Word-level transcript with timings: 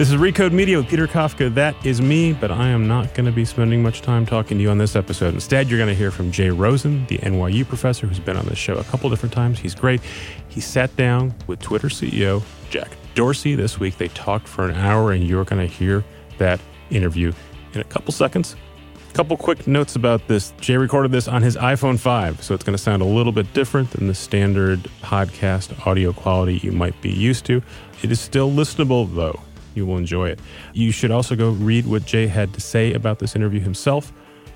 This 0.00 0.10
is 0.10 0.16
Recode 0.16 0.52
Media 0.52 0.78
with 0.78 0.88
Peter 0.88 1.06
Kafka. 1.06 1.52
That 1.52 1.76
is 1.84 2.00
me, 2.00 2.32
but 2.32 2.50
I 2.50 2.68
am 2.68 2.88
not 2.88 3.12
going 3.12 3.26
to 3.26 3.32
be 3.32 3.44
spending 3.44 3.82
much 3.82 4.00
time 4.00 4.24
talking 4.24 4.56
to 4.56 4.62
you 4.62 4.70
on 4.70 4.78
this 4.78 4.96
episode. 4.96 5.34
Instead, 5.34 5.68
you're 5.68 5.78
going 5.78 5.90
to 5.90 5.94
hear 5.94 6.10
from 6.10 6.32
Jay 6.32 6.48
Rosen, 6.48 7.04
the 7.08 7.18
NYU 7.18 7.68
professor 7.68 8.06
who's 8.06 8.18
been 8.18 8.38
on 8.38 8.46
this 8.46 8.56
show 8.56 8.76
a 8.78 8.84
couple 8.84 9.10
different 9.10 9.34
times. 9.34 9.58
He's 9.58 9.74
great. 9.74 10.00
He 10.48 10.58
sat 10.58 10.96
down 10.96 11.34
with 11.46 11.60
Twitter 11.60 11.88
CEO 11.88 12.42
Jack 12.70 12.88
Dorsey 13.14 13.54
this 13.54 13.78
week. 13.78 13.98
They 13.98 14.08
talked 14.08 14.48
for 14.48 14.66
an 14.66 14.74
hour, 14.74 15.12
and 15.12 15.22
you're 15.22 15.44
going 15.44 15.60
to 15.60 15.70
hear 15.70 16.02
that 16.38 16.60
interview 16.88 17.34
in 17.74 17.82
a 17.82 17.84
couple 17.84 18.14
seconds. 18.14 18.56
A 19.10 19.12
couple 19.12 19.36
quick 19.36 19.66
notes 19.66 19.96
about 19.96 20.26
this. 20.28 20.54
Jay 20.62 20.78
recorded 20.78 21.12
this 21.12 21.28
on 21.28 21.42
his 21.42 21.58
iPhone 21.58 21.98
5, 21.98 22.42
so 22.42 22.54
it's 22.54 22.64
going 22.64 22.74
to 22.74 22.82
sound 22.82 23.02
a 23.02 23.04
little 23.04 23.32
bit 23.32 23.52
different 23.52 23.90
than 23.90 24.06
the 24.06 24.14
standard 24.14 24.80
podcast 25.02 25.86
audio 25.86 26.14
quality 26.14 26.56
you 26.62 26.72
might 26.72 26.98
be 27.02 27.10
used 27.10 27.44
to. 27.44 27.60
It 28.02 28.10
is 28.10 28.18
still 28.18 28.50
listenable, 28.50 29.14
though 29.14 29.38
you 29.74 29.86
will 29.86 29.96
enjoy 29.96 30.28
it. 30.28 30.40
You 30.72 30.92
should 30.92 31.10
also 31.10 31.36
go 31.36 31.50
read 31.50 31.86
what 31.86 32.04
Jay 32.04 32.26
had 32.26 32.52
to 32.54 32.60
say 32.60 32.92
about 32.92 33.18
this 33.18 33.36
interview 33.36 33.60
himself. 33.60 34.12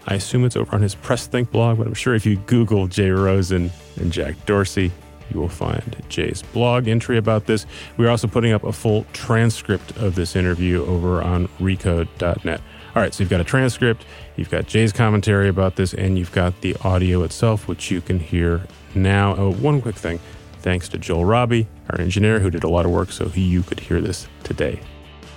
I 0.07 0.15
assume 0.15 0.45
it's 0.45 0.57
over 0.57 0.75
on 0.75 0.83
his 0.83 0.95
PressThink 0.95 1.51
blog, 1.51 1.79
but 1.79 1.87
I'm 1.87 1.95
sure 1.95 2.15
if 2.15 2.27
you 2.27 2.37
Google 2.37 2.87
Jay 2.87 3.11
Rosen 3.11 3.71
and 3.97 4.13
Jack 4.13 4.35
Dorsey, 4.45 4.93
you 5.33 5.41
will 5.41 5.49
find 5.49 5.97
Jay's 6.09 6.43
blog 6.43 6.89
entry 6.89 7.17
about 7.17 7.47
this. 7.47 7.65
We're 7.97 8.11
also 8.11 8.29
putting 8.29 8.53
up 8.53 8.65
a 8.65 8.73
full 8.73 9.07
transcript 9.13 9.97
of 9.97 10.15
this 10.15 10.37
interview 10.37 10.85
over 10.85 11.23
on 11.23 11.49
recode.net. 11.59 12.61
All 12.95 13.03
right, 13.03 13.13
so 13.13 13.23
you've 13.23 13.31
got 13.31 13.41
a 13.41 13.45
transcript, 13.45 14.05
you've 14.37 14.51
got 14.51 14.67
Jay's 14.67 14.93
commentary 14.93 15.49
about 15.49 15.77
this, 15.77 15.95
and 15.95 16.19
you've 16.19 16.33
got 16.33 16.61
the 16.61 16.77
audio 16.85 17.23
itself, 17.23 17.67
which 17.67 17.91
you 17.91 18.01
can 18.01 18.21
hear 18.21 18.63
now. 18.95 19.35
Oh, 19.37 19.53
one 19.53 19.81
quick 19.81 19.97
thing 19.97 20.21
thanks 20.65 20.89
to 20.89 20.97
Joel 20.97 21.27
Robbie, 21.27 21.67
our 21.91 22.01
engineer, 22.01 22.39
who 22.39 22.49
did 22.51 22.65
a 22.65 22.69
lot 22.69 22.87
of 22.87 22.91
work 22.91 23.13
so 23.13 23.31
you 23.35 23.63
could 23.63 23.81
hear 23.81 24.01
this 24.01 24.27
today. 24.45 24.81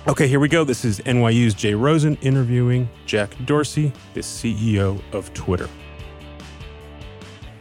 Okay, 0.06 0.26
here 0.26 0.40
we 0.40 0.48
go. 0.48 0.64
This 0.64 0.84
is 0.84 1.00
NYU's 1.00 1.52
Jay 1.54 1.74
Rosen 1.74 2.16
interviewing 2.22 2.88
Jack 3.04 3.30
Dorsey, 3.44 3.92
the 4.14 4.20
CEO 4.20 5.02
of 5.12 5.32
Twitter. 5.34 5.68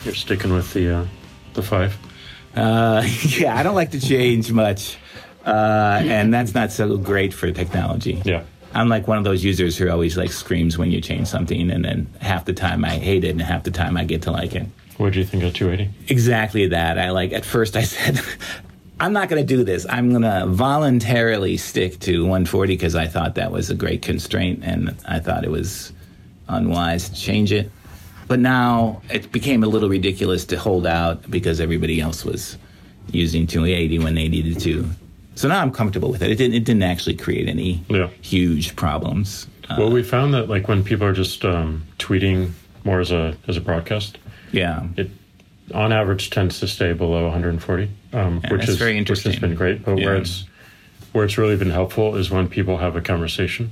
You're 0.06 0.14
sticking 0.14 0.54
with 0.54 0.72
the 0.74 1.00
uh, 1.00 1.06
the 1.54 1.62
five. 1.62 1.98
Uh, 2.56 3.06
yeah, 3.24 3.58
I 3.58 3.64
don't 3.64 3.76
like 3.76 3.92
to 3.92 4.00
change 4.00 4.52
much, 4.52 4.98
uh, 5.46 6.00
and 6.04 6.34
that's 6.34 6.54
not 6.54 6.72
so 6.72 6.96
great 6.98 7.34
for 7.34 7.52
technology. 7.52 8.22
Yeah. 8.24 8.44
I'm 8.74 8.88
like 8.88 9.08
one 9.08 9.18
of 9.18 9.24
those 9.24 9.44
users 9.44 9.78
who 9.78 9.90
always 9.90 10.16
like 10.16 10.32
screams 10.32 10.78
when 10.78 10.92
you 10.92 11.02
change 11.02 11.28
something, 11.28 11.70
and 11.70 11.84
then 11.84 12.08
half 12.22 12.46
the 12.46 12.54
time 12.54 12.86
I 12.86 12.98
hate 12.98 13.26
it, 13.26 13.30
and 13.32 13.42
half 13.42 13.64
the 13.64 13.72
time 13.72 13.98
I 13.98 14.06
get 14.06 14.22
to 14.22 14.32
like 14.32 14.56
it. 14.56 14.68
What 14.98 15.14
do 15.14 15.20
you 15.20 15.26
think 15.26 15.44
of 15.44 15.54
280? 15.54 16.12
Exactly 16.12 16.68
that. 16.68 16.98
I 16.98 17.10
like 17.12 17.34
at 17.34 17.44
first 17.44 17.76
I 17.76 17.82
said 17.84 18.22
I'm 19.00 19.14
not 19.14 19.30
going 19.30 19.46
to 19.46 19.56
do 19.56 19.64
this. 19.64 19.86
I'm 19.90 20.10
going 20.10 20.24
to 20.24 20.46
voluntarily 20.48 21.58
stick 21.58 22.00
to 22.00 22.24
140 22.24 22.74
because 22.74 22.96
I 22.96 23.08
thought 23.08 23.36
that 23.36 23.52
was 23.52 23.70
a 23.70 23.76
great 23.76 24.02
constraint 24.02 24.62
and 24.64 24.96
I 25.06 25.20
thought 25.20 25.44
it 25.44 25.52
was 25.52 25.94
unwise 26.48 27.10
to 27.10 27.16
change 27.16 27.52
it. 27.52 27.72
But 28.28 28.40
now 28.40 29.02
it 29.10 29.32
became 29.32 29.64
a 29.64 29.68
little 29.68 29.90
ridiculous 29.90 30.46
to 30.46 30.58
hold 30.58 30.86
out 30.86 31.30
because 31.30 31.62
everybody 31.62 32.02
else 32.02 32.26
was 32.26 32.58
using 33.12 33.48
280 33.48 34.00
when 34.00 34.16
they 34.16 34.28
needed 34.28 34.60
to. 34.62 34.90
So 35.36 35.48
now 35.48 35.62
I'm 35.62 35.72
comfortable 35.72 36.10
with 36.10 36.22
it. 36.24 36.32
It 36.32 36.36
didn't, 36.36 36.56
it 36.56 36.66
didn't 36.66 36.84
actually 36.84 37.16
create 37.16 37.48
any 37.48 37.84
yeah. 37.90 38.08
huge 38.22 38.76
problems. 38.76 39.48
Well, 39.70 39.88
uh, 39.88 39.92
we 39.92 40.02
found 40.02 40.34
that 40.34 40.50
like 40.50 40.68
when 40.68 40.84
people 40.84 41.06
are 41.06 41.14
just 41.14 41.46
um, 41.46 41.84
tweeting 42.00 42.52
more 42.84 43.00
as 43.00 43.12
a 43.12 43.36
as 43.48 43.58
a 43.58 43.62
broadcast, 43.62 44.18
yeah, 44.52 44.88
it 44.96 45.12
on 45.74 45.92
average 45.92 46.30
tends 46.30 46.60
to 46.60 46.68
stay 46.68 46.94
below 46.94 47.24
140, 47.24 47.90
um, 48.14 48.42
yeah, 48.44 48.52
which 48.52 48.68
is 48.68 48.78
very 48.78 48.98
interesting. 48.98 49.32
Which 49.32 49.40
has 49.40 49.50
been 49.50 49.56
great. 49.56 49.84
But 49.84 49.98
yeah. 49.98 50.06
where 50.06 50.16
it's 50.18 50.46
where 51.12 51.26
it's 51.26 51.38
really 51.38 51.56
been 51.56 51.72
helpful 51.72 52.16
is 52.16 52.30
when 52.30 52.48
people 52.48 52.78
have 52.78 52.96
a 52.96 53.02
conversation. 53.02 53.72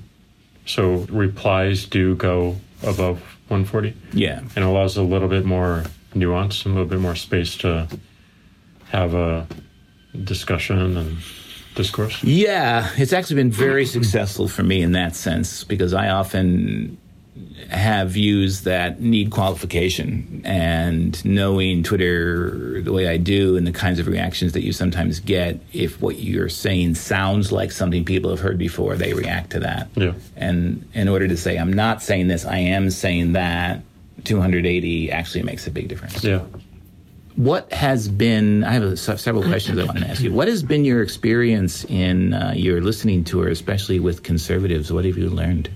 So 0.66 1.05
replies 1.09 1.85
do 1.85 2.16
go 2.16 2.57
above 2.81 3.19
140. 3.47 3.93
Yeah, 4.13 4.41
and 4.55 4.66
allows 4.66 4.97
a 4.97 5.03
little 5.03 5.27
bit 5.27 5.45
more 5.45 5.83
nuance 6.13 6.66
and 6.66 6.73
a 6.73 6.75
little 6.75 6.89
bit 6.89 7.00
more 7.00 7.16
space 7.16 7.56
to 7.57 7.88
have 8.89 9.13
a 9.13 9.47
discussion 10.23 10.97
and 10.97 11.17
discourse. 11.75 12.23
Yeah, 12.23 12.89
it's 12.95 13.13
actually 13.13 13.35
been 13.38 13.51
very 13.51 13.85
successful 13.85 14.47
for 14.47 14.63
me 14.63 14.81
in 14.81 14.94
that 14.94 15.16
sense 15.16 15.63
because 15.63 15.94
I 15.94 16.09
often 16.09 16.97
have 17.69 18.12
views 18.12 18.62
that 18.62 19.01
need 19.01 19.31
qualification 19.31 20.41
and 20.46 21.23
knowing 21.25 21.84
Twitter 21.84 22.81
the 22.81 22.94
way 22.94 23.07
I 23.07 23.18
do 23.18 23.57
and 23.57 23.68
the 23.68 23.72
kinds 23.72 24.00
of 24.00 24.07
reactions 24.07 24.53
that 24.53 24.63
you 24.63 24.72
sometimes 24.72 25.19
get, 25.19 25.59
if 25.74 26.01
what 26.01 26.19
you're 26.19 26.50
saying 26.50 26.95
sounds 26.95 27.51
like 27.51 27.72
something 27.72 28.06
people 28.06 28.29
have 28.29 28.40
heard 28.40 28.57
before, 28.57 28.95
they 28.95 29.13
react 29.13 29.51
to 29.51 29.59
that. 29.59 29.90
Yeah. 29.95 30.13
And 30.35 30.88
in 30.94 31.09
order 31.09 31.28
to 31.28 31.35
say, 31.35 31.57
I'm 31.57 31.74
not 31.74 32.01
saying 32.01 32.28
this, 32.28 32.45
I 32.45 32.57
am 32.57 32.90
saying 32.90 33.34
that, 33.34 33.81
280 34.24 35.12
actually 35.12 35.44
makes 35.44 35.68
a 35.68 35.72
big 35.72 35.88
difference. 35.88 36.24
Yeah. 36.24 36.44
What 37.35 37.72
has 37.74 38.07
been, 38.07 38.63
I 38.63 38.72
have 38.72 38.84
a, 38.84 38.97
several 38.97 39.44
questions 39.44 39.78
I 39.78 39.84
want 39.84 40.00
to 40.00 40.07
ask 40.07 40.22
you. 40.22 40.31
What 40.31 40.47
has 40.47 40.63
been 40.63 40.85
your 40.85 41.03
experience 41.03 41.84
in 41.85 42.34
uh, 42.34 42.53
your 42.56 42.81
listening 42.81 43.25
tour, 43.25 43.50
especially 43.50 44.00
with 44.00 44.24
conservatives? 44.24 44.91
What 44.91 45.03
have 45.03 45.18
you 45.18 45.29
learned? 45.29 45.69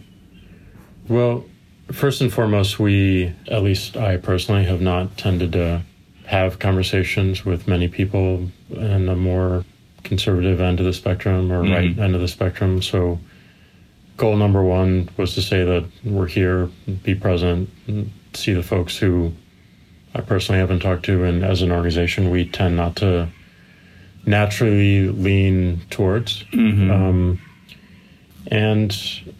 Well, 1.09 1.44
first 1.92 2.22
and 2.22 2.31
foremost, 2.31 2.80
we, 2.80 3.34
at 3.47 3.64
least 3.64 3.97
I 3.97 4.18
personally, 4.18 4.64
have 4.66 4.80
not 4.80 5.18
tended 5.18 5.52
to 5.53 5.81
have 6.28 6.59
conversations 6.59 7.44
with 7.44 7.68
many 7.68 7.88
people 7.88 8.50
in 8.70 9.08
the 9.08 9.16
more 9.16 9.66
conservative 10.03 10.62
end 10.62 10.80
of 10.80 10.86
the 10.86 10.94
spectrum 10.94 11.52
or 11.52 11.64
mm-hmm. 11.64 11.74
right 11.74 12.00
end 12.00 12.14
of 12.14 12.22
the 12.22 12.28
spectrum. 12.28 12.81
So, 12.84 13.19
goal 14.18 14.38
number 14.38 14.64
one 14.64 15.09
was 15.18 15.34
to 15.34 15.42
say 15.42 15.64
that 15.64 15.86
we're 16.03 16.28
here, 16.28 16.69
be 17.03 17.16
present, 17.16 17.69
see 18.34 18.53
the 18.53 18.64
folks 18.64 18.96
who 18.96 19.34
I 20.14 20.22
personally 20.22 20.59
haven't 20.59 20.81
talked 20.81 21.06
to, 21.06 21.24
and 21.24 21.44
as 21.44 21.64
an 21.64 21.72
organization, 21.72 22.30
we 22.30 22.48
tend 22.48 22.78
not 22.78 22.96
to 22.98 23.30
naturally 24.25 25.09
lean 25.09 25.81
towards. 25.90 26.44
Mm-hmm. 26.46 26.92
Um, 26.92 27.42
and 28.48 28.96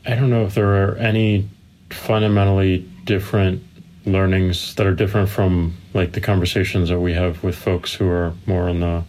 I 0.06 0.16
don't 0.16 0.30
know 0.30 0.46
if 0.46 0.56
there 0.56 0.84
are 0.84 0.96
any 0.96 1.48
fundamentally 1.92 2.80
different 3.06 3.64
learnings 4.06 4.76
that 4.76 4.88
are 4.88 4.94
different 4.94 5.30
from 5.30 5.76
like 5.94 6.14
the 6.14 6.22
conversations 6.22 6.90
that 6.90 7.00
we 7.00 7.14
have 7.14 7.44
with 7.44 7.56
folks 7.56 7.94
who 7.94 8.08
are 8.08 8.34
more 8.46 8.70
on 8.70 8.80
the 8.80 9.04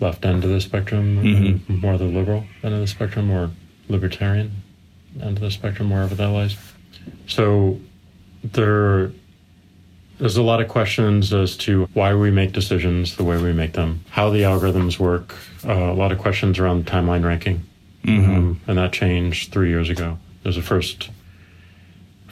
left 0.00 0.24
end 0.24 0.44
of 0.44 0.50
the 0.50 0.60
spectrum, 0.60 1.18
mm-hmm. 1.22 1.80
more 1.80 1.96
the 1.98 2.04
liberal 2.04 2.44
end 2.62 2.74
of 2.74 2.80
the 2.80 2.86
spectrum, 2.86 3.30
or 3.30 3.50
libertarian 3.88 4.52
end 5.20 5.36
of 5.36 5.40
the 5.40 5.50
spectrum, 5.50 5.90
wherever 5.90 6.14
that 6.14 6.28
lies. 6.28 6.56
So 7.26 7.80
there, 8.44 9.10
there's 10.18 10.36
a 10.36 10.42
lot 10.42 10.60
of 10.60 10.68
questions 10.68 11.32
as 11.32 11.56
to 11.58 11.88
why 11.94 12.14
we 12.14 12.30
make 12.30 12.52
decisions 12.52 13.16
the 13.16 13.24
way 13.24 13.40
we 13.40 13.52
make 13.52 13.72
them, 13.72 14.04
how 14.10 14.30
the 14.30 14.42
algorithms 14.42 14.98
work. 14.98 15.34
Uh, 15.64 15.72
a 15.72 15.94
lot 15.94 16.12
of 16.12 16.18
questions 16.18 16.58
around 16.58 16.86
timeline 16.86 17.24
ranking, 17.24 17.62
mm-hmm. 18.04 18.34
um, 18.34 18.60
and 18.66 18.78
that 18.78 18.92
changed 18.92 19.52
three 19.52 19.70
years 19.70 19.88
ago. 19.88 20.18
There's 20.42 20.56
a 20.56 20.62
first 20.62 21.10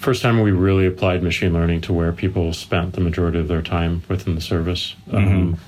first 0.04 0.22
time 0.22 0.40
we 0.40 0.52
really 0.52 0.86
applied 0.86 1.22
machine 1.22 1.54
learning 1.54 1.80
to 1.80 1.92
where 1.92 2.12
people 2.12 2.52
spent 2.52 2.92
the 2.92 3.00
majority 3.00 3.38
of 3.38 3.48
their 3.48 3.62
time 3.62 4.02
within 4.08 4.34
the 4.34 4.40
service. 4.40 4.94
Mm-hmm. 5.08 5.16
Um, 5.16 5.58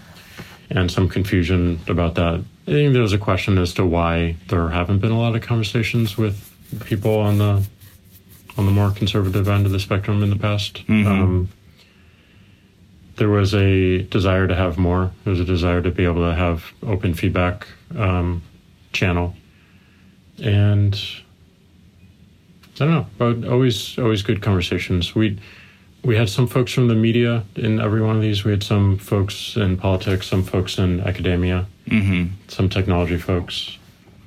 and 0.69 0.91
some 0.91 1.09
confusion 1.09 1.81
about 1.89 2.17
that. 2.17 2.45
I 2.67 2.71
think 2.71 2.93
there's 2.93 3.13
a 3.13 3.19
question 3.19 3.57
as 3.57 3.73
to 3.75 3.87
why 3.87 4.37
there 4.49 4.69
haven't 4.69 4.99
been 4.99 5.13
a 5.13 5.19
lot 5.19 5.37
of 5.37 5.43
conversations 5.43 6.19
with 6.19 6.53
people 6.85 7.19
on 7.19 7.39
the 7.39 7.67
on 8.59 8.65
the 8.65 8.73
more 8.73 8.91
conservative 8.91 9.49
end 9.49 9.67
of 9.67 9.73
the 9.73 9.79
spectrum 9.79 10.23
in 10.23 10.31
the 10.31 10.37
past. 10.37 10.85
Mm-hmm. 10.87 11.07
Um, 11.07 11.49
there 13.17 13.29
was 13.29 13.55
a 13.55 14.03
desire 14.03 14.47
to 14.49 14.55
have 14.55 14.77
more. 14.77 15.13
There 15.25 15.31
was 15.31 15.41
a 15.41 15.45
desire 15.45 15.83
to 15.83 15.91
be 15.91 16.05
able 16.05 16.29
to 16.29 16.35
have 16.35 16.65
open 16.83 17.15
feedback 17.15 17.67
um, 17.97 18.43
channel, 18.93 19.35
and 20.43 21.01
I 22.81 22.85
don't 22.85 22.91
know, 22.91 23.07
but 23.17 23.49
always 23.51 23.99
always 23.99 24.23
good 24.23 24.43
conversations. 24.43 25.15
We 25.15 25.39
we 26.05 26.15
had 26.15 26.29
some 26.29 26.47
folks 26.47 26.73
from 26.73 26.89
the 26.89 26.95
media 26.95 27.45
in 27.57 27.81
every 27.81 28.03
one 28.03 28.17
of 28.17 28.23
these. 28.23 28.45
We 28.45 28.53
had 28.53 28.63
some 28.63 28.99
folks 28.99 29.57
in 29.57 29.77
politics, 29.77 30.27
some 30.27 30.45
folks 30.45 30.79
in 30.79 31.01
academia, 31.01 31.67
mm-hmm. 31.87 32.35
some 32.49 32.69
technology 32.69 33.17
folks, 33.17 33.79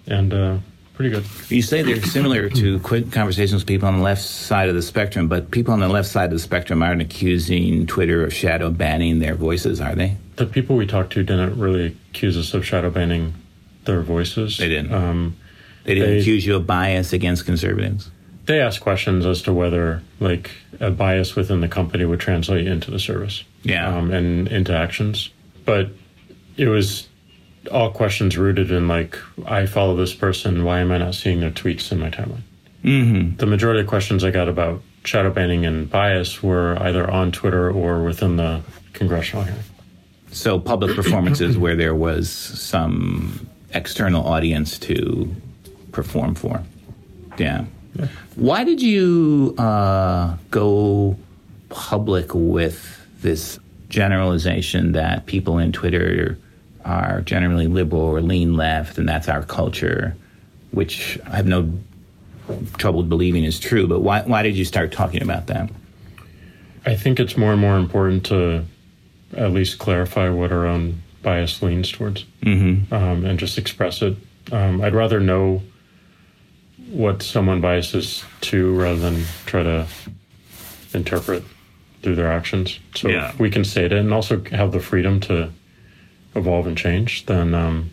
and 0.07 0.33
uh, 0.33 0.57
pretty 0.95 1.11
good. 1.11 1.25
You 1.49 1.61
say 1.61 1.83
they're 1.83 2.01
similar 2.01 2.49
to 2.49 2.79
quick 2.79 3.11
conversations 3.11 3.61
with 3.61 3.67
people 3.67 3.87
on 3.87 3.97
the 3.97 4.03
left 4.03 4.21
side 4.21 4.67
of 4.67 4.75
the 4.75 4.81
spectrum, 4.81 5.27
but 5.27 5.51
people 5.51 5.73
on 5.73 5.79
the 5.79 5.87
left 5.87 6.09
side 6.09 6.25
of 6.25 6.31
the 6.31 6.39
spectrum 6.39 6.81
aren't 6.81 7.01
accusing 7.01 7.85
Twitter 7.85 8.25
of 8.25 8.33
shadow 8.33 8.71
banning 8.71 9.19
their 9.19 9.35
voices, 9.35 9.79
are 9.79 9.95
they? 9.95 10.17
The 10.37 10.47
people 10.47 10.75
we 10.75 10.87
talked 10.87 11.13
to 11.13 11.23
didn't 11.23 11.57
really 11.59 11.95
accuse 12.09 12.35
us 12.35 12.53
of 12.53 12.65
shadow 12.65 12.89
banning 12.89 13.35
their 13.85 14.01
voices. 14.01 14.57
They 14.57 14.69
didn't. 14.69 14.93
Um, 14.93 15.37
they 15.85 15.93
didn't 15.93 16.09
they, 16.09 16.19
accuse 16.19 16.45
you 16.45 16.55
of 16.55 16.67
bias 16.67 17.13
against 17.13 17.45
conservatives 17.45 18.09
they 18.49 18.59
ask 18.59 18.81
questions 18.81 19.25
as 19.25 19.41
to 19.41 19.53
whether 19.53 20.01
like 20.19 20.51
a 20.81 20.91
bias 20.91 21.35
within 21.35 21.61
the 21.61 21.67
company 21.67 22.03
would 22.03 22.19
translate 22.19 22.67
into 22.67 22.91
the 22.91 22.99
service 22.99 23.43
yeah 23.63 23.95
um, 23.95 24.11
and 24.11 24.47
into 24.49 24.75
actions 24.75 25.29
but 25.65 25.91
it 26.57 26.67
was 26.67 27.07
all 27.71 27.91
questions 27.91 28.37
rooted 28.37 28.71
in 28.71 28.87
like 28.87 29.17
I 29.45 29.65
follow 29.65 29.95
this 29.95 30.13
person. 30.13 30.63
Why 30.63 30.79
am 30.79 30.91
I 30.91 30.97
not 30.97 31.15
seeing 31.15 31.39
their 31.39 31.51
tweets 31.51 31.91
in 31.91 31.99
my 31.99 32.09
timeline? 32.09 32.41
Mm-hmm. 32.83 33.37
The 33.37 33.45
majority 33.45 33.81
of 33.81 33.87
questions 33.87 34.23
I 34.23 34.31
got 34.31 34.47
about 34.47 34.81
shadow 35.03 35.31
banning 35.31 35.65
and 35.65 35.89
bias 35.89 36.41
were 36.43 36.77
either 36.81 37.09
on 37.09 37.31
Twitter 37.31 37.71
or 37.71 38.03
within 38.03 38.37
the 38.37 38.61
congressional 38.93 39.43
hearing. 39.43 39.59
So 40.31 40.59
public 40.59 40.95
performances 40.95 41.57
where 41.57 41.75
there 41.75 41.95
was 41.95 42.29
some 42.29 43.47
external 43.73 44.25
audience 44.25 44.77
to 44.79 45.33
perform 45.91 46.35
for. 46.35 46.63
Yeah. 47.37 47.65
Yeah. 47.95 48.07
Why 48.36 48.63
did 48.63 48.81
you 48.81 49.56
uh, 49.57 50.38
go 50.51 51.18
public 51.69 52.33
with 52.33 52.97
this 53.21 53.59
generalization 53.89 54.91
that 54.94 55.25
people 55.25 55.57
in 55.57 55.71
Twitter 55.71 56.38
are 56.86 57.21
generally 57.21 57.68
liberal 57.68 58.01
or 58.01 58.21
lean 58.21 58.56
left, 58.56 58.97
and 58.97 59.07
that's 59.07 59.27
our 59.27 59.44
culture, 59.44 60.15
which 60.71 61.19
I 61.25 61.36
have 61.36 61.47
no 61.47 61.71
trouble 62.77 63.03
believing 63.03 63.44
is 63.44 63.59
true. 63.59 63.88
But 63.88 64.01
why, 64.01 64.21
why 64.21 64.42
did 64.44 64.56
you 64.56 64.65
start 64.65 64.92
talking 64.92 65.21
about 65.21 65.47
that? 65.47 65.69
I 66.85 66.95
think 66.95 67.19
it's 67.19 67.38
more 67.38 67.51
and 67.51 67.62
more 67.62 67.77
important 67.77 68.25
to 68.27 68.63
at 69.35 69.51
least 69.51 69.77
clarify 69.80 70.30
what 70.30 70.51
our 70.51 70.65
own 70.65 71.01
bias 71.21 71.62
leans 71.62 71.92
towards 71.92 72.25
Mm-hmm. 72.42 72.94
um, 72.94 73.25
and 73.25 73.38
just 73.38 73.57
express 73.57 74.01
it. 74.01 74.15
Um, 74.51 74.81
I'd 74.81 74.95
rather 74.95 75.19
know 75.19 75.62
what 76.89 77.21
someone 77.21 77.62
biases 77.62 78.24
to 78.41 78.74
rather 78.75 79.00
than 79.00 79.24
try 79.45 79.63
to 79.63 79.86
interpret 80.94 81.44
through 82.01 82.15
their 82.15 82.31
actions. 82.31 82.80
So 82.95 83.09
Yeah. 83.09 83.30
if 83.30 83.39
we 83.39 83.50
can 83.50 83.63
state 83.63 83.91
it 83.91 83.97
and 84.00 84.13
also 84.13 84.41
have 84.51 84.71
the 84.71 84.80
freedom 84.80 85.19
to 85.21 85.50
evolve 86.36 86.65
and 86.68 86.77
change, 86.77 87.25
then 87.25 87.53
um, 87.53 87.91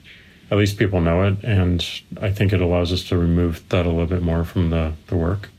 at 0.51 0.59
least 0.59 0.79
people 0.79 1.01
know 1.01 1.25
it. 1.25 1.37
And 1.43 1.85
I 2.21 2.31
think 2.31 2.53
it 2.53 2.61
allows 2.61 2.93
us 2.93 3.03
to 3.09 3.19
remove 3.19 3.63
that 3.69 3.85
a 3.85 3.89
little 3.91 4.07
bit 4.07 4.23
more 4.23 4.45
from 4.45 4.71
the, 4.71 4.93
the 5.09 5.17
work. 5.17 5.51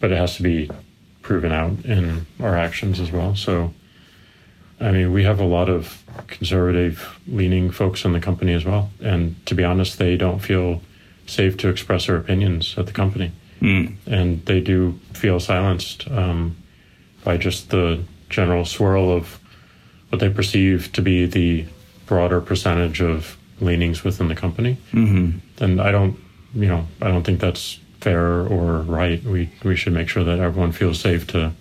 But 0.00 0.12
it 0.12 0.18
has 0.18 0.36
to 0.36 0.42
be 0.42 0.70
proven 1.22 1.52
out 1.52 1.84
in 1.84 2.26
our 2.40 2.56
actions 2.56 2.98
as 3.00 3.12
well. 3.12 3.36
So, 3.36 3.72
I 4.80 4.90
mean, 4.90 5.12
we 5.12 5.24
have 5.24 5.38
a 5.40 5.44
lot 5.44 5.68
of 5.68 6.02
conservative 6.26 7.18
leaning 7.28 7.70
folks 7.70 8.04
in 8.04 8.12
the 8.12 8.20
company 8.20 8.52
as 8.52 8.64
well. 8.64 8.90
And 9.02 9.36
to 9.46 9.54
be 9.54 9.62
honest, 9.62 9.98
they 9.98 10.16
don't 10.16 10.40
feel 10.40 10.82
safe 11.30 11.56
to 11.58 11.68
express 11.68 12.06
their 12.06 12.16
opinions 12.16 12.74
at 12.76 12.86
the 12.86 12.92
company. 12.92 13.32
Mm. 13.60 13.96
And 14.06 14.44
they 14.46 14.60
do 14.60 14.98
feel 15.12 15.38
silenced 15.38 16.10
um, 16.10 16.56
by 17.24 17.36
just 17.36 17.70
the 17.70 18.02
general 18.28 18.64
swirl 18.64 19.12
of 19.12 19.38
what 20.08 20.20
they 20.20 20.28
perceive 20.28 20.92
to 20.92 21.02
be 21.02 21.26
the 21.26 21.66
broader 22.06 22.40
percentage 22.40 23.00
of 23.00 23.36
leanings 23.60 24.02
within 24.02 24.28
the 24.28 24.34
company. 24.34 24.78
Mm-hmm. 24.92 25.38
And 25.62 25.80
I 25.80 25.92
don't, 25.92 26.18
you 26.54 26.66
know, 26.66 26.86
I 27.00 27.08
don't 27.08 27.22
think 27.22 27.40
that's 27.40 27.78
fair 28.00 28.40
or 28.46 28.80
right. 28.80 29.22
We 29.22 29.50
we 29.62 29.76
should 29.76 29.92
make 29.92 30.08
sure 30.08 30.24
that 30.24 30.38
everyone 30.38 30.72
feels 30.72 31.00
safe 31.00 31.26
to 31.28 31.52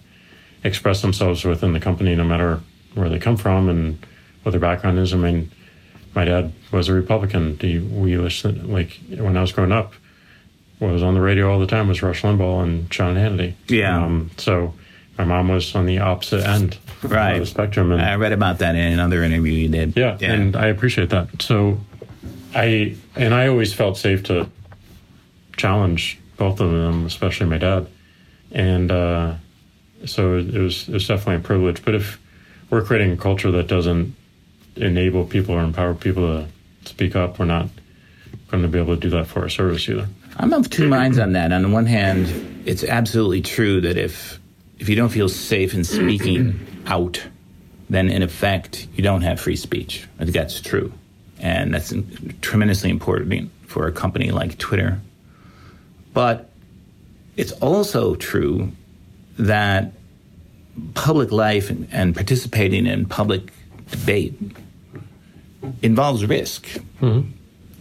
express 0.64 1.02
themselves 1.02 1.44
within 1.44 1.74
the 1.74 1.80
company, 1.80 2.16
no 2.16 2.24
matter 2.24 2.62
where 2.96 3.10
they 3.10 3.20
come 3.20 3.38
from 3.38 3.70
and 3.70 4.06
what 4.44 4.52
their 4.52 4.60
background 4.60 4.98
is. 4.98 5.14
I 5.14 5.18
mean, 5.18 5.52
my 6.16 6.26
dad 6.26 6.52
was 6.72 6.90
a 6.90 6.94
Republican. 6.94 7.58
The- 7.58 7.80
We 7.80 8.18
listened 8.18 8.72
like 8.72 9.00
when 9.10 9.38
I 9.38 9.42
was 9.42 9.52
growing 9.52 9.72
up. 9.72 9.94
What 10.80 10.92
was 10.94 11.04
on 11.04 11.14
the 11.14 11.20
radio 11.22 11.52
all 11.52 11.60
the 11.60 11.68
time 11.68 11.90
was 11.90 12.02
Rush 12.02 12.22
Limbaugh 12.22 12.64
and 12.64 12.94
Sean 12.94 13.16
Hannity. 13.16 13.54
Yeah. 13.68 14.02
Um, 14.02 14.32
so 14.38 14.74
my 15.18 15.26
mom 15.26 15.50
was 15.50 15.76
on 15.76 15.86
the 15.86 16.00
opposite 16.00 16.46
end 16.48 16.78
Right. 17.04 17.34
of 17.34 17.40
the 17.42 17.46
spectrum, 17.46 17.92
and 17.92 18.02
I 18.02 18.16
read 18.16 18.32
about 18.32 18.60
that 18.60 18.76
in 18.76 18.94
another 18.94 19.22
interview 19.24 19.52
you 19.52 19.68
did. 19.68 19.94
yeah, 19.98 20.18
and 20.22 20.56
I 20.56 20.68
appreciate 20.68 21.10
that. 21.10 21.42
So, 21.42 21.80
I 22.56 22.96
and 23.18 23.34
I 23.34 23.48
always 23.48 23.74
felt 23.74 23.98
safe 23.98 24.24
to 24.24 24.48
challenge 25.58 26.18
both 26.38 26.60
of 26.62 26.72
them, 26.72 27.06
especially 27.06 27.48
my 27.48 27.58
dad, 27.58 27.88
and 28.52 28.92
uh, 28.92 29.34
so 30.06 30.38
it 30.38 30.54
was 30.54 30.88
it 30.88 30.94
was 30.94 31.08
definitely 31.08 31.36
a 31.36 31.40
privilege. 31.40 31.84
But 31.84 31.96
if 31.96 32.20
we're 32.70 32.84
creating 32.84 33.12
a 33.12 33.18
culture 33.18 33.52
that 33.52 33.68
doesn't 33.68 34.16
enable 34.80 35.26
people 35.26 35.56
or 35.56 35.62
empower 35.62 35.94
people 35.94 36.24
to 36.24 36.48
speak 36.90 37.16
up, 37.16 37.40
we're 37.40 37.46
not 37.46 37.68
going 38.50 38.64
to 38.64 38.70
be 38.70 38.80
able 38.80 38.96
to 38.96 39.02
do 39.02 39.10
that 39.12 39.28
for 39.28 39.42
our 39.42 39.50
service 39.50 39.88
either. 39.90 40.08
I'm 40.38 40.54
of 40.54 40.70
two 40.70 40.88
minds 40.88 41.20
on 41.20 41.34
that. 41.34 41.52
On 41.52 41.62
the 41.62 41.70
one 41.70 41.86
hand, 41.86 42.64
it's 42.66 42.84
absolutely 42.84 43.42
true 43.42 43.82
that 43.82 43.98
if 43.98 44.40
if 44.80 44.88
you 44.88 44.96
don't 44.96 45.10
feel 45.10 45.28
safe 45.28 45.74
in 45.74 45.84
speaking 45.84 46.58
out, 46.86 47.22
then 47.90 48.10
in 48.10 48.22
effect 48.22 48.88
you 48.96 49.04
don't 49.04 49.22
have 49.22 49.40
free 49.40 49.58
speech. 49.58 50.08
I 50.18 50.24
think 50.24 50.34
that's 50.34 50.62
true, 50.62 50.94
and 51.40 51.74
that's 51.74 51.94
tremendously 52.42 52.90
important 52.90 53.52
for 53.68 53.88
a 53.88 53.92
company 53.92 54.32
like 54.32 54.58
Twitter. 54.58 55.00
But 56.14 56.50
it's 57.36 57.52
also 57.54 58.16
true 58.16 58.72
that 59.38 59.92
public 60.94 61.32
life 61.32 61.70
and, 61.70 61.88
and 61.92 62.16
participating 62.16 62.86
in 62.86 63.06
public 63.06 63.52
debate 63.92 64.36
involves 65.82 66.26
risk 66.26 66.66
mm-hmm. 67.02 67.30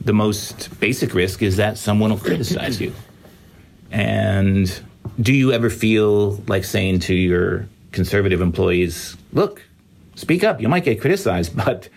the 0.04 0.12
most 0.12 0.78
basic 0.80 1.14
risk 1.14 1.42
is 1.42 1.56
that 1.56 1.78
someone 1.78 2.10
will 2.10 2.18
criticize 2.18 2.80
you. 2.80 2.92
And 3.90 4.80
do 5.20 5.32
you 5.32 5.52
ever 5.52 5.70
feel 5.70 6.42
like 6.46 6.64
saying 6.64 7.00
to 7.00 7.14
your 7.14 7.68
conservative 7.92 8.40
employees, 8.40 9.16
look, 9.32 9.62
speak 10.14 10.44
up, 10.44 10.60
you 10.60 10.68
might 10.68 10.84
get 10.84 11.00
criticized, 11.00 11.56
but 11.64 11.88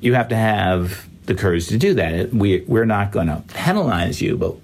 you 0.00 0.14
have 0.14 0.28
to 0.28 0.36
have 0.36 1.06
the 1.26 1.34
courage 1.34 1.68
to 1.68 1.78
do 1.78 1.94
that. 1.94 2.32
We, 2.32 2.64
we're 2.66 2.86
not 2.86 3.12
going 3.12 3.26
to 3.26 3.42
penalize 3.48 4.22
you, 4.22 4.36
but, 4.36 4.56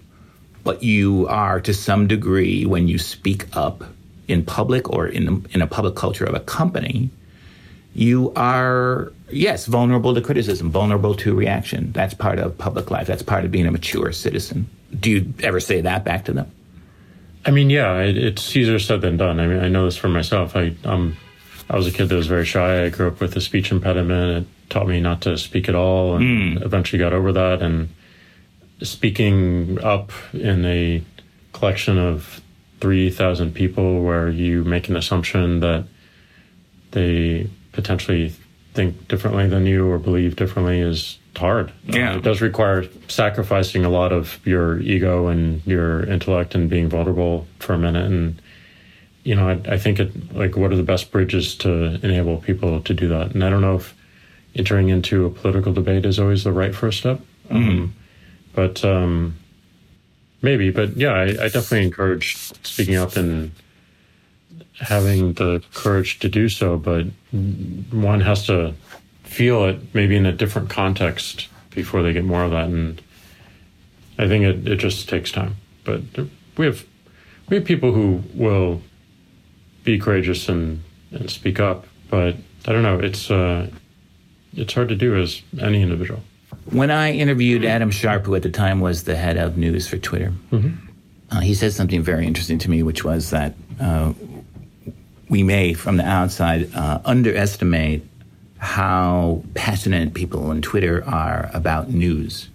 but 0.62 0.82
you 0.82 1.26
are 1.28 1.60
to 1.60 1.74
some 1.74 2.06
degree 2.06 2.64
when 2.64 2.88
you 2.88 2.98
speak 2.98 3.54
up 3.54 3.84
in 4.28 4.44
public 4.44 4.88
or 4.90 5.06
in, 5.06 5.46
in 5.50 5.60
a 5.60 5.66
public 5.66 5.94
culture 5.94 6.24
of 6.24 6.34
a 6.34 6.40
company, 6.40 7.10
you 7.94 8.32
are 8.34 9.12
yes 9.34 9.66
vulnerable 9.66 10.14
to 10.14 10.20
criticism 10.20 10.70
vulnerable 10.70 11.14
to 11.14 11.34
reaction 11.34 11.92
that's 11.92 12.14
part 12.14 12.38
of 12.38 12.56
public 12.58 12.90
life 12.90 13.06
that's 13.06 13.22
part 13.22 13.44
of 13.44 13.50
being 13.50 13.66
a 13.66 13.70
mature 13.70 14.12
citizen 14.12 14.68
do 14.98 15.10
you 15.10 15.34
ever 15.42 15.60
say 15.60 15.80
that 15.80 16.04
back 16.04 16.24
to 16.24 16.32
them 16.32 16.50
I 17.46 17.50
mean, 17.50 17.70
yeah, 17.70 18.00
it, 18.00 18.16
it's 18.16 18.56
easier 18.56 18.78
said 18.78 19.02
than 19.02 19.16
done. 19.16 19.38
I 19.38 19.46
mean, 19.46 19.62
I 19.62 19.68
know 19.68 19.84
this 19.84 19.96
for 19.96 20.08
myself. 20.08 20.56
I 20.56 20.74
um, 20.84 21.16
I 21.68 21.76
was 21.76 21.86
a 21.86 21.90
kid 21.90 22.08
that 22.08 22.14
was 22.14 22.26
very 22.26 22.44
shy. 22.44 22.84
I 22.84 22.88
grew 22.88 23.08
up 23.08 23.20
with 23.20 23.36
a 23.36 23.40
speech 23.40 23.70
impediment. 23.70 24.46
It 24.46 24.70
taught 24.70 24.86
me 24.86 25.00
not 25.00 25.20
to 25.22 25.36
speak 25.36 25.68
at 25.68 25.74
all, 25.74 26.16
and 26.16 26.62
eventually 26.62 26.98
got 26.98 27.12
over 27.12 27.32
that. 27.32 27.60
And 27.62 27.90
speaking 28.82 29.78
up 29.82 30.10
in 30.32 30.64
a 30.64 31.02
collection 31.52 31.98
of 31.98 32.40
three 32.80 33.10
thousand 33.10 33.54
people, 33.54 34.02
where 34.02 34.30
you 34.30 34.64
make 34.64 34.88
an 34.88 34.96
assumption 34.96 35.60
that 35.60 35.84
they 36.92 37.50
potentially 37.72 38.32
think 38.74 39.08
differently 39.08 39.48
than 39.48 39.66
you 39.66 39.88
or 39.88 39.98
believe 39.98 40.36
differently, 40.36 40.80
is 40.80 41.18
hard. 41.36 41.72
Yeah. 41.84 42.12
Uh, 42.12 42.16
it 42.18 42.22
does 42.22 42.40
require 42.40 42.84
sacrificing 43.08 43.84
a 43.84 43.88
lot 43.88 44.12
of 44.12 44.38
your 44.44 44.80
ego 44.80 45.28
and 45.28 45.64
your 45.66 46.04
intellect 46.04 46.54
and 46.54 46.68
being 46.68 46.88
vulnerable 46.88 47.46
for 47.58 47.74
a 47.74 47.78
minute. 47.78 48.06
And 48.06 48.40
you 49.22 49.34
know, 49.34 49.48
I, 49.48 49.74
I 49.74 49.78
think 49.78 49.98
it 50.00 50.34
like 50.34 50.56
what 50.56 50.72
are 50.72 50.76
the 50.76 50.82
best 50.82 51.10
bridges 51.10 51.56
to 51.58 51.98
enable 52.04 52.38
people 52.38 52.80
to 52.82 52.94
do 52.94 53.08
that? 53.08 53.34
And 53.34 53.42
I 53.42 53.50
don't 53.50 53.62
know 53.62 53.76
if 53.76 53.94
entering 54.54 54.88
into 54.88 55.24
a 55.26 55.30
political 55.30 55.72
debate 55.72 56.04
is 56.04 56.18
always 56.18 56.44
the 56.44 56.52
right 56.52 56.74
first 56.74 56.98
step. 56.98 57.20
Um, 57.50 57.94
but 58.54 58.84
um, 58.84 59.36
maybe. 60.42 60.70
But 60.70 60.96
yeah, 60.96 61.12
I, 61.12 61.22
I 61.24 61.48
definitely 61.48 61.84
encourage 61.84 62.36
speaking 62.62 62.96
up 62.96 63.16
and 63.16 63.50
having 64.80 65.34
the 65.34 65.62
courage 65.72 66.18
to 66.20 66.28
do 66.28 66.48
so. 66.48 66.76
But 66.78 67.06
one 67.90 68.20
has 68.20 68.46
to 68.46 68.74
feel 69.22 69.64
it 69.64 69.78
maybe 69.94 70.16
in 70.16 70.26
a 70.26 70.32
different 70.32 70.70
context 70.70 71.48
before 71.70 72.02
they 72.02 72.12
get 72.12 72.24
more 72.24 72.44
of 72.44 72.50
that. 72.52 72.66
And 72.68 73.00
I 74.18 74.28
think 74.28 74.44
it, 74.44 74.68
it 74.68 74.76
just 74.76 75.08
takes 75.08 75.30
time. 75.32 75.56
But 75.84 76.00
we 76.56 76.66
have 76.66 76.84
we 77.48 77.56
have 77.56 77.64
people 77.64 77.92
who 77.92 78.22
will 78.34 78.80
be 79.84 79.98
courageous 79.98 80.48
and, 80.48 80.82
and 81.10 81.28
speak 81.30 81.60
up. 81.60 81.86
But 82.10 82.36
I 82.66 82.72
don't 82.72 82.82
know. 82.82 82.98
It's 82.98 83.30
uh, 83.30 83.68
it's 84.54 84.72
hard 84.72 84.88
to 84.88 84.96
do 84.96 85.16
as 85.20 85.42
any 85.60 85.82
individual. 85.82 86.22
when 86.70 86.88
i 86.90 87.10
interviewed 87.10 87.64
adam 87.64 87.90
sharp 87.90 88.24
who 88.26 88.34
at 88.36 88.42
the 88.42 88.50
time 88.50 88.78
was 88.80 89.02
the 89.04 89.16
head 89.16 89.36
of 89.36 89.56
news 89.56 89.88
for 89.88 89.98
twitter 89.98 90.32
uh, 91.32 91.40
he 91.40 91.52
said 91.54 91.72
something 91.72 92.00
very 92.02 92.24
interesting 92.24 92.58
to 92.58 92.70
me 92.70 92.80
which 92.84 93.02
was 93.04 93.30
that 93.30 93.54
uh, 93.80 94.12
we 95.28 95.42
may 95.42 95.74
from 95.74 95.96
the 95.96 96.04
outside 96.04 96.74
uh, 96.74 97.00
underestimate 97.04 98.02
how 98.58 99.42
passionate 99.54 100.14
people 100.14 100.46
on 100.50 100.62
twitter 100.62 101.04
are 101.04 101.50
about 101.52 101.90
news 101.90 102.48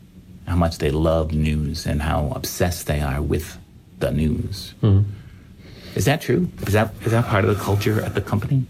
how 0.50 0.56
much 0.56 0.80
they 0.80 0.90
love 0.90 1.32
news 1.32 1.86
and 1.86 2.02
how 2.02 2.32
obsessed 2.36 2.88
they 2.88 3.00
are 3.02 3.22
with 3.22 3.58
the 4.00 4.12
news. 4.12 4.74
Is 5.96 6.06
that 6.06 6.22
true? 6.22 6.50
Is 6.66 6.74
that 6.74 6.94
is 7.06 7.12
that 7.12 7.26
part 7.26 7.46
of 7.46 7.56
the 7.56 7.64
culture 7.64 8.02
at 8.02 8.16
the 8.16 8.22
company? 8.22 8.66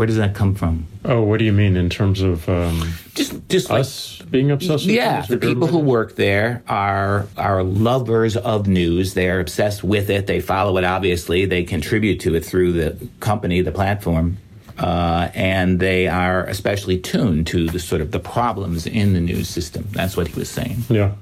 Where 0.00 0.06
does 0.06 0.16
that 0.16 0.34
come 0.34 0.54
from? 0.54 0.86
Oh, 1.04 1.20
what 1.20 1.40
do 1.40 1.44
you 1.44 1.52
mean 1.52 1.76
in 1.76 1.90
terms 1.90 2.22
of 2.22 2.48
um, 2.48 2.94
Just, 3.14 3.46
just 3.50 3.68
like 3.68 3.80
us 3.80 4.22
being 4.30 4.50
obsessed 4.50 4.86
with 4.86 4.94
yeah, 4.94 5.26
the 5.26 5.36
people 5.36 5.66
who 5.66 5.76
work 5.76 6.16
there 6.16 6.62
are 6.68 7.26
are 7.36 7.62
lovers 7.62 8.34
of 8.34 8.66
news. 8.66 9.12
They're 9.12 9.40
obsessed 9.40 9.84
with 9.84 10.08
it. 10.08 10.26
They 10.26 10.40
follow 10.40 10.78
it. 10.78 10.84
Obviously, 10.84 11.44
they 11.44 11.64
contribute 11.64 12.18
to 12.20 12.34
it 12.34 12.46
through 12.46 12.72
the 12.72 13.08
company, 13.20 13.60
the 13.60 13.72
platform, 13.72 14.38
uh, 14.78 15.28
and 15.34 15.80
they 15.80 16.08
are 16.08 16.46
especially 16.46 16.98
tuned 16.98 17.46
to 17.48 17.66
the 17.66 17.78
sort 17.78 18.00
of 18.00 18.10
the 18.10 18.20
problems 18.20 18.86
in 18.86 19.12
the 19.12 19.20
news 19.20 19.50
system. 19.50 19.86
That's 19.90 20.16
what 20.16 20.28
he 20.28 20.38
was 20.38 20.48
saying. 20.48 20.82
Yeah, 20.88 21.12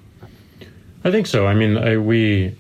I 1.03 1.11
think 1.11 1.27
so. 1.27 1.49
I 1.49 1.55
mean, 1.55 1.77
I, 1.77 1.97
we, 1.97 2.57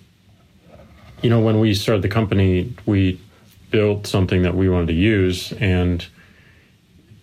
you 1.23 1.31
know, 1.31 1.39
when 1.39 1.61
we 1.61 1.75
started 1.75 2.03
the 2.03 2.09
company, 2.09 2.75
we 2.87 3.21
built 3.71 4.07
something 4.07 4.43
that 4.43 4.55
we 4.55 4.69
wanted 4.69 4.89
to 4.89 4.95
use, 4.95 5.53
and 5.53 6.07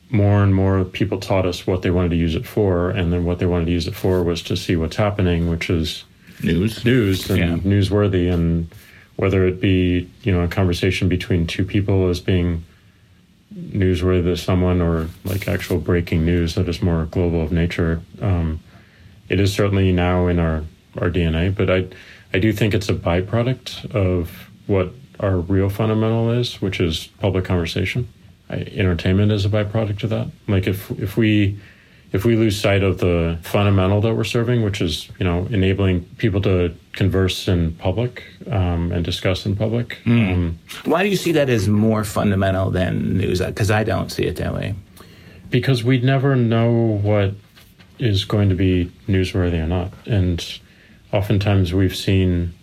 more 0.09 0.43
and 0.43 0.53
more 0.53 0.83
people 0.85 1.19
taught 1.19 1.45
us 1.45 1.65
what 1.65 1.81
they 1.81 1.89
wanted 1.91 2.09
to 2.09 2.15
use 2.15 2.35
it 2.35 2.45
for, 2.45 2.89
and 2.91 3.11
then 3.11 3.25
what 3.25 3.39
they 3.39 3.45
wanted 3.45 3.65
to 3.65 3.71
use 3.71 3.87
it 3.87 3.95
for 3.95 4.23
was 4.23 4.41
to 4.43 4.55
see 4.55 4.75
what's 4.75 4.95
happening, 4.95 5.49
which 5.49 5.69
is 5.69 6.03
News. 6.43 6.83
news 6.85 7.29
and 7.29 7.39
Yeah. 7.39 7.57
newsworthy 7.57 8.31
and 8.31 8.67
whether 9.15 9.47
it 9.47 9.61
be 9.61 10.09
you 10.23 10.31
know 10.33 10.41
a 10.43 10.47
conversation 10.49 11.07
between 11.07 11.47
two 11.47 11.63
people 11.63 12.09
as 12.09 12.19
being 12.19 12.63
newsworthy 13.57 14.23
to 14.25 14.35
someone 14.37 14.81
or 14.81 15.07
like 15.23 15.47
actual 15.47 15.77
breaking 15.77 16.25
news 16.25 16.55
that 16.55 16.67
is 16.67 16.81
more 16.81 17.05
global 17.05 17.41
of 17.41 17.51
nature 17.53 18.01
um, 18.21 18.59
it 19.29 19.39
is 19.39 19.53
certainly 19.53 19.93
now 19.93 20.27
in 20.27 20.39
our 20.39 20.63
our 20.99 21.09
dna 21.09 21.55
but 21.55 21.69
i 21.69 21.85
i 22.33 22.39
do 22.39 22.51
think 22.51 22.73
it's 22.73 22.89
a 22.89 22.93
byproduct 22.93 23.89
of 23.95 24.49
what 24.67 24.91
our 25.19 25.37
real 25.37 25.69
fundamental 25.69 26.31
is 26.31 26.61
which 26.61 26.79
is 26.79 27.07
public 27.19 27.45
conversation 27.45 28.07
I, 28.49 28.55
entertainment 28.75 29.31
is 29.31 29.45
a 29.45 29.49
byproduct 29.49 30.03
of 30.03 30.09
that 30.11 30.27
like 30.47 30.67
if 30.67 30.91
if 30.99 31.17
we 31.17 31.57
if 32.11 32.23
we 32.23 32.37
lose 32.37 32.57
sight 32.57 32.81
of 32.81 32.99
the 32.99 33.37
fundamental 33.41 33.99
that 33.99 34.15
we're 34.15 34.23
serving, 34.23 34.63
which 34.63 34.79
is 34.79 35.09
you 35.19 35.25
know 35.25 35.47
enabling 35.49 36.05
people 36.17 36.39
to 36.43 36.73
converse 36.93 37.49
in 37.49 37.73
public 37.73 38.23
um, 38.49 38.93
and 38.93 39.03
discuss 39.03 39.45
in 39.45 39.53
public, 39.57 39.99
um, 40.05 40.57
Why 40.85 41.03
do 41.03 41.09
you 41.09 41.17
see 41.17 41.33
that 41.33 41.49
as 41.49 41.67
more 41.67 42.05
fundamental 42.05 42.69
than 42.71 43.17
news? 43.17 43.41
Because 43.41 43.69
I 43.69 43.83
don't 43.83 44.11
see 44.11 44.23
it 44.23 44.37
that 44.37 44.53
way. 44.53 44.75
because 45.49 45.83
we 45.83 45.99
never 45.99 46.37
know 46.37 46.71
what 47.01 47.33
is 47.99 48.23
going 48.23 48.47
to 48.49 48.55
be 48.55 48.91
newsworthy 49.09 49.59
or 49.61 49.67
not, 49.67 49.91
and 50.05 50.59
oftentimes 51.11 51.73
we've 51.73 51.95
seen 51.95 52.53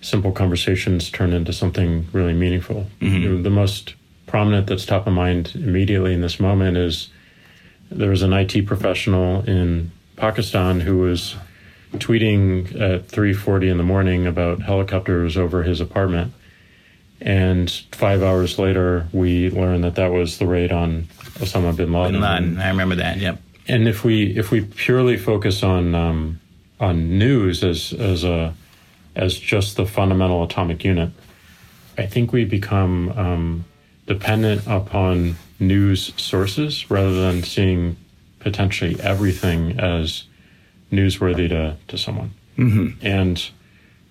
simple 0.00 0.32
conversations 0.32 1.10
turn 1.10 1.32
into 1.32 1.52
something 1.52 2.06
really 2.12 2.34
meaningful. 2.34 2.86
Know, 3.28 3.42
the 3.42 3.50
most 3.50 3.94
prominent 4.26 4.66
that's 4.66 4.86
top 4.86 5.06
of 5.06 5.12
mind 5.12 5.52
immediately 5.54 6.14
in 6.14 6.20
this 6.20 6.38
moment 6.38 6.76
is 6.76 7.08
there 7.90 8.10
was 8.10 8.22
an 8.22 8.32
IT 8.32 8.66
professional 8.66 9.42
in 9.42 9.90
Pakistan 10.16 10.80
who 10.80 10.98
was 10.98 11.36
tweeting 11.94 12.68
at 12.80 13.08
3:40 13.08 13.70
in 13.70 13.78
the 13.78 13.82
morning 13.82 14.26
about 14.26 14.60
helicopters 14.60 15.36
over 15.36 15.62
his 15.62 15.80
apartment 15.80 16.34
and 17.20 17.70
5 17.92 18.22
hours 18.22 18.58
later 18.58 19.08
we 19.12 19.50
learned 19.50 19.82
that 19.84 19.94
that 19.94 20.12
was 20.12 20.38
the 20.38 20.46
raid 20.46 20.70
on 20.70 21.08
Osama 21.38 21.74
bin 21.74 21.92
Laden. 21.92 22.12
Bin 22.12 22.20
Laden, 22.20 22.60
I 22.60 22.68
remember 22.68 22.96
that. 22.96 23.16
Yep. 23.18 23.40
And 23.66 23.88
if 23.88 24.04
we 24.04 24.36
if 24.36 24.50
we 24.50 24.62
purely 24.62 25.16
focus 25.16 25.62
on 25.62 25.94
um, 25.94 26.40
on 26.78 27.18
news 27.18 27.64
as 27.64 27.92
as 27.92 28.24
a 28.24 28.54
as 29.18 29.38
just 29.38 29.76
the 29.76 29.84
fundamental 29.84 30.42
atomic 30.44 30.84
unit, 30.84 31.10
I 31.98 32.06
think 32.06 32.32
we 32.32 32.44
become 32.44 33.10
um, 33.18 33.64
dependent 34.06 34.62
upon 34.66 35.36
news 35.60 36.12
sources 36.16 36.90
rather 36.90 37.12
than 37.12 37.42
seeing 37.42 37.96
potentially 38.38 38.98
everything 39.00 39.78
as 39.80 40.22
newsworthy 40.92 41.48
to, 41.48 41.76
to 41.88 41.98
someone. 41.98 42.30
Mm-hmm. 42.56 43.04
And 43.04 43.50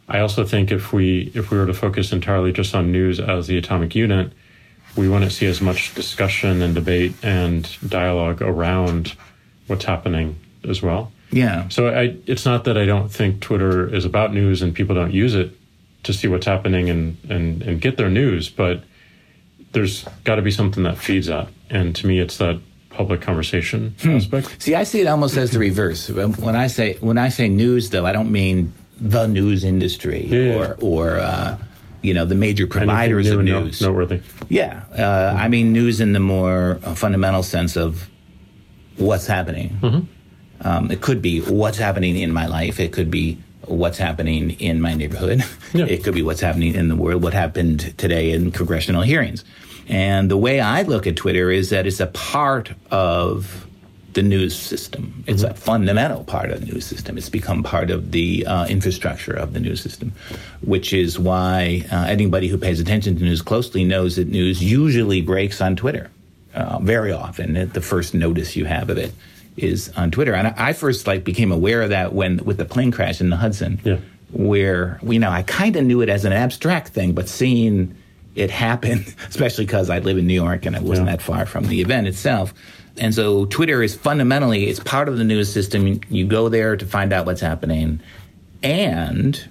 I 0.09 0.19
also 0.19 0.45
think 0.45 0.71
if 0.71 0.93
we 0.93 1.31
if 1.33 1.51
we 1.51 1.57
were 1.57 1.65
to 1.65 1.73
focus 1.73 2.11
entirely 2.11 2.51
just 2.51 2.75
on 2.75 2.91
news 2.91 3.19
as 3.19 3.47
the 3.47 3.57
atomic 3.57 3.95
unit, 3.95 4.31
we 4.95 5.09
wouldn't 5.09 5.31
see 5.31 5.45
as 5.45 5.61
much 5.61 5.95
discussion 5.95 6.61
and 6.61 6.75
debate 6.75 7.13
and 7.23 7.69
dialogue 7.87 8.41
around 8.41 9.15
what's 9.67 9.85
happening 9.85 10.37
as 10.67 10.81
well. 10.81 11.11
Yeah. 11.31 11.67
So 11.69 11.89
I, 11.89 12.15
it's 12.25 12.45
not 12.45 12.63
that 12.65 12.77
I 12.77 12.85
don't 12.85 13.09
think 13.11 13.41
Twitter 13.41 13.93
is 13.93 14.05
about 14.05 14.33
news 14.33 14.61
and 14.61 14.73
people 14.73 14.95
don't 14.95 15.11
use 15.13 15.35
it 15.35 15.51
to 16.03 16.13
see 16.13 16.27
what's 16.27 16.45
happening 16.45 16.89
and, 16.89 17.17
and, 17.29 17.61
and 17.63 17.81
get 17.81 17.97
their 17.97 18.09
news, 18.09 18.49
but 18.49 18.83
there's 19.73 20.05
got 20.23 20.35
to 20.35 20.41
be 20.41 20.51
something 20.51 20.83
that 20.83 20.97
feeds 20.97 21.27
that. 21.27 21.49
And 21.69 21.95
to 21.97 22.07
me, 22.07 22.19
it's 22.19 22.37
that 22.37 22.59
public 22.89 23.21
conversation 23.21 23.93
aspect. 24.05 24.61
See, 24.61 24.73
I 24.73 24.83
see 24.83 25.01
it 25.01 25.07
almost 25.07 25.35
as 25.37 25.51
the 25.51 25.59
reverse. 25.59 26.09
When 26.09 26.55
I 26.55 26.67
say 26.67 26.97
when 27.01 27.17
I 27.17 27.29
say 27.29 27.47
news, 27.49 27.89
though, 27.89 28.05
I 28.05 28.11
don't 28.13 28.31
mean 28.31 28.73
the 28.99 29.27
news 29.27 29.63
industry 29.63 30.25
Yeah. 30.25 30.55
or 30.55 30.77
or 30.81 31.19
uh, 31.19 31.57
you 32.01 32.13
know 32.13 32.25
the 32.25 32.35
major 32.35 32.65
providers 32.67 33.29
of 33.29 33.43
news. 33.43 33.81
noteworthy. 33.81 34.21
Yeah, 34.49 34.83
uh, 34.97 35.35
I 35.37 35.47
mean 35.49 35.73
news 35.73 35.99
in 35.99 36.13
the 36.13 36.19
more 36.19 36.79
uh, 36.83 36.95
fundamental 36.95 37.43
sense 37.43 37.75
of 37.75 38.09
what's 38.95 39.27
happening. 39.27 39.77
Mm-hmm. 39.81 40.05
Um, 40.61 40.91
it 40.91 41.01
could 41.01 41.21
be 41.21 41.39
what's 41.41 41.77
happening 41.77 42.17
in 42.17 42.31
my 42.33 42.47
life. 42.47 42.79
It 42.79 42.91
could 42.93 43.11
be 43.11 43.37
what's 43.65 43.97
happening 43.97 44.51
in 44.59 44.81
my 44.81 44.93
neighborhood. 44.93 45.43
Yeah. 45.73 45.85
It 45.95 46.03
could 46.03 46.13
be 46.13 46.21
what's 46.23 46.41
happening 46.41 46.73
in 46.75 46.87
the 46.87 46.95
world. 46.95 47.21
What 47.23 47.33
happened 47.33 47.93
today 47.97 48.31
in 48.31 48.51
congressional 48.51 49.01
hearings. 49.01 49.43
And 49.89 50.29
the 50.31 50.37
way 50.37 50.59
I 50.59 50.81
look 50.83 51.07
at 51.07 51.15
Twitter 51.15 51.49
is 51.51 51.69
that 51.69 51.85
it's 51.87 51.99
a 51.99 52.07
part 52.07 52.71
of 52.91 53.65
the 54.13 54.23
news 54.23 54.55
system. 54.57 55.23
It's 55.27 55.43
a 55.43 55.53
fundamental 55.53 56.23
part 56.23 56.49
of 56.49 56.61
the 56.61 56.65
news 56.73 56.85
system. 56.85 57.17
It's 57.17 57.29
become 57.29 57.61
part 57.61 57.91
of 57.91 58.11
the 58.11 58.45
uh, 58.47 58.65
infrastructure 58.67 59.33
of 59.33 59.53
the 59.53 59.59
news 59.59 59.79
system, 59.81 60.11
which 60.61 60.91
is 60.91 61.19
why 61.19 61.85
uh, 61.91 62.05
anybody 62.09 62.47
who 62.47 62.57
pays 62.57 62.79
attention 62.79 63.15
to 63.17 63.23
news 63.23 63.41
closely 63.43 63.83
knows 63.85 64.15
that 64.15 64.27
news 64.27 64.63
usually 64.63 65.21
breaks 65.21 65.61
on 65.61 65.75
Twitter. 65.75 66.09
Uh, 66.55 66.79
very 66.79 67.11
often, 67.11 67.55
It- 67.55 67.73
the 67.73 67.81
first 67.81 68.13
notice 68.15 68.55
you 68.55 68.65
have 68.65 68.89
of 68.89 68.97
it 68.97 69.11
is 69.57 69.91
on 69.97 70.11
Twitter. 70.11 70.33
And 70.33 70.47
I, 70.47 70.73
first 70.73 71.07
like 71.07 71.23
became 71.23 71.51
aware 71.51 71.81
of 71.81 71.89
that 71.89 72.13
when 72.13 72.37
with 72.45 72.57
the 72.57 72.65
plane 72.65 72.91
crash 72.91 73.19
in 73.19 73.29
the 73.29 73.35
Hudson, 73.37 73.79
Yeah. 73.83 73.97
where 74.31 74.99
you 75.03 75.19
know 75.19 75.29
I 75.31 75.43
kind 75.43 75.75
of 75.75 75.83
knew 75.85 76.01
it 76.01 76.09
as 76.09 76.25
an 76.25 76.33
abstract 76.33 76.89
thing, 76.89 77.13
but 77.13 77.27
seeing 77.27 77.95
it 78.35 78.51
happen, 78.51 79.03
especially 79.29 79.65
because 79.65 79.89
I 79.89 79.99
live 79.99 80.17
in 80.17 80.27
New 80.27 80.33
York 80.35 80.65
and 80.65 80.75
I 80.75 80.79
wasn't 80.79 81.07
Yeah. 81.07 81.15
that 81.17 81.21
far 81.23 81.45
from 81.45 81.67
the 81.67 81.81
event 81.81 82.07
itself. 82.07 82.53
And 82.99 83.13
so 83.13 83.45
Twitter 83.45 83.81
is 83.83 83.95
fundamentally 83.95 84.65
it's 84.67 84.79
part 84.79 85.07
of 85.09 85.17
the 85.17 85.23
news 85.23 85.51
system. 85.51 85.99
You 86.09 86.25
go 86.25 86.49
there 86.49 86.75
to 86.77 86.85
find 86.85 87.11
out 87.13 87.25
what's 87.25 87.41
happening, 87.41 87.99
and 88.63 89.49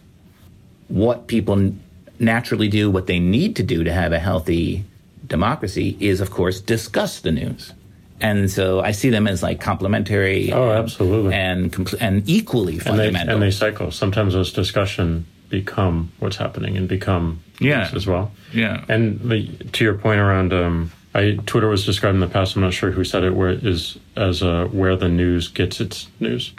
what 0.88 1.26
people 1.26 1.72
naturally 2.18 2.68
do, 2.68 2.90
what 2.90 3.06
they 3.06 3.18
need 3.18 3.56
to 3.56 3.62
do 3.62 3.84
to 3.84 3.92
have 3.92 4.12
a 4.12 4.18
healthy 4.18 4.84
democracy 5.26 5.96
is, 6.00 6.20
of 6.20 6.30
course, 6.30 6.60
discuss 6.60 7.20
the 7.20 7.32
news. 7.32 7.72
And 8.20 8.50
so 8.50 8.80
I 8.80 8.92
see 8.92 9.10
them 9.10 9.26
as 9.26 9.42
like 9.42 9.60
complementary. 9.60 10.52
Oh, 10.52 10.70
and- 10.70 10.78
absolutely. 10.78 11.34
and 11.34 11.72
compl- 11.72 11.98
and 12.00 12.28
equally 12.28 12.74
And 12.74 12.98
they, 12.98 13.06
fundamental. 13.06 13.34
and 13.34 13.42
they 13.42 13.50
cycle. 13.50 13.90
Sometimes 13.90 14.32
those 14.34 14.52
discussion 14.52 15.26
become 15.48 16.10
what's 16.18 16.36
happening 16.36 16.76
and 16.76 16.88
become 16.88 17.40
Yeah. 17.60 17.84
news 17.84 17.94
as 17.94 18.06
well. 18.06 18.32
Yeah. 18.52 18.84
And 18.88 19.20
the, 19.20 19.48
to 19.72 19.84
your 19.84 19.94
point 19.94 20.18
around, 20.20 20.52
um, 20.52 20.90
I 21.14 21.38
Twitter 21.46 21.68
was 21.68 21.84
described 21.86 22.14
in 22.14 22.20
the 22.20 22.26
past. 22.26 22.56
I'm 22.56 22.62
not 22.62 22.74
sure 22.74 22.90
who 22.90 23.04
said 23.04 23.22
it. 23.24 23.34
Where 23.34 23.48
it 23.50 23.64
is 23.66 23.96
as 24.16 24.42
uh, 24.42 24.66
where 24.72 24.96
the 24.96 25.08
news 25.08 25.48
gets 25.48 25.80
its 25.80 26.08
news. 26.20 26.52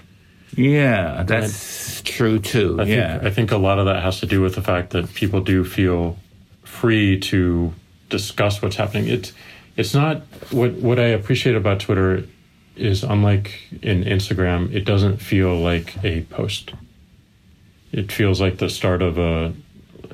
yeah, 0.56 1.24
that's 1.28 2.02
true 2.04 2.40
too. 2.40 2.78
I 2.80 2.86
think 2.86 2.96
yeah. 2.98 3.20
I 3.22 3.30
think 3.30 3.52
a 3.52 3.58
lot 3.58 3.78
of 3.80 3.86
that 3.86 4.02
has 4.02 4.20
to 4.22 4.26
do 4.26 4.42
with 4.42 4.56
the 4.56 4.62
fact 4.64 4.92
that 4.92 5.14
people 5.14 5.42
do 5.42 5.64
feel 5.64 6.18
free 6.64 7.20
to 7.20 7.74
discuss 8.10 8.62
what's 8.62 8.78
happening. 8.78 9.08
It's 9.10 9.34
it's 9.78 9.94
not 9.94 10.22
what 10.52 10.74
what 10.74 11.00
I 11.00 11.06
appreciate 11.06 11.56
about 11.56 11.80
Twitter 11.80 12.24
is 12.76 13.04
unlike 13.04 13.60
in 13.82 14.04
Instagram, 14.04 14.74
it 14.74 14.86
doesn't 14.86 15.18
feel 15.18 15.56
like 15.56 16.04
a 16.04 16.22
post. 16.24 16.74
It 17.92 18.12
feels 18.12 18.42
like 18.42 18.58
the 18.58 18.70
start 18.70 19.02
of 19.02 19.18
a 19.18 19.54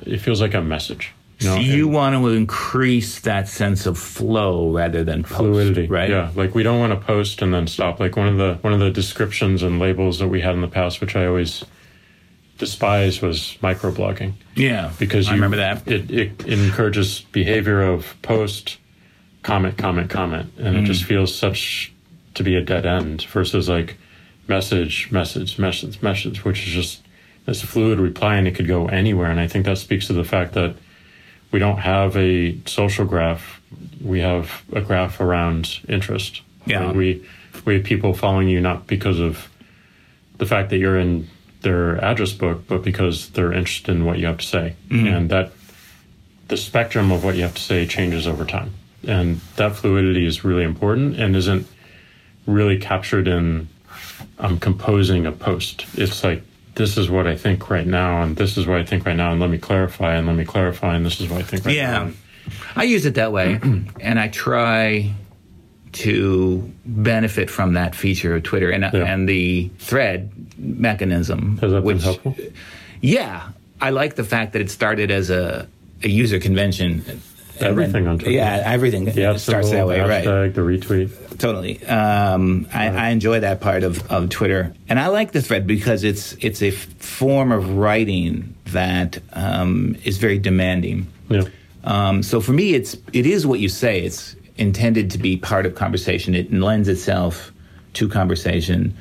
it 0.06 0.18
feels 0.18 0.40
like 0.40 0.54
a 0.54 0.62
message. 0.62 1.12
You 1.40 1.48
know, 1.48 1.56
So 1.56 1.60
you 1.62 1.86
and 1.86 1.94
want 1.94 2.14
to 2.14 2.28
increase 2.28 3.20
that 3.20 3.48
sense 3.48 3.86
of 3.86 3.98
flow 3.98 4.70
rather 4.70 5.02
than 5.02 5.24
post, 5.24 5.36
fluidity, 5.36 5.86
right? 5.88 6.08
Yeah, 6.08 6.30
like 6.34 6.54
we 6.54 6.62
don't 6.62 6.78
want 6.78 6.98
to 6.98 7.04
post 7.04 7.42
and 7.42 7.52
then 7.52 7.66
stop. 7.66 7.98
Like 8.00 8.16
one 8.16 8.28
of 8.28 8.36
the 8.36 8.58
one 8.60 8.72
of 8.72 8.80
the 8.80 8.90
descriptions 8.90 9.62
and 9.62 9.78
labels 9.78 10.18
that 10.20 10.28
we 10.28 10.40
had 10.40 10.54
in 10.54 10.60
the 10.60 10.68
past, 10.68 11.00
which 11.00 11.16
I 11.16 11.26
always 11.26 11.64
despised, 12.58 13.20
was 13.20 13.58
microblogging. 13.62 14.34
Yeah, 14.54 14.92
because 14.98 15.26
I 15.26 15.30
you, 15.30 15.36
remember 15.36 15.56
that. 15.56 15.86
It, 15.88 16.10
it 16.10 16.46
encourages 16.46 17.22
behavior 17.32 17.82
of 17.82 18.14
post, 18.22 18.78
comment, 19.44 19.76
comment, 19.78 20.10
comment, 20.10 20.50
and 20.58 20.76
it 20.76 20.82
just 20.84 21.04
Mm. 21.04 21.06
feels 21.06 21.34
such 21.34 21.92
to 22.34 22.42
be 22.42 22.56
a 22.56 22.60
dead 22.60 22.84
end 22.84 23.22
versus 23.32 23.68
like 23.68 23.96
message, 24.48 25.08
message, 25.12 25.58
message, 25.58 26.02
message, 26.02 26.44
which 26.44 26.66
is 26.66 26.72
just 26.74 27.00
this 27.46 27.62
fluid 27.62 28.00
reply 28.00 28.36
and 28.36 28.48
it 28.48 28.54
could 28.56 28.66
go 28.66 28.86
anywhere. 28.88 29.30
And 29.30 29.38
I 29.38 29.46
think 29.46 29.64
that 29.66 29.78
speaks 29.78 30.06
to 30.08 30.12
the 30.14 30.24
fact 30.24 30.54
that 30.54 30.74
we 31.52 31.58
don't 31.60 31.78
have 31.78 32.16
a 32.16 32.56
social 32.66 33.04
graph. 33.04 33.60
We 34.02 34.20
have 34.20 34.62
a 34.72 34.80
graph 34.80 35.20
around 35.20 35.78
interest. 35.88 36.40
Yeah. 36.66 36.90
We 36.90 37.22
we 37.64 37.74
have 37.74 37.84
people 37.84 38.14
following 38.14 38.48
you 38.48 38.60
not 38.60 38.86
because 38.88 39.20
of 39.20 39.48
the 40.38 40.46
fact 40.46 40.70
that 40.70 40.78
you're 40.78 40.98
in 40.98 41.28
their 41.62 42.02
address 42.04 42.32
book, 42.32 42.64
but 42.66 42.82
because 42.82 43.28
they're 43.30 43.52
interested 43.52 43.94
in 43.94 44.04
what 44.04 44.18
you 44.18 44.26
have 44.26 44.38
to 44.38 44.46
say, 44.46 44.74
and 44.90 45.30
that 45.30 45.52
the 46.48 46.56
spectrum 46.56 47.12
of 47.12 47.22
what 47.24 47.36
you 47.36 47.42
have 47.42 47.54
to 47.54 47.62
say 47.62 47.86
changes 47.86 48.26
over 48.26 48.44
time, 48.44 48.70
and 49.08 49.40
that 49.56 49.76
fluidity 49.76 50.26
is 50.26 50.44
really 50.44 50.64
important 50.64 51.16
and 51.18 51.34
isn't 51.36 51.66
really 52.46 52.78
captured 52.78 53.26
in 53.28 53.68
I'm 54.38 54.58
composing 54.58 55.26
a 55.26 55.32
post. 55.32 55.86
It's 55.94 56.24
like 56.24 56.42
this 56.74 56.96
is 56.98 57.08
what 57.08 57.26
I 57.26 57.36
think 57.36 57.70
right 57.70 57.86
now, 57.86 58.22
and 58.22 58.36
this 58.36 58.56
is 58.56 58.66
what 58.66 58.78
I 58.80 58.84
think 58.84 59.06
right 59.06 59.16
now, 59.16 59.30
and 59.32 59.40
let 59.40 59.48
me 59.50 59.58
clarify, 59.58 60.14
and 60.16 60.26
let 60.26 60.34
me 60.36 60.44
clarify, 60.44 60.96
and 60.96 61.06
this 61.06 61.20
is 61.20 61.28
what 61.28 61.38
I 61.38 61.42
think 61.42 61.64
right 61.64 61.74
Yeah. 61.76 61.90
now. 61.92 62.04
Yeah, 62.06 62.52
I 62.76 62.82
use 62.84 63.06
it 63.06 63.14
that 63.14 63.30
way, 63.32 63.60
and 64.00 64.18
I 64.18 64.28
try 64.28 65.12
to 65.92 66.72
benefit 66.84 67.48
from 67.48 67.74
that 67.74 67.94
feature 67.94 68.34
of 68.34 68.42
Twitter 68.42 68.70
and 68.70 68.82
Yeah. 68.92 69.04
and 69.04 69.28
the 69.28 69.70
thread 69.78 70.30
mechanism. 70.58 71.58
Has 71.58 71.70
that 71.70 71.84
been 71.84 72.00
helpful? 72.00 72.36
Yeah, 73.00 73.48
I 73.80 73.90
like 73.90 74.16
the 74.16 74.24
fact 74.24 74.54
that 74.54 74.60
it 74.62 74.70
started 74.70 75.10
as 75.12 75.30
a, 75.30 75.68
a 76.02 76.08
user 76.08 76.40
convention. 76.40 77.04
Everything 77.60 78.04
then- 78.04 78.06
on 78.08 78.18
Twitter. 78.18 78.32
Yeah, 78.32 78.62
everything 78.64 79.04
The 79.04 79.38
starts 79.38 79.70
that 79.70 79.86
way, 79.86 80.00
the 80.00 80.06
right? 80.08 80.24
the 80.54 80.60
retweet. 80.60 81.38
Totally. 81.38 81.84
Um, 81.86 82.66
I, 82.72 82.88
I 82.88 83.08
enjoy 83.10 83.40
that 83.40 83.60
part 83.60 83.82
of, 83.82 84.10
of 84.10 84.28
Twitter, 84.30 84.72
and 84.88 84.98
I 85.00 85.08
like 85.08 85.32
the 85.32 85.42
thread 85.42 85.66
because 85.66 86.04
it's 86.04 86.32
it's 86.34 86.62
a 86.62 86.68
f- 86.68 86.74
form 86.98 87.50
of 87.52 87.76
writing 87.76 88.54
that 88.66 89.18
um, 89.32 89.96
is 90.04 90.18
very 90.18 90.38
demanding. 90.38 91.06
Yeah. 91.28 91.44
Um, 91.84 92.22
so 92.22 92.40
for 92.40 92.52
me, 92.52 92.74
it's 92.74 92.96
it 93.12 93.26
is 93.26 93.46
what 93.46 93.58
you 93.60 93.68
say. 93.68 94.00
It's 94.02 94.36
intended 94.56 95.10
to 95.12 95.18
be 95.18 95.36
part 95.36 95.66
of 95.66 95.74
conversation. 95.74 96.34
It 96.34 96.52
lends 96.52 96.88
itself 96.88 97.52
to 97.94 98.08
conversation. 98.08 98.96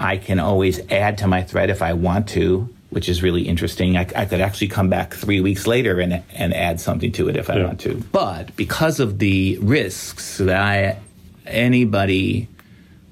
I 0.00 0.16
can 0.16 0.38
always 0.40 0.80
add 0.90 1.18
to 1.18 1.26
my 1.28 1.42
thread 1.42 1.70
if 1.70 1.80
I 1.82 1.92
want 1.92 2.28
to, 2.30 2.68
which 2.90 3.08
is 3.08 3.22
really 3.22 3.42
interesting. 3.42 3.96
I, 3.96 4.06
I 4.16 4.24
could 4.24 4.40
actually 4.40 4.68
come 4.68 4.88
back 4.88 5.14
three 5.14 5.40
weeks 5.40 5.66
later 5.66 6.00
and 6.00 6.22
and 6.34 6.54
add 6.54 6.80
something 6.80 7.12
to 7.12 7.28
it 7.28 7.36
if 7.36 7.50
I 7.50 7.56
Yeah. 7.58 7.66
want 7.66 7.80
to. 7.80 7.94
But 8.12 8.56
because 8.56 8.98
of 9.00 9.18
the 9.18 9.58
risks 9.60 10.38
that 10.38 10.60
I 10.60 10.98
anybody 11.46 12.48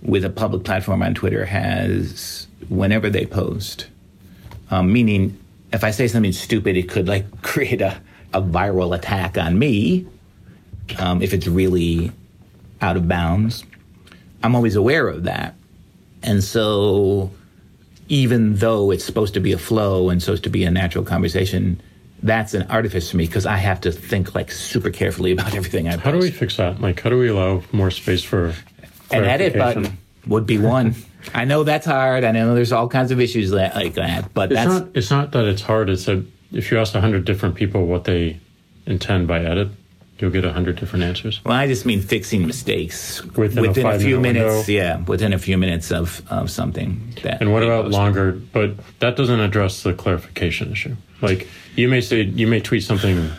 with 0.03 0.25
a 0.25 0.31
public 0.31 0.65
platform 0.65 1.03
on 1.03 1.15
Twitter 1.15 1.45
has 1.47 2.47
whenever 2.69 3.11
they 3.11 3.27
post, 3.27 3.87
um, 4.71 4.93
meaning 4.93 5.39
if 5.73 5.83
I 5.85 5.91
say 5.91 6.09
something 6.09 6.33
stupid, 6.33 6.77
it 6.77 6.89
could 6.89 7.09
like 7.09 7.43
create 7.43 7.81
a, 7.81 8.01
a 8.33 8.41
viral 8.41 8.95
attack 8.97 9.37
on 9.37 9.59
me 9.59 10.07
um, 10.99 11.21
if 11.23 11.35
it's 11.35 11.47
really 11.47 12.13
out 12.81 12.97
of 12.97 13.09
bounds. 13.09 13.65
I'm 14.43 14.55
always 14.55 14.77
aware 14.77 15.09
of 15.09 15.25
that. 15.25 15.55
And 16.23 16.43
so, 16.43 17.31
even 18.09 18.57
though 18.57 18.91
it's 18.91 19.05
supposed 19.05 19.35
to 19.35 19.41
be 19.41 19.53
a 19.53 19.59
flow 19.59 20.11
and 20.11 20.23
supposed 20.23 20.45
to 20.45 20.51
be 20.51 20.65
a 20.65 20.71
natural 20.71 21.05
conversation, 21.05 21.81
that's 22.23 22.55
an 22.55 22.63
artifice 22.71 23.11
for 23.11 23.17
me 23.17 23.27
because 23.27 23.47
I 23.47 23.57
have 23.57 23.81
to 23.83 23.93
think 23.93 24.35
like 24.35 24.51
super 24.51 24.91
carefully 24.91 25.33
about 25.33 25.55
everything 25.55 25.89
I 25.89 25.93
post. 25.93 26.05
How 26.05 26.11
do 26.13 26.19
we 26.19 26.31
fix 26.31 26.57
that? 26.57 26.81
Like, 26.81 27.01
how 27.01 27.11
do 27.11 27.19
we 27.19 27.29
allow 27.29 27.63
more 27.73 27.91
space 27.91 28.23
for 28.23 28.55
An 29.11 29.25
edit 29.25 29.55
button 29.55 29.99
would 30.27 30.47
be 30.47 30.59
one. 30.59 30.95
I 31.35 31.45
know 31.45 31.65
that's 31.65 31.87
hard. 31.87 32.25
I 32.25 32.33
know 32.33 32.55
there's 32.55 32.73
all 32.73 32.89
kinds 32.89 33.11
of 33.11 33.21
issues 33.21 33.51
that, 33.51 33.75
like 33.75 33.95
that, 33.95 34.33
but 34.33 34.53
It's 34.53 34.61
that's 34.61 34.81
not. 34.81 34.89
It's 34.95 35.11
not 35.11 35.33
that 35.33 35.45
it's 35.45 35.63
hard. 35.63 35.91
It's 35.91 36.05
that 36.05 36.25
if 36.53 36.71
you 36.71 36.79
ask 36.79 36.95
a 36.95 37.01
hundred 37.01 37.25
different 37.25 37.57
people 37.57 37.87
what 37.87 38.05
they 38.05 38.41
intend 38.87 39.27
by 39.27 39.41
edit, 39.41 39.69
you'll 40.19 40.31
get 40.31 40.45
a 40.45 40.53
hundred 40.53 40.77
different 40.77 41.05
answers. 41.05 41.41
Well, 41.45 41.55
I 41.55 41.67
just 41.67 41.85
mean 41.87 42.01
fixing 42.01 42.47
mistakes 42.47 43.23
Within 43.37 43.65
a 43.65 43.71
a, 43.71 43.75
few 43.75 43.83
five-minute 43.83 44.21
minutes. 44.21 44.67
window. 44.69 44.73
Yeah, 44.73 45.01
within 45.03 45.33
a 45.33 45.39
few 45.39 45.59
minutes 45.59 45.91
of, 45.93 46.23
of 46.31 46.51
something. 46.51 47.15
That 47.23 47.41
And 47.41 47.53
what 47.53 47.63
about 47.63 47.91
longer? 47.91 48.33
But 48.33 48.75
that 49.01 49.17
doesn't 49.17 49.41
address 49.41 49.83
the 49.83 49.93
clarification 49.93 50.73
issue. 50.73 50.97
Like 51.23 51.49
you 51.75 51.89
may 51.89 52.01
say, 52.01 52.23
you 52.23 52.47
may 52.47 52.61
tweet 52.61 52.83
something 52.83 53.31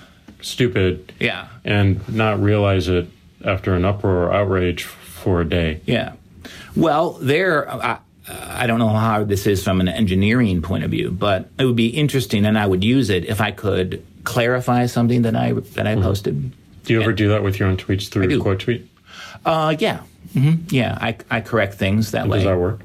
stupid 0.41 1.13
Yeah, 1.19 1.47
and 1.65 2.07
not 2.09 2.41
realize 2.41 2.87
it 2.87 3.07
after 3.45 3.73
an 3.75 3.85
uproar 3.85 4.25
or 4.25 4.33
outrage 4.33 4.83
for 4.83 5.41
a 5.41 5.45
day. 5.45 5.81
yeah. 5.85 6.13
Well, 6.75 7.13
there. 7.13 7.69
I, 7.69 7.99
I 8.29 8.67
don't 8.67 8.79
know 8.79 8.89
how 8.89 8.99
hard 8.99 9.29
this 9.29 9.47
is 9.47 9.63
from 9.63 9.79
an 9.79 9.87
engineering 9.87 10.61
point 10.61 10.83
of 10.83 10.91
view, 10.91 11.11
but 11.11 11.49
it 11.57 11.65
would 11.65 11.75
be 11.77 11.87
interesting, 11.87 12.45
and 12.45 12.57
I 12.57 12.67
would 12.67 12.83
use 12.83 13.09
it 13.09 13.25
if 13.25 13.39
I 13.39 13.51
could 13.51 14.05
clarify 14.25 14.85
something 14.87 15.21
that 15.21 15.35
I 15.35 15.53
that 15.53 15.87
I 15.87 15.93
mm-hmm. 15.93 16.03
posted. 16.03 16.51
Do 16.87 16.93
you 16.93 17.01
ever 17.01 17.13
do 17.13 17.27
that 17.29 17.43
with 17.43 17.59
your 17.59 17.67
own 17.67 17.77
tweets 17.77 18.07
through 18.09 18.27
do. 18.27 18.41
quote 18.41 18.59
tweet? 18.59 18.89
Uh, 19.45 19.75
yeah, 19.77 19.99
hmm 20.33 20.53
yeah. 20.69 20.97
I, 20.99 21.17
I 21.29 21.41
correct 21.41 21.75
things 21.75 22.11
that 22.11 22.27
way. 22.27 22.37
Does 22.39 22.45
that 22.45 22.57
work? 22.57 22.81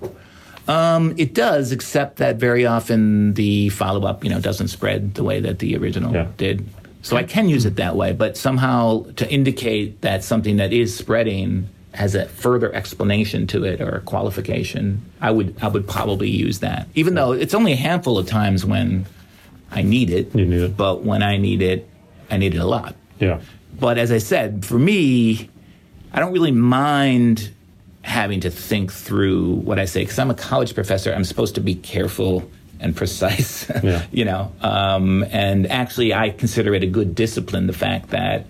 Um, 0.68 1.14
it 1.18 1.34
does, 1.34 1.72
except 1.72 2.16
that 2.18 2.36
very 2.36 2.66
often 2.66 3.34
the 3.34 3.68
follow 3.70 4.06
up, 4.06 4.22
you 4.24 4.30
know, 4.30 4.40
doesn't 4.40 4.68
spread 4.68 5.14
the 5.14 5.24
way 5.24 5.40
that 5.40 5.58
the 5.58 5.76
original 5.76 6.12
Yeah. 6.12 6.28
did. 6.36 6.66
So 7.02 7.16
I 7.16 7.24
can 7.24 7.48
use 7.48 7.64
it 7.66 7.76
that 7.76 7.96
way, 7.96 8.12
but 8.12 8.36
somehow 8.36 9.04
to 9.16 9.28
indicate 9.28 10.02
that 10.02 10.22
something 10.22 10.58
that 10.58 10.72
is 10.72 10.96
spreading 10.96 11.68
has 11.94 12.14
a 12.14 12.26
further 12.26 12.72
explanation 12.72 13.46
to 13.48 13.64
it 13.64 13.80
or 13.80 14.02
qualification, 14.06 15.02
I 15.20 15.30
would 15.32 15.56
I 15.60 15.66
would 15.68 15.88
probably 15.88 16.30
use 16.30 16.60
that. 16.60 16.86
Even 16.94 17.14
though 17.16 17.32
it's 17.32 17.54
only 17.54 17.72
a 17.72 17.76
handful 17.76 18.18
of 18.18 18.26
times 18.28 18.64
when 18.64 19.06
I 19.72 19.82
need 19.82 20.10
it, 20.10 20.32
You 20.34 20.46
need 20.46 20.62
it. 20.62 20.76
but 20.76 21.02
when 21.02 21.22
I 21.24 21.38
need 21.38 21.60
it, 21.60 21.88
I 22.30 22.36
need 22.36 22.54
it 22.54 22.58
a 22.58 22.66
lot. 22.66 22.94
Yeah. 23.18 23.40
But 23.78 23.98
as 23.98 24.12
I 24.12 24.18
said, 24.18 24.64
for 24.64 24.78
me, 24.78 25.48
I 26.12 26.20
don't 26.20 26.32
really 26.32 26.52
mind 26.52 27.50
having 28.02 28.40
to 28.40 28.50
think 28.50 28.92
through 28.92 29.54
what 29.54 29.78
I 29.78 29.84
say 29.84 30.02
because 30.02 30.18
I'm 30.18 30.30
a 30.30 30.34
college 30.34 30.74
professor. 30.74 31.12
I'm 31.12 31.24
supposed 31.24 31.54
to 31.54 31.60
be 31.60 31.74
careful 31.74 32.48
and 32.80 32.96
precise, 32.96 33.70
Yeah. 33.82 34.04
you 34.10 34.24
know. 34.24 34.52
Um, 34.60 35.24
and 35.30 35.70
actually, 35.70 36.12
I 36.12 36.30
consider 36.30 36.74
it 36.74 36.82
a 36.82 36.86
good 36.86 37.14
discipline 37.14 37.66
the 37.68 37.72
fact 37.72 38.10
that 38.10 38.46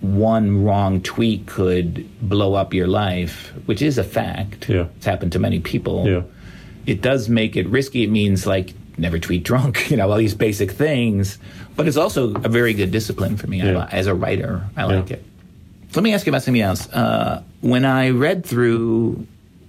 one 0.00 0.64
wrong 0.64 1.00
tweet 1.00 1.46
could 1.46 2.08
blow 2.20 2.54
up 2.54 2.74
your 2.74 2.88
life, 2.88 3.52
which 3.66 3.80
is 3.80 3.98
a 3.98 4.04
fact. 4.04 4.68
Yeah. 4.68 4.86
It's 4.96 5.06
happened 5.06 5.30
to 5.32 5.38
many 5.38 5.60
people. 5.60 6.06
Yeah. 6.08 6.22
It 6.86 7.00
does 7.02 7.28
make 7.28 7.54
it 7.56 7.68
risky. 7.68 8.02
It 8.02 8.10
means 8.10 8.44
like 8.46 8.74
never 8.98 9.18
tweet 9.18 9.42
drunk, 9.44 9.90
you 9.90 9.96
know, 9.96 10.10
all 10.10 10.18
these 10.18 10.34
basic 10.34 10.70
things. 10.72 11.38
But 11.76 11.88
it's 11.88 11.96
also 11.96 12.34
a 12.34 12.48
very 12.48 12.74
good 12.74 12.90
discipline 12.90 13.36
for 13.36 13.46
me 13.46 13.58
Yeah. 13.58 13.78
li- 13.84 13.88
as 13.92 14.06
a 14.06 14.14
writer. 14.14 14.62
I 14.76 14.84
like 14.84 15.10
Yeah. 15.10 15.16
it. 15.16 15.24
Let 15.94 16.02
me 16.02 16.12
ask 16.14 16.26
you 16.26 16.30
about 16.30 16.42
something 16.42 16.60
else. 16.62 16.88
Uh, 16.92 17.42
when 17.60 17.84
I 17.84 18.10
read 18.10 18.44
through 18.46 19.26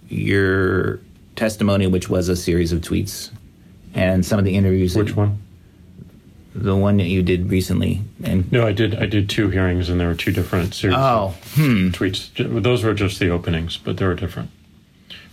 your 0.10 1.00
testimony, 1.36 1.88
which 1.88 2.10
was 2.10 2.30
a 2.30 2.36
series 2.36 2.72
of 2.72 2.82
tweets, 2.82 3.30
and 3.94 4.26
some 4.26 4.40
of 4.40 4.46
the 4.46 4.56
interviews, 4.56 4.96
Which 4.96 5.08
that- 5.10 5.18
one? 5.18 5.38
the 6.56 6.76
one 6.76 6.98
that 6.98 7.08
you 7.08 7.24
did 7.24 7.50
recently, 7.50 8.02
and 8.24 8.50
No, 8.52 8.66
I 8.68 8.74
did. 8.74 8.94
I 8.96 9.06
did 9.08 9.28
two 9.28 9.50
hearings, 9.50 9.90
and 9.90 10.00
there 10.00 10.08
were 10.08 10.14
two 10.16 10.32
different 10.32 10.74
series 10.76 10.96
oh, 10.98 11.34
of 11.36 11.56
tweets. 11.58 12.30
Those 12.62 12.84
were 12.84 12.94
just 12.94 13.20
the 13.20 13.30
openings, 13.30 13.78
but 13.78 13.98
they 13.98 14.06
were 14.06 14.14
different. 14.16 14.50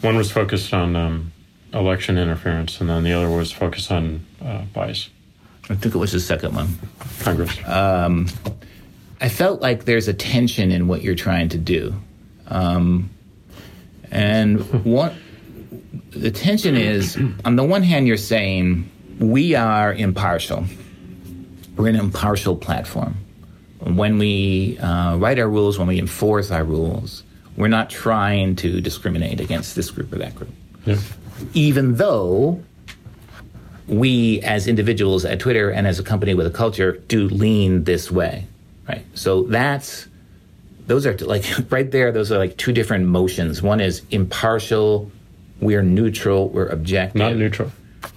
One 0.01 0.17
was 0.17 0.31
focused 0.33 0.73
on 0.73 0.97
um, 0.97 1.33
election 1.73 2.19
interference, 2.19 2.81
and 2.81 2.91
then 2.91 3.05
the 3.05 3.13
other 3.13 3.31
was 3.31 3.53
focused 3.53 3.91
on 3.91 4.25
uh, 4.45 4.63
bias. 4.73 5.11
I 5.69 5.75
think 5.75 5.95
it 5.95 5.99
was 5.99 6.13
the 6.13 6.21
second 6.21 6.55
one. 6.55 6.69
Congress. 7.21 7.57
I 9.21 9.29
felt 9.29 9.61
like 9.61 9.85
there's 9.85 10.09
a 10.09 10.15
tension 10.15 10.73
in 10.73 10.89
what 10.89 11.03
you're 11.03 11.15
trying 11.15 11.51
to 11.51 11.59
do. 11.59 11.95
Um, 12.49 13.11
and 14.11 14.61
what 14.85 15.13
the 16.11 16.31
tension 16.31 16.77
is, 16.77 17.19
on 17.45 17.57
the 17.57 17.65
one 17.65 17.83
hand, 17.83 18.09
you're 18.09 18.17
saying 18.17 18.91
we 19.19 19.55
are 19.55 19.93
impartial. 19.93 20.65
We're 21.77 21.89
an 21.89 21.97
impartial 21.97 22.57
platform. 22.57 23.17
When 23.81 24.19
we 24.19 24.79
uh, 24.79 25.17
write 25.17 25.39
our 25.39 25.49
rules, 25.49 25.79
when 25.79 25.89
we 25.89 25.99
enforce 25.99 26.51
our 26.51 26.65
rules, 26.65 27.23
we're 27.57 27.69
not 27.69 27.91
trying 27.91 28.57
to 28.57 28.81
discriminate 28.81 29.41
against 29.41 29.77
this 29.77 29.91
group 29.91 30.13
or 30.13 30.19
that 30.19 30.35
group 30.35 30.51
yeah. 30.87 30.99
Even 31.55 31.97
though 31.97 32.63
we 33.89 34.41
as 34.43 34.67
individuals 34.69 35.25
at 35.25 35.41
Twitter 35.41 35.71
and 35.71 35.87
as 35.87 35.99
a 35.99 36.03
company 36.03 36.35
with 36.35 36.47
a 36.47 36.51
culture 36.51 36.93
do 37.09 37.29
lean 37.29 37.85
this 37.85 38.11
way, 38.11 38.47
right? 38.89 39.05
So 39.15 39.43
that's 39.45 40.07
those 40.87 41.07
are 41.07 41.17
like 41.19 41.45
right 41.71 41.91
there. 41.91 42.13
Those 42.13 42.31
are 42.33 42.39
like 42.39 42.57
two 42.57 42.73
different 42.73 43.07
motions. 43.07 43.63
One 43.63 43.81
is 43.81 44.03
impartial. 44.11 45.11
We're 45.61 45.83
neutral. 45.83 46.49
We're 46.49 46.67
objective. 46.69 47.17
Not 47.19 47.37
neutral. 47.37 47.71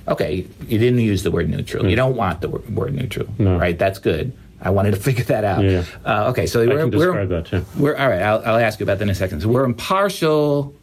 Okay, 0.07 0.45
you 0.67 0.77
didn't 0.79 0.99
use 0.99 1.23
the 1.23 1.31
word 1.31 1.49
neutral. 1.49 1.87
You 1.89 1.95
don't 1.95 2.15
want 2.15 2.39
the 2.41 2.49
word, 2.49 2.73
word 2.75 2.93
neutral, 2.93 3.27
No. 3.37 3.57
right? 3.57 3.77
That's 3.77 3.99
good. 3.99 4.31
I 4.61 4.69
wanted 4.69 4.91
to 4.91 4.99
figure 5.07 5.25
that 5.25 5.43
out. 5.43 5.63
Yeah. 5.63 5.83
Uh, 6.05 6.29
okay, 6.29 6.45
so 6.45 6.61
I 6.61 6.67
we're, 6.67 6.89
can 6.89 6.97
we're 6.97 7.25
that 7.25 7.45
too. 7.47 7.65
we're 7.77 7.95
all 7.97 8.07
right. 8.09 8.21
I'll, 8.21 8.39
I'll 8.45 8.57
ask 8.59 8.79
you 8.79 8.85
about 8.85 8.99
that 8.99 9.03
in 9.03 9.09
a 9.09 9.15
second. 9.15 9.41
So 9.41 9.49
we're 9.49 9.65
impartial, 9.65 10.73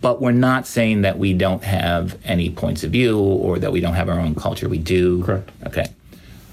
but 0.00 0.20
we're 0.20 0.32
not 0.32 0.66
saying 0.66 1.02
that 1.02 1.18
we 1.18 1.34
don't 1.34 1.64
have 1.64 2.18
any 2.24 2.50
points 2.50 2.84
of 2.84 2.92
view 2.92 3.18
or 3.18 3.58
that 3.58 3.72
we 3.72 3.80
don't 3.80 3.94
have 3.94 4.08
our 4.08 4.18
own 4.18 4.34
culture. 4.34 4.68
We 4.68 4.78
do. 4.78 5.24
Correct. 5.24 5.50
Okay. 5.66 5.86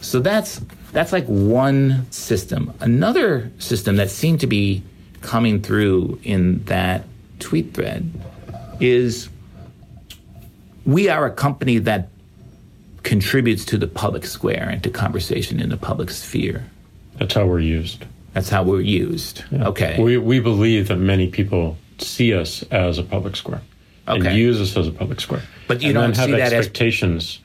So 0.01 0.19
that's 0.19 0.61
that's 0.91 1.11
like 1.11 1.25
one 1.25 2.09
system. 2.11 2.73
Another 2.79 3.51
system 3.59 3.97
that 3.97 4.09
seemed 4.09 4.39
to 4.41 4.47
be 4.47 4.83
coming 5.21 5.61
through 5.61 6.19
in 6.23 6.63
that 6.65 7.05
tweet 7.39 7.73
thread 7.73 8.09
is 8.79 9.29
we 10.85 11.09
are 11.09 11.25
a 11.25 11.31
company 11.31 11.79
that 11.79 12.09
contributes 13.03 13.65
to 13.65 13.77
the 13.77 13.87
public 13.87 14.25
square 14.25 14.69
and 14.69 14.83
to 14.83 14.89
conversation 14.89 15.59
in 15.59 15.69
the 15.69 15.77
public 15.77 16.09
sphere. 16.09 16.65
That's 17.17 17.33
how 17.33 17.45
we're 17.45 17.59
used. 17.59 18.05
That's 18.33 18.49
how 18.49 18.63
we're 18.63 18.81
used. 18.81 19.43
Yeah. 19.51 19.67
Okay. 19.69 20.01
We, 20.01 20.17
we 20.17 20.39
believe 20.39 20.87
that 20.89 20.97
many 20.97 21.27
people 21.27 21.77
see 21.97 22.33
us 22.33 22.63
as 22.63 22.97
a 22.97 23.03
public 23.03 23.35
square 23.35 23.61
okay. 24.07 24.27
and 24.27 24.37
use 24.37 24.61
us 24.61 24.75
as 24.77 24.87
a 24.87 24.91
public 24.91 25.19
square. 25.19 25.41
But 25.67 25.81
you 25.81 25.89
and 25.89 25.95
don't 25.95 26.13
then 26.15 26.29
have 26.29 26.53
expectations 26.53 27.41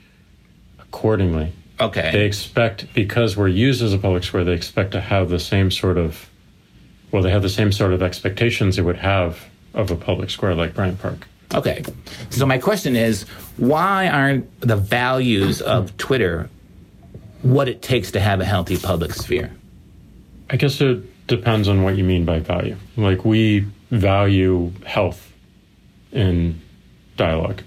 as... 0.79 0.87
accordingly. 0.87 1.53
Okay. 1.79 2.11
They 2.13 2.25
expect 2.25 2.93
because 2.95 3.37
we're 3.37 3.49
used 3.49 3.83
as 3.83 3.95
a 3.95 3.99
public 3.99 4.25
square, 4.25 4.45
they 4.45 4.53
expect 4.53 4.93
to 4.93 5.01
have 5.01 5.31
the 5.31 5.39
same 5.39 5.71
sort 5.71 5.97
of 5.97 6.29
well, 7.11 7.23
they 7.23 7.31
have 7.31 7.43
the 7.43 7.49
same 7.49 7.73
sort 7.73 7.93
of 7.93 8.03
expectations 8.03 8.77
they 8.77 8.83
would 8.83 8.99
have 8.99 9.47
of 9.75 9.91
a 9.91 9.97
public 9.97 10.31
square 10.31 10.55
like 10.55 10.75
Bryant 10.75 11.01
Park. 11.01 11.27
Okay. 11.53 11.83
So 12.31 12.47
my 12.47 12.59
question 12.59 12.95
is 12.95 13.23
why 13.57 14.09
aren't 14.09 14.61
the 14.61 14.77
values 14.77 15.61
of 15.61 15.97
Twitter 15.97 16.49
what 17.43 17.69
it 17.69 17.83
takes 17.83 18.13
to 18.13 18.21
have 18.21 18.41
a 18.41 18.45
healthy 18.45 18.77
public 18.77 19.13
sphere? 19.15 19.51
I 20.51 20.57
guess 20.57 20.81
it 20.81 21.27
depends 21.27 21.69
on 21.69 21.83
what 21.83 21.97
you 21.97 22.05
mean 22.05 22.25
by 22.25 22.41
value. 22.41 22.77
Like 22.97 23.25
we 23.25 23.67
value 23.91 24.73
health 24.85 25.33
in 26.13 26.61
dialogue. 27.17 27.63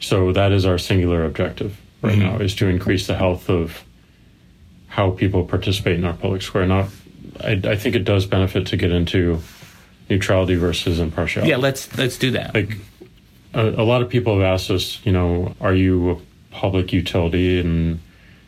So 0.00 0.32
that 0.32 0.52
is 0.52 0.66
our 0.66 0.78
singular 0.78 1.24
objective 1.24 1.80
right 2.02 2.18
mm-hmm. 2.18 2.36
now 2.36 2.38
is 2.38 2.54
to 2.56 2.68
increase 2.68 3.06
the 3.06 3.16
health 3.16 3.48
of 3.48 3.84
how 4.88 5.10
people 5.10 5.44
participate 5.44 5.98
in 5.98 6.04
our 6.04 6.12
public 6.12 6.42
square. 6.42 6.66
Not 6.66 6.88
I, 7.40 7.60
I 7.64 7.76
think 7.76 7.96
it 7.96 8.04
does 8.04 8.26
benefit 8.26 8.66
to 8.68 8.76
get 8.76 8.92
into 8.92 9.40
neutrality 10.08 10.54
versus 10.54 11.00
impartiality. 11.00 11.50
Yeah, 11.50 11.56
let's 11.56 11.96
let's 11.96 12.18
do 12.18 12.30
that. 12.32 12.54
Like 12.54 12.76
a, 13.54 13.68
a, 13.68 13.84
lot 13.84 14.02
of 14.02 14.08
people 14.08 14.34
have 14.34 14.42
asked 14.42 14.70
us, 14.70 15.04
you 15.04 15.12
know, 15.12 15.54
are 15.60 15.74
you 15.74 16.10
a 16.10 16.16
public 16.50 16.92
utility 16.92 17.58
and 17.58 18.00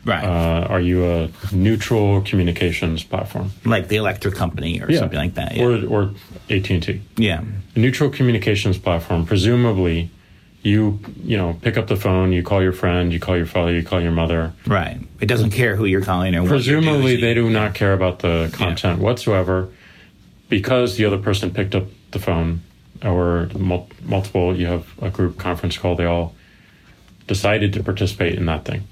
right. 0.07 0.23
uh, 0.23 0.67
are 0.67 0.79
you 0.79 1.05
a 1.05 1.29
neutral 1.51 2.21
communications 2.21 3.03
platform, 3.03 3.51
like 3.65 3.87
the 3.89 3.97
electric 3.97 4.33
company 4.35 4.81
or 4.81 4.89
yeah. 4.89 4.99
something 4.99 5.19
like 5.19 5.35
that, 5.35 5.55
yeah. 5.55 5.63
or 5.63 5.85
or 5.85 6.01
AT 6.49 6.69
and 6.69 6.81
T? 6.81 7.01
Yeah, 7.17 7.43
a 7.75 7.79
neutral 7.79 8.09
communications 8.09 8.77
platform. 8.77 9.25
Presumably, 9.25 10.09
you 10.63 10.99
you 11.23 11.37
know 11.37 11.57
pick 11.61 11.77
up 11.77 11.87
the 11.87 11.97
phone, 11.97 12.31
you 12.31 12.41
call 12.41 12.63
your 12.63 12.73
friend, 12.73 13.13
you 13.13 13.19
call 13.19 13.37
your 13.37 13.45
father, 13.45 13.73
you 13.73 13.83
call 13.83 14.01
your 14.01 14.11
mother. 14.11 14.53
Right. 14.65 14.99
It 15.19 15.27
doesn't 15.27 15.51
care 15.51 15.75
who 15.75 15.85
you're 15.85 16.01
calling 16.01 16.33
or. 16.35 16.47
Presumably, 16.47 17.17
they 17.17 17.33
do 17.33 17.49
not 17.49 17.75
care 17.75 17.93
about 17.93 18.19
the 18.19 18.49
content 18.53 18.99
yeah. 18.99 19.03
whatsoever, 19.03 19.69
because 20.49 20.97
the 20.97 21.05
other 21.05 21.17
person 21.17 21.51
picked 21.51 21.75
up 21.75 21.85
the 22.11 22.19
phone 22.19 22.61
or 23.03 23.49
mul- 23.57 23.89
multiple, 24.03 24.55
you 24.55 24.65
have 24.65 24.87
a 25.01 25.09
group 25.09 25.37
conference 25.37 25.77
call, 25.77 25.95
they 25.95 26.05
all 26.05 26.33
decided 27.27 27.73
to 27.73 27.83
participate 27.83 28.35
in 28.35 28.45
that 28.45 28.65
thing. 28.65 28.87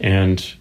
And 0.00 0.54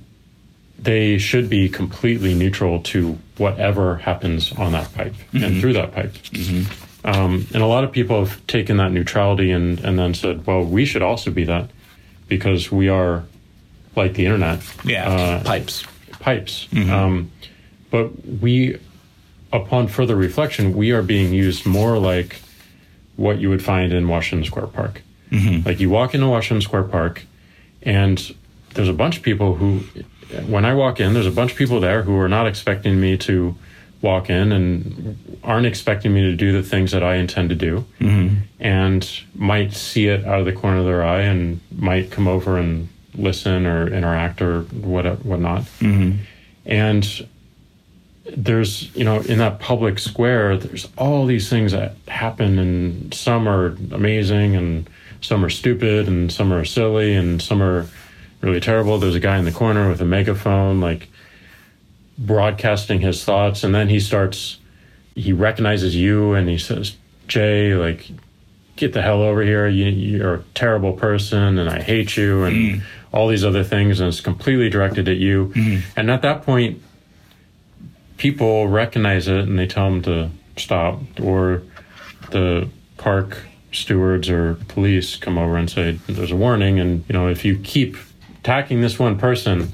they 0.79 1.17
should 1.17 1.49
be 1.49 1.69
completely 1.69 2.33
neutral 2.33 2.81
to 2.81 3.17
whatever 3.37 3.97
happens 3.97 4.51
on 4.53 4.73
that 4.73 4.93
pipe 4.93 5.13
mm-hmm. 5.13 5.43
and 5.43 5.61
through 5.61 5.73
that 5.73 5.93
pipe. 5.93 6.13
Mm-hmm. 6.13 7.07
Um, 7.07 7.47
and 7.53 7.61
a 7.61 7.65
lot 7.65 7.83
of 7.83 7.91
people 7.91 8.23
have 8.23 8.45
taken 8.47 8.77
that 8.77 8.91
neutrality 8.91 9.51
and, 9.51 9.79
and 9.79 9.97
then 9.99 10.13
said, 10.13 10.45
well, 10.45 10.63
we 10.63 10.85
should 10.85 11.01
also 11.01 11.31
be 11.31 11.43
that 11.45 11.69
because 12.27 12.71
we 12.71 12.89
are 12.89 13.23
like 13.95 14.13
the 14.13 14.25
internet. 14.25 14.61
Yeah, 14.83 15.09
uh, 15.09 15.43
pipes. 15.43 15.83
Pipes. 16.19 16.67
Mm-hmm. 16.71 16.91
Um, 16.91 17.31
but 17.91 18.25
we, 18.25 18.79
upon 19.51 19.87
further 19.87 20.15
reflection, 20.15 20.73
we 20.73 20.91
are 20.91 21.03
being 21.03 21.33
used 21.33 21.65
more 21.65 21.97
like 21.97 22.41
what 23.15 23.39
you 23.39 23.49
would 23.49 23.63
find 23.63 23.93
in 23.93 24.07
Washington 24.07 24.45
Square 24.45 24.67
Park. 24.67 25.01
Mm-hmm. 25.29 25.67
Like 25.67 25.79
you 25.79 25.89
walk 25.89 26.13
into 26.13 26.27
Washington 26.27 26.61
Square 26.61 26.83
Park, 26.83 27.23
and 27.81 28.35
there's 28.73 28.89
a 28.89 28.93
bunch 28.93 29.17
of 29.17 29.23
people 29.23 29.55
who, 29.55 29.79
when 30.47 30.65
I 30.65 30.73
walk 30.73 30.99
in, 30.99 31.13
there's 31.13 31.27
a 31.27 31.31
bunch 31.31 31.51
of 31.51 31.57
people 31.57 31.79
there 31.79 32.03
who 32.03 32.17
are 32.17 32.29
not 32.29 32.47
expecting 32.47 32.99
me 32.99 33.17
to 33.19 33.55
walk 34.01 34.29
in 34.29 34.51
and 34.51 35.39
aren't 35.43 35.65
expecting 35.65 36.13
me 36.13 36.21
to 36.21 36.35
do 36.35 36.51
the 36.51 36.61
things 36.61 36.91
that 36.91 37.03
I 37.03 37.15
intend 37.15 37.49
to 37.49 37.55
do, 37.55 37.85
mm-hmm. 37.99 38.35
and 38.59 39.21
might 39.35 39.73
see 39.73 40.07
it 40.07 40.25
out 40.25 40.39
of 40.39 40.45
the 40.45 40.53
corner 40.53 40.79
of 40.79 40.85
their 40.85 41.03
eye 41.03 41.21
and 41.21 41.61
might 41.71 42.11
come 42.11 42.27
over 42.27 42.57
and 42.57 42.89
listen 43.15 43.65
or 43.65 43.87
interact 43.87 44.41
or 44.41 44.61
what 44.61 45.05
whatnot. 45.25 45.63
Mm-hmm. 45.79 46.17
And 46.65 47.27
there's 48.25 48.95
you 48.95 49.03
know 49.03 49.19
in 49.21 49.37
that 49.39 49.59
public 49.59 49.99
square 49.99 50.57
there's 50.57 50.87
all 50.97 51.25
these 51.25 51.49
things 51.49 51.73
that 51.73 51.95
happen 52.07 52.57
and 52.57 53.13
some 53.13 53.49
are 53.49 53.77
amazing 53.91 54.55
and 54.55 54.89
some 55.21 55.43
are 55.43 55.49
stupid 55.49 56.07
and 56.07 56.31
some 56.31 56.53
are 56.53 56.63
silly 56.63 57.15
and 57.15 57.41
some 57.41 57.61
are 57.61 57.85
really 58.43 58.59
terrible 58.59 58.97
there's 58.97 59.15
a 59.15 59.19
guy 59.19 59.37
in 59.37 59.45
the 59.45 59.51
corner 59.51 59.89
with 59.89 60.01
a 60.01 60.05
megaphone 60.05 60.79
like 60.79 61.09
broadcasting 62.17 63.01
his 63.01 63.23
thoughts 63.23 63.63
and 63.63 63.73
then 63.73 63.89
he 63.89 63.99
starts 63.99 64.59
he 65.15 65.33
recognizes 65.33 65.95
you 65.95 66.33
and 66.33 66.49
he 66.49 66.57
says 66.57 66.95
jay 67.27 67.73
like 67.73 68.09
get 68.75 68.93
the 68.93 69.01
hell 69.01 69.21
over 69.21 69.41
here 69.41 69.67
you, 69.67 69.85
you're 69.85 70.35
a 70.35 70.43
terrible 70.53 70.93
person 70.93 71.57
and 71.57 71.69
i 71.69 71.81
hate 71.81 72.15
you 72.17 72.43
and 72.43 72.55
mm. 72.55 72.81
all 73.11 73.27
these 73.27 73.43
other 73.43 73.63
things 73.63 73.99
and 73.99 74.09
it's 74.09 74.21
completely 74.21 74.69
directed 74.69 75.07
at 75.07 75.17
you 75.17 75.51
mm. 75.55 75.81
and 75.95 76.11
at 76.11 76.21
that 76.21 76.43
point 76.43 76.81
people 78.17 78.67
recognize 78.67 79.27
it 79.27 79.39
and 79.39 79.57
they 79.57 79.67
tell 79.67 79.87
him 79.87 80.01
to 80.01 80.29
stop, 80.57 80.99
or 81.21 81.63
the 82.31 82.69
park 82.97 83.43
stewards 83.71 84.29
or 84.29 84.55
police 84.67 85.15
come 85.15 85.37
over 85.37 85.57
and 85.57 85.69
say 85.69 85.99
there's 86.07 86.31
a 86.31 86.35
warning, 86.35 86.79
and 86.79 87.03
you 87.07 87.13
know 87.13 87.27
if 87.27 87.43
you 87.43 87.57
keep 87.59 87.97
attacking 88.43 88.81
this 88.81 88.99
one 88.99 89.17
person 89.17 89.71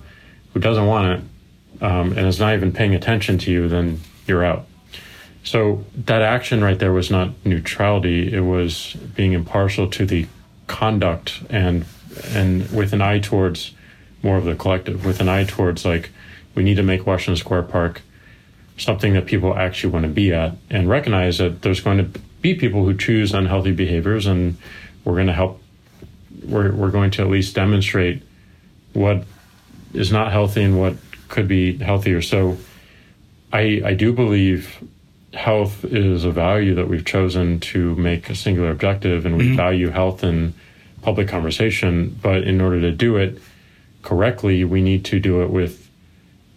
who 0.53 0.59
doesn't 0.59 0.85
want 0.85 1.07
it 1.07 1.83
um, 1.83 2.15
and 2.15 2.27
is 2.27 2.39
not 2.39 2.53
even 2.53 2.71
paying 2.71 2.93
attention 2.93 3.39
to 3.39 3.51
you, 3.51 3.67
then 3.67 3.99
you're 4.27 4.45
out. 4.45 4.67
So 5.43 5.85
that 6.05 6.21
action 6.21 6.63
right 6.63 6.77
there 6.77 6.93
was 6.93 7.09
not 7.09 7.31
neutrality; 7.43 8.31
it 8.31 8.41
was 8.41 8.93
being 9.15 9.33
impartial 9.33 9.89
to 9.89 10.05
the 10.05 10.27
conduct 10.67 11.41
and 11.49 11.85
and 12.27 12.69
with 12.71 12.93
an 12.93 13.01
eye 13.01 13.19
towards 13.19 13.73
more 14.21 14.37
of 14.37 14.45
the 14.45 14.55
collective, 14.55 15.03
with 15.03 15.19
an 15.19 15.29
eye 15.29 15.45
towards 15.45 15.83
like 15.83 16.11
we 16.53 16.61
need 16.61 16.75
to 16.75 16.83
make 16.83 17.07
Washington 17.07 17.37
Square 17.37 17.63
Park 17.63 18.01
something 18.77 19.13
that 19.13 19.25
people 19.25 19.55
actually 19.55 19.91
want 19.91 20.03
to 20.03 20.11
be 20.11 20.31
at 20.31 20.55
and 20.69 20.87
recognize 20.87 21.39
that 21.39 21.63
there's 21.63 21.79
going 21.79 21.97
to 21.97 22.19
be 22.41 22.53
people 22.53 22.85
who 22.85 22.95
choose 22.95 23.33
unhealthy 23.33 23.71
behaviors 23.71 24.27
and 24.27 24.57
we're 25.03 25.15
going 25.15 25.27
to 25.27 25.33
help 25.33 25.61
we're, 26.45 26.71
we're 26.71 26.91
going 26.91 27.11
to 27.11 27.21
at 27.21 27.29
least 27.29 27.55
demonstrate 27.55 28.21
what 28.93 29.23
is 29.93 30.11
not 30.11 30.31
healthy 30.31 30.63
and 30.63 30.79
what 30.79 30.95
could 31.27 31.47
be 31.47 31.77
healthier 31.77 32.21
so 32.21 32.57
i 33.53 33.81
i 33.85 33.93
do 33.93 34.11
believe 34.13 34.83
health 35.33 35.85
is 35.85 36.25
a 36.25 36.31
value 36.31 36.73
that 36.73 36.87
we've 36.87 37.05
chosen 37.05 37.59
to 37.59 37.95
make 37.95 38.29
a 38.29 38.35
singular 38.35 38.71
objective 38.71 39.25
and 39.25 39.37
we 39.37 39.45
mm-hmm. 39.45 39.55
value 39.55 39.89
health 39.89 40.23
in 40.23 40.53
public 41.01 41.27
conversation 41.27 42.17
but 42.21 42.43
in 42.43 42.59
order 42.59 42.81
to 42.81 42.91
do 42.91 43.15
it 43.15 43.39
correctly 44.01 44.63
we 44.63 44.81
need 44.81 45.05
to 45.05 45.19
do 45.19 45.41
it 45.41 45.49
with 45.49 45.89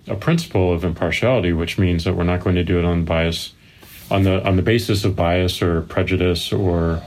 a 0.08 0.16
principle 0.16 0.72
of 0.72 0.84
impartiality, 0.84 1.52
which 1.52 1.78
means 1.78 2.04
that 2.04 2.14
we're 2.14 2.24
not 2.24 2.42
going 2.42 2.56
to 2.56 2.64
do 2.64 2.78
it 2.78 2.84
on 2.84 3.04
bias, 3.04 3.52
on 4.10 4.24
the 4.24 4.44
on 4.46 4.56
the 4.56 4.62
basis 4.62 5.04
of 5.04 5.14
bias 5.14 5.62
or 5.62 5.82
prejudice 5.82 6.52
or 6.52 7.02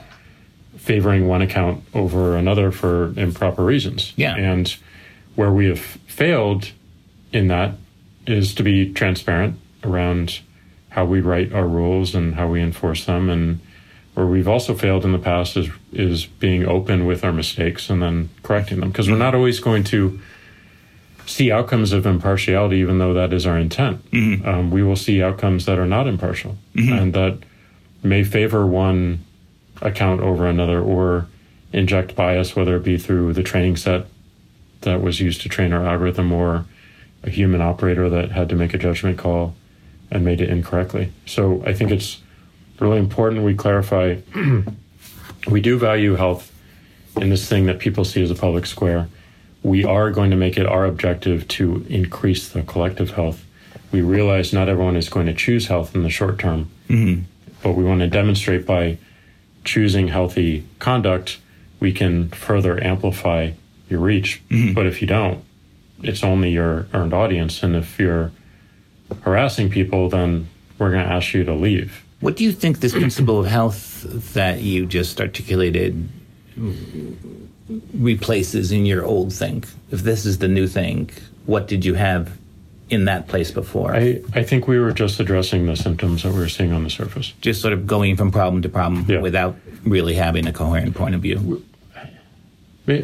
favoring 0.77 1.27
one 1.27 1.41
account 1.41 1.83
over 1.93 2.37
another 2.37 2.71
for 2.71 3.13
improper 3.17 3.63
reasons. 3.63 4.13
Yeah. 4.15 4.35
And 4.35 4.75
where 5.35 5.51
we 5.51 5.67
have 5.67 5.79
failed 5.79 6.71
in 7.31 7.47
that 7.47 7.75
is 8.25 8.55
to 8.55 8.63
be 8.63 8.91
transparent 8.93 9.59
around 9.83 10.39
how 10.89 11.05
we 11.05 11.21
write 11.21 11.53
our 11.53 11.67
rules 11.67 12.15
and 12.15 12.35
how 12.35 12.47
we 12.47 12.61
enforce 12.61 13.05
them 13.05 13.29
and 13.29 13.59
where 14.13 14.25
we've 14.25 14.47
also 14.47 14.73
failed 14.73 15.03
in 15.03 15.11
the 15.11 15.19
past 15.19 15.57
is 15.57 15.69
is 15.91 16.25
being 16.25 16.65
open 16.65 17.05
with 17.05 17.23
our 17.23 17.33
mistakes 17.33 17.89
and 17.89 18.01
then 18.01 18.29
correcting 18.43 18.79
them 18.79 18.89
because 18.89 19.09
we're 19.09 19.17
not 19.17 19.35
always 19.35 19.59
going 19.59 19.83
to 19.83 20.19
see 21.25 21.51
outcomes 21.51 21.91
of 21.91 22.05
impartiality, 22.05 22.77
even 22.77 22.99
though 22.99 23.13
that 23.13 23.33
is 23.33 23.45
our 23.45 23.57
intent. 23.57 24.09
Mm-hmm. 24.11 24.47
Um, 24.47 24.71
we 24.71 24.83
will 24.83 24.95
see 24.95 25.21
outcomes 25.23 25.65
that 25.65 25.79
are 25.79 25.87
not 25.87 26.07
impartial 26.07 26.57
mm-hmm. 26.75 26.93
and 26.93 27.13
that 27.13 27.39
may 28.03 28.23
favor 28.23 28.65
one 28.65 29.25
account 29.81 30.21
over 30.21 30.47
another 30.47 30.81
or 30.81 31.27
inject 31.73 32.15
bias, 32.15 32.55
whether 32.55 32.77
it 32.77 32.83
be 32.83 32.97
through 32.97 33.33
the 33.33 33.43
training 33.43 33.75
set 33.75 34.05
that 34.85 35.01
was 35.01 35.19
used 35.19 35.41
to 35.41 35.49
train 35.49 35.73
our 35.73 35.85
algorithm 35.85 36.31
or 36.31 36.65
a 37.23 37.29
human 37.29 37.61
operator 37.61 38.09
that 38.09 38.31
had 38.31 38.49
to 38.49 38.55
make 38.55 38.73
a 38.73 38.77
judgment 38.77 39.17
call 39.17 39.53
and 40.09 40.23
made 40.23 40.41
it 40.41 40.49
incorrectly. 40.49 41.11
So 41.25 41.61
I 41.65 41.73
think 41.73 41.91
it's 41.91 42.21
really 42.79 42.97
important 42.97 43.43
we 43.43 43.53
clarify 43.53 44.17
we 45.47 45.61
do 45.61 45.77
value 45.77 46.15
health 46.15 46.51
in 47.17 47.29
this 47.29 47.47
thing 47.47 47.65
that 47.65 47.79
people 47.79 48.05
see 48.05 48.23
as 48.23 48.31
a 48.31 48.35
public 48.35 48.65
square 48.65 49.07
we 49.65 49.83
are 49.83 50.11
going 50.11 50.29
to 50.29 50.37
make 50.37 50.57
it 50.57 50.67
our 50.67 50.85
objective 50.85 51.47
to 51.47 51.83
increase 51.89 52.47
the 52.49 52.61
collective 52.61 53.11
health. 53.11 53.43
We 53.91 54.01
realize 54.01 54.53
not 54.53 54.69
everyone 54.69 54.95
is 54.95 55.09
going 55.09 55.25
to 55.25 55.33
choose 55.33 55.67
health 55.67 55.95
in 55.95 56.03
the 56.03 56.09
short 56.11 56.37
term, 56.37 56.69
mm-hmm. 56.87 57.23
but 57.63 57.71
we 57.71 57.83
want 57.83 58.01
to 58.01 58.07
demonstrate 58.07 58.67
by 58.67 58.99
choosing 59.63 60.09
healthy 60.09 60.67
conduct, 60.77 61.39
we 61.79 61.91
can 61.91 62.29
further 62.29 62.81
amplify 62.83 63.51
your 63.89 63.99
reach. 63.99 64.41
Mm-hmm. 64.49 64.73
But 64.73 64.85
if 64.85 65.01
you 65.01 65.07
don't, 65.07 65.43
it's 66.03 66.23
only 66.23 66.51
your 66.51 66.87
earned 66.93 67.13
audience. 67.13 67.63
And 67.63 67.75
if 67.75 67.99
you're 67.99 68.31
harassing 69.21 69.69
people, 69.69 70.09
then 70.09 70.47
we're 70.77 70.91
going 70.91 71.05
to 71.05 71.11
ask 71.11 71.33
you 71.33 71.43
to 71.43 71.53
leave. 71.53 72.03
What 72.19 72.37
do 72.37 72.43
you 72.43 72.51
think 72.51 72.79
this 72.79 72.93
principle 72.93 73.39
of 73.39 73.45
health 73.45 74.03
that 74.33 74.61
you 74.61 74.85
just 74.85 75.21
articulated 75.21 76.09
replaces 77.93 78.71
in 78.71 78.85
your 78.85 79.05
old 79.05 79.33
thing? 79.33 79.63
If 79.91 80.01
this 80.01 80.25
is 80.25 80.39
the 80.39 80.47
new 80.47 80.67
thing, 80.67 81.09
what 81.45 81.67
did 81.67 81.85
you 81.85 81.93
have 81.93 82.37
in 82.89 83.05
that 83.05 83.27
place 83.27 83.51
before? 83.51 83.95
I, 83.95 84.21
I 84.33 84.43
think 84.43 84.67
we 84.67 84.79
were 84.79 84.91
just 84.91 85.19
addressing 85.19 85.65
the 85.65 85.75
symptoms 85.75 86.23
that 86.23 86.33
we 86.33 86.39
were 86.39 86.49
seeing 86.49 86.71
on 86.71 86.83
the 86.83 86.89
surface. 86.89 87.33
Just 87.41 87.61
sort 87.61 87.73
of 87.73 87.85
going 87.85 88.15
from 88.15 88.31
problem 88.31 88.61
to 88.61 88.69
problem 88.69 89.05
yeah. 89.07 89.19
without 89.19 89.55
really 89.83 90.15
having 90.15 90.47
a 90.47 90.53
coherent 90.53 90.95
point 90.95 91.15
of 91.15 91.21
view. 91.21 91.63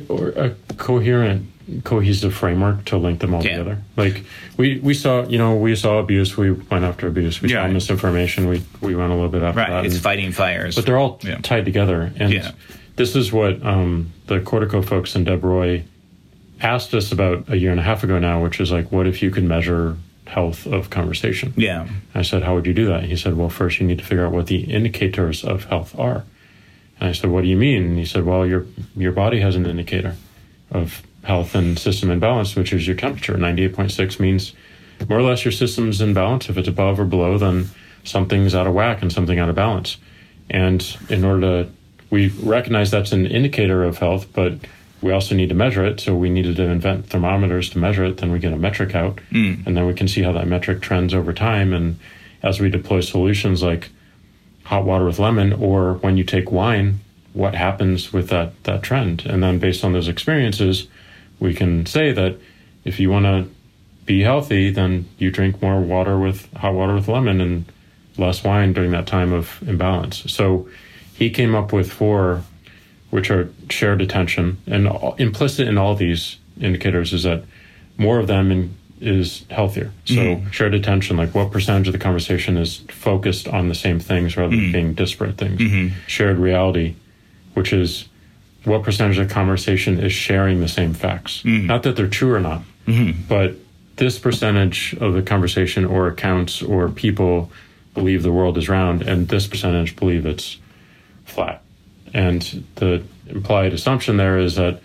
Or 0.10 0.30
a 0.30 0.56
coherent 0.78 1.48
cohesive 1.84 2.34
framework 2.34 2.86
to 2.86 2.98
link 2.98 3.20
them 3.20 3.34
all 3.34 3.44
yeah. 3.44 3.58
together. 3.58 3.82
Like 3.98 4.24
we 4.58 4.80
we 4.80 4.94
saw, 4.94 5.24
you 5.28 5.38
know, 5.38 5.56
we 5.56 5.76
saw 5.76 6.00
abuse, 6.00 6.38
we 6.38 6.52
went 6.52 6.86
after 6.86 7.08
abuse. 7.08 7.42
We 7.42 7.50
yeah. 7.50 7.66
saw 7.66 7.72
misinformation, 7.72 8.48
we 8.48 8.64
we 8.82 8.96
went 8.96 9.12
a 9.12 9.16
little 9.16 9.30
bit 9.30 9.44
after 9.44 9.60
right. 9.60 9.70
that. 9.70 9.86
It's 9.86 9.96
and, 9.96 10.04
fighting 10.04 10.32
fires, 10.32 10.76
but 10.76 10.86
they're 10.86 10.98
all 10.98 11.20
yeah. 11.24 11.38
tied 11.42 11.66
together. 11.66 12.12
And 12.18 12.54
this 12.96 13.16
is 13.16 13.32
what 13.32 13.64
um, 13.66 14.12
the 14.28 14.40
Cortico 14.40 14.84
folks 14.84 15.16
and 15.16 15.26
Deb 15.26 15.44
Roy 15.44 15.84
asked 16.62 16.94
us 16.94 17.12
about 17.12 17.50
a 17.50 17.58
year 17.58 17.72
and 17.72 17.80
a 17.80 17.84
half 17.84 18.04
ago 18.04 18.20
now, 18.20 18.42
which 18.44 18.60
is 18.60 18.72
like, 18.72 18.92
what 18.92 19.08
if 19.08 19.22
you 19.22 19.32
could 19.32 19.44
measure 19.44 19.98
health 20.28 20.68
of 20.68 20.90
conversation? 20.90 21.54
Yeah. 21.58 21.88
I 22.14 22.22
said, 22.22 22.44
how 22.44 22.54
would 22.56 22.66
you 22.66 22.74
do 22.74 22.86
that? 22.86 23.04
he 23.04 23.16
said, 23.16 23.36
well, 23.36 23.50
first 23.50 23.80
you 23.80 23.88
need 23.88 23.98
to 23.98 24.06
figure 24.06 24.26
out 24.26 24.32
what 24.32 24.48
the 24.48 24.62
indicators 24.72 25.44
of 25.44 25.66
health 25.66 25.98
are. 25.98 26.24
And 27.02 27.10
I 27.10 27.14
said, 27.14 27.32
what 27.32 27.42
do 27.42 27.48
you 27.48 27.58
mean? 27.58 27.84
And 27.84 27.98
he 27.98 28.06
said, 28.06 28.26
well, 28.26 28.46
your 28.46 28.68
your 28.96 29.12
body 29.12 29.42
has 29.42 29.56
an 29.56 29.66
indicator 29.66 30.16
of 30.70 31.02
health 31.24 31.56
and 31.56 31.78
system 31.78 32.12
imbalance, 32.12 32.56
which 32.56 32.72
is 32.72 32.88
your 32.88 32.96
temperature. 32.96 33.34
98.6 33.34 34.20
means 34.20 34.54
more 35.10 35.20
or 35.20 35.24
less 35.24 35.44
your 35.44 35.52
system's 35.52 36.00
in 36.00 36.14
balance. 36.14 36.48
If 36.48 36.58
it's 36.58 36.68
above 36.68 37.00
or 37.00 37.06
below, 37.06 37.38
then 37.38 37.70
something's 38.04 38.56
out 38.56 38.68
of 38.68 38.74
whack 38.74 39.02
and 39.02 39.12
something 39.12 39.40
out 39.40 39.50
of 39.50 39.56
balance. 39.56 39.98
And 40.50 40.98
in 41.10 41.26
order 41.26 41.64
to, 41.64 41.72
we 42.10 42.30
recognize 42.30 42.92
that's 42.92 43.12
an 43.12 43.26
indicator 43.26 43.84
of 43.84 43.98
health, 43.98 44.28
but 44.34 44.54
we 45.02 45.12
also 45.12 45.36
need 45.36 45.50
to 45.50 45.56
measure 45.56 45.84
it. 45.84 46.00
So 46.00 46.16
we 46.16 46.30
needed 46.30 46.56
to 46.58 46.64
invent 46.64 47.08
thermometers 47.08 47.70
to 47.72 47.80
measure 47.80 48.06
it. 48.06 48.18
Then 48.18 48.32
we 48.32 48.40
get 48.40 48.54
a 48.54 48.58
metric 48.58 48.94
out, 48.94 49.20
mm. 49.32 49.66
and 49.66 49.76
then 49.76 49.88
we 49.88 49.94
can 49.94 50.08
see 50.08 50.22
how 50.22 50.32
that 50.34 50.48
metric 50.48 50.82
trends 50.82 51.14
over 51.14 51.34
time. 51.34 51.74
And 51.74 52.00
as 52.44 52.60
we 52.60 52.70
deploy 52.70 53.02
solutions 53.02 53.64
like 53.64 53.90
hot 54.64 54.86
water 54.86 55.06
with 55.06 55.20
lemon, 55.20 55.54
or 55.54 55.96
when 55.96 56.18
you 56.18 56.24
take 56.24 56.52
wine, 56.52 57.00
what 57.34 57.56
happens 57.56 58.12
with 58.14 58.30
that 58.30 58.62
that 58.64 58.84
trend? 58.84 59.26
And 59.26 59.42
then 59.42 59.60
based 59.60 59.84
on 59.84 59.94
those 59.94 60.08
experiences, 60.08 60.88
we 61.40 61.54
can 61.54 61.86
say 61.86 62.12
that 62.12 62.38
if 62.84 63.00
you 63.00 63.10
want 63.10 63.26
to 63.26 63.50
be 64.06 64.22
healthy, 64.22 64.72
then 64.72 65.08
you 65.18 65.32
drink 65.32 65.62
more 65.62 65.80
water 65.80 66.18
with 66.18 66.52
hot 66.54 66.74
water 66.74 66.96
with 66.96 67.08
lemon 67.08 67.40
and 67.40 67.66
less 68.18 68.44
wine 68.44 68.74
during 68.74 68.92
that 68.92 69.08
time 69.08 69.32
of 69.32 69.62
imbalance. 69.68 70.32
So 70.32 70.68
he 71.14 71.30
came 71.30 71.56
up 71.56 71.72
with 71.72 71.92
four, 71.92 72.44
which 73.10 73.30
are 73.30 73.52
shared 73.70 74.02
attention, 74.02 74.58
and 74.68 74.88
implicit 75.18 75.68
in 75.68 75.78
all 75.78 75.96
these 75.96 76.38
indicators 76.60 77.14
is 77.14 77.24
that 77.24 77.44
more 77.98 78.20
of 78.20 78.28
them 78.28 78.52
in, 78.52 78.76
is 79.02 79.46
healthier. 79.50 79.92
So 80.06 80.16
mm. 80.16 80.54
shared 80.54 80.74
attention, 80.74 81.18
like 81.18 81.34
what 81.34 81.52
percentage 81.52 81.88
of 81.88 81.94
the 81.94 82.00
conversation 82.00 82.56
is 82.56 82.78
focused 82.90 83.48
on 83.48 83.68
the 83.68 83.76
same 83.76 84.00
things 84.00 84.38
rather 84.38 84.56
than 84.56 84.70
mm. 84.70 84.72
being 84.72 84.94
disparate 84.94 85.38
things. 85.38 85.60
Mm-hmm. 85.60 85.96
Shared 86.08 86.38
reality, 86.38 86.96
which 87.56 87.74
is 87.74 88.08
what 88.64 88.84
percentage 88.84 89.18
of 89.18 89.28
the 89.28 89.34
conversation 89.34 90.00
is 90.00 90.14
sharing 90.14 90.60
the 90.60 90.68
same 90.68 90.94
facts. 90.94 91.42
Mm. 91.42 91.66
Not 91.66 91.84
that 91.84 91.96
they're 91.96 92.08
true 92.08 92.34
or 92.34 92.40
not, 92.40 92.62
mm-hmm. 92.86 93.20
but 93.28 93.56
this 93.96 94.20
percentage 94.20 94.96
of 95.02 95.14
the 95.14 95.22
conversation 95.22 95.84
or 95.84 96.08
accounts 96.08 96.62
or 96.62 96.90
people 96.90 97.52
believe 97.94 98.24
the 98.24 98.32
world 98.32 98.58
is 98.58 98.70
round, 98.70 99.02
and 99.02 99.28
this 99.28 99.48
percentage 99.48 99.96
believe 99.96 100.26
it's 100.26 100.58
flat. 101.26 101.62
And 102.14 102.64
the 102.76 103.04
implied 103.28 103.74
assumption 103.74 104.18
there 104.18 104.38
is 104.38 104.56
that 104.56 104.82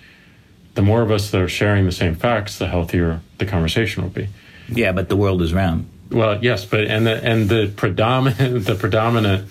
the 0.76 0.82
more 0.82 1.02
of 1.02 1.10
us 1.10 1.30
that 1.30 1.40
are 1.40 1.48
sharing 1.48 1.86
the 1.86 1.92
same 1.92 2.14
facts, 2.14 2.58
the 2.58 2.68
healthier 2.68 3.20
the 3.38 3.46
conversation 3.46 4.02
will 4.02 4.10
be. 4.10 4.28
Yeah, 4.68 4.92
but 4.92 5.08
the 5.08 5.16
world 5.16 5.42
is 5.42 5.52
round. 5.52 5.88
Well, 6.10 6.42
yes, 6.42 6.64
but 6.64 6.84
and 6.84 7.06
the 7.06 7.22
and 7.24 7.48
the 7.48 7.72
predominant 7.74 8.64
the 8.66 8.76
predominant 8.76 9.50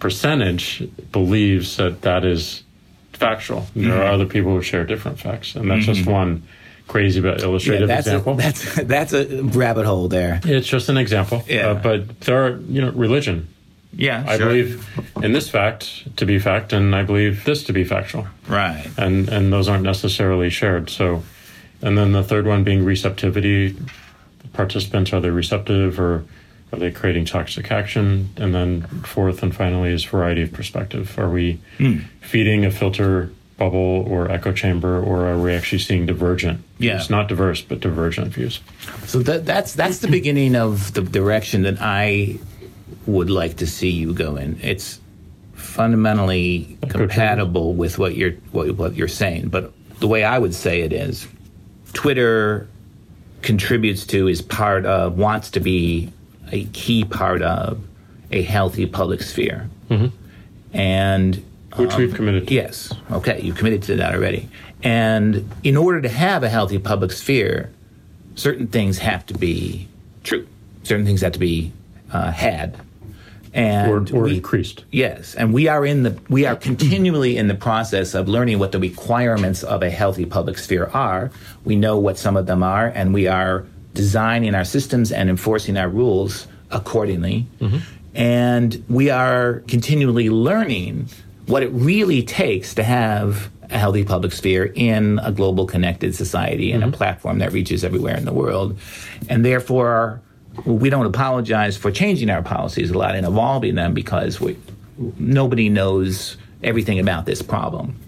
percentage 0.00 0.82
believes 1.12 1.76
that 1.76 2.02
that 2.02 2.24
is 2.24 2.64
factual. 3.12 3.60
Mm-hmm. 3.60 3.88
There 3.88 4.02
are 4.02 4.10
other 4.10 4.26
people 4.26 4.52
who 4.52 4.62
share 4.62 4.84
different 4.84 5.20
facts, 5.20 5.54
and 5.54 5.70
that's 5.70 5.84
mm-hmm. 5.84 5.92
just 5.92 6.06
one 6.06 6.42
crazy 6.88 7.20
but 7.20 7.40
illustrative 7.40 7.88
yeah, 7.88 7.94
that's 7.94 8.06
example. 8.06 8.34
A, 8.34 8.36
that's 8.36 8.74
that's 8.82 9.12
a 9.12 9.42
rabbit 9.42 9.86
hole 9.86 10.08
there. 10.08 10.40
It's 10.44 10.66
just 10.66 10.88
an 10.88 10.96
example. 10.96 11.42
Yeah. 11.46 11.68
Uh, 11.68 11.74
but 11.74 12.20
there 12.20 12.46
are 12.46 12.56
you 12.60 12.80
know 12.80 12.90
religion. 12.90 13.48
Yeah, 13.94 14.24
I 14.26 14.36
sure. 14.36 14.46
believe 14.46 14.88
in 15.22 15.32
this 15.32 15.48
fact 15.48 16.16
to 16.16 16.26
be 16.26 16.38
fact, 16.38 16.72
and 16.72 16.94
I 16.94 17.02
believe 17.02 17.44
this 17.44 17.64
to 17.64 17.72
be 17.72 17.84
factual. 17.84 18.26
Right. 18.48 18.88
And 18.96 19.28
and 19.28 19.52
those 19.52 19.68
aren't 19.68 19.84
necessarily 19.84 20.50
shared. 20.50 20.90
So, 20.90 21.22
and 21.82 21.96
then 21.96 22.12
the 22.12 22.22
third 22.22 22.46
one 22.46 22.64
being 22.64 22.84
receptivity. 22.84 23.76
Participants 24.52 25.12
are 25.12 25.20
they 25.20 25.30
receptive 25.30 25.98
or 25.98 26.24
are 26.72 26.78
they 26.78 26.90
creating 26.90 27.26
toxic 27.26 27.70
action? 27.70 28.30
And 28.36 28.54
then 28.54 28.82
fourth 29.04 29.42
and 29.42 29.54
finally 29.54 29.90
is 29.90 30.04
variety 30.04 30.42
of 30.42 30.52
perspective. 30.52 31.18
Are 31.18 31.28
we 31.28 31.60
mm. 31.78 32.04
feeding 32.20 32.64
a 32.64 32.70
filter 32.70 33.32
bubble 33.58 34.04
or 34.08 34.30
echo 34.30 34.52
chamber, 34.52 35.00
or 35.00 35.26
are 35.26 35.38
we 35.38 35.52
actually 35.52 35.78
seeing 35.78 36.06
divergent? 36.06 36.64
Yeah, 36.78 36.96
it's 36.96 37.10
not 37.10 37.28
diverse, 37.28 37.60
but 37.60 37.80
divergent 37.80 38.32
views. 38.32 38.60
So 39.06 39.20
that, 39.20 39.46
that's 39.46 39.74
that's 39.74 39.98
the 39.98 40.08
beginning 40.08 40.56
of 40.56 40.94
the 40.94 41.02
direction 41.02 41.62
that 41.62 41.76
I 41.80 42.38
would 43.06 43.30
like 43.30 43.56
to 43.58 43.66
see 43.66 43.90
you 43.90 44.14
go 44.14 44.36
in. 44.36 44.58
It's 44.62 45.00
fundamentally 45.54 46.76
compatible 46.88 47.74
with 47.74 47.98
what 47.98 48.16
you're 48.16 48.32
what, 48.52 48.72
what 48.72 48.94
you're 48.94 49.08
saying, 49.08 49.48
but 49.48 49.72
the 50.00 50.08
way 50.08 50.24
I 50.24 50.38
would 50.38 50.54
say 50.54 50.80
it 50.80 50.92
is, 50.92 51.26
Twitter 51.92 52.68
contributes 53.42 54.04
to 54.06 54.28
is 54.28 54.42
part 54.42 54.84
of 54.84 55.18
wants 55.18 55.50
to 55.50 55.60
be 55.60 56.12
a 56.50 56.64
key 56.66 57.04
part 57.04 57.42
of 57.42 57.80
a 58.30 58.42
healthy 58.42 58.86
public 58.86 59.22
sphere. 59.22 59.68
Mm-hmm. 59.88 60.16
And 60.76 61.44
which 61.76 61.92
um, 61.92 61.98
we've 62.00 62.14
committed 62.14 62.48
to. 62.48 62.54
Yes. 62.54 62.92
Okay, 63.10 63.40
you 63.40 63.52
committed 63.52 63.82
to 63.84 63.96
that 63.96 64.14
already. 64.14 64.48
And 64.82 65.48
in 65.62 65.76
order 65.76 66.00
to 66.00 66.08
have 66.08 66.42
a 66.42 66.48
healthy 66.48 66.78
public 66.78 67.12
sphere, 67.12 67.70
certain 68.34 68.66
things 68.66 68.98
have 68.98 69.24
to 69.26 69.34
be 69.34 69.88
true. 70.24 70.46
Certain 70.82 71.06
things 71.06 71.20
have 71.20 71.32
to 71.32 71.38
be 71.38 71.72
uh, 72.10 72.32
had. 72.32 72.76
And 73.54 74.10
or, 74.10 74.16
or 74.16 74.22
we, 74.24 74.36
increased. 74.36 74.84
Yes, 74.90 75.34
and 75.34 75.52
we 75.52 75.68
are 75.68 75.84
in 75.84 76.04
the 76.04 76.18
we 76.30 76.46
are 76.46 76.56
continually 76.56 77.36
in 77.36 77.48
the 77.48 77.54
process 77.54 78.14
of 78.14 78.26
learning 78.26 78.58
what 78.58 78.72
the 78.72 78.78
requirements 78.78 79.62
of 79.62 79.82
a 79.82 79.90
healthy 79.90 80.24
public 80.24 80.56
sphere 80.56 80.90
are. 80.94 81.30
We 81.64 81.76
know 81.76 81.98
what 81.98 82.16
some 82.16 82.36
of 82.36 82.46
them 82.46 82.62
are, 82.62 82.86
and 82.86 83.12
we 83.12 83.28
are 83.28 83.66
designing 83.92 84.54
our 84.54 84.64
systems 84.64 85.12
and 85.12 85.28
enforcing 85.28 85.76
our 85.76 85.88
rules 85.88 86.46
accordingly. 86.70 87.46
Mm-hmm. 87.60 87.78
And 88.14 88.84
we 88.88 89.10
are 89.10 89.60
continually 89.68 90.30
learning 90.30 91.08
what 91.46 91.62
it 91.62 91.68
really 91.68 92.22
takes 92.22 92.74
to 92.74 92.82
have 92.82 93.50
a 93.70 93.78
healthy 93.78 94.04
public 94.04 94.32
sphere 94.32 94.72
in 94.74 95.18
a 95.22 95.32
global 95.32 95.66
connected 95.66 96.14
society 96.14 96.72
and 96.72 96.82
mm-hmm. 96.82 96.94
a 96.94 96.96
platform 96.96 97.38
that 97.38 97.52
reaches 97.52 97.84
everywhere 97.84 98.16
in 98.16 98.24
the 98.24 98.32
world. 98.32 98.78
And 99.28 99.44
therefore, 99.44 100.20
we 100.64 100.90
don't 100.90 101.06
apologize 101.06 101.76
for 101.76 101.90
changing 101.90 102.30
our 102.30 102.42
policies 102.42 102.90
a 102.90 102.98
lot 102.98 103.14
and 103.14 103.26
evolving 103.26 103.74
them 103.74 103.94
because 103.94 104.40
we, 104.40 104.56
nobody 105.18 105.68
knows 105.68 106.36
everything 106.62 106.98
about 106.98 107.26
this 107.26 107.42
problem. 107.42 107.98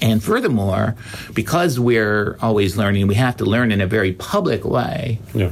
And 0.00 0.22
furthermore, 0.22 0.94
because 1.34 1.80
we're 1.80 2.38
always 2.40 2.76
learning, 2.76 3.08
we 3.08 3.16
have 3.16 3.36
to 3.38 3.44
learn 3.44 3.72
in 3.72 3.80
a 3.80 3.86
very 3.86 4.12
public 4.12 4.64
way. 4.64 5.18
Yeah. 5.34 5.50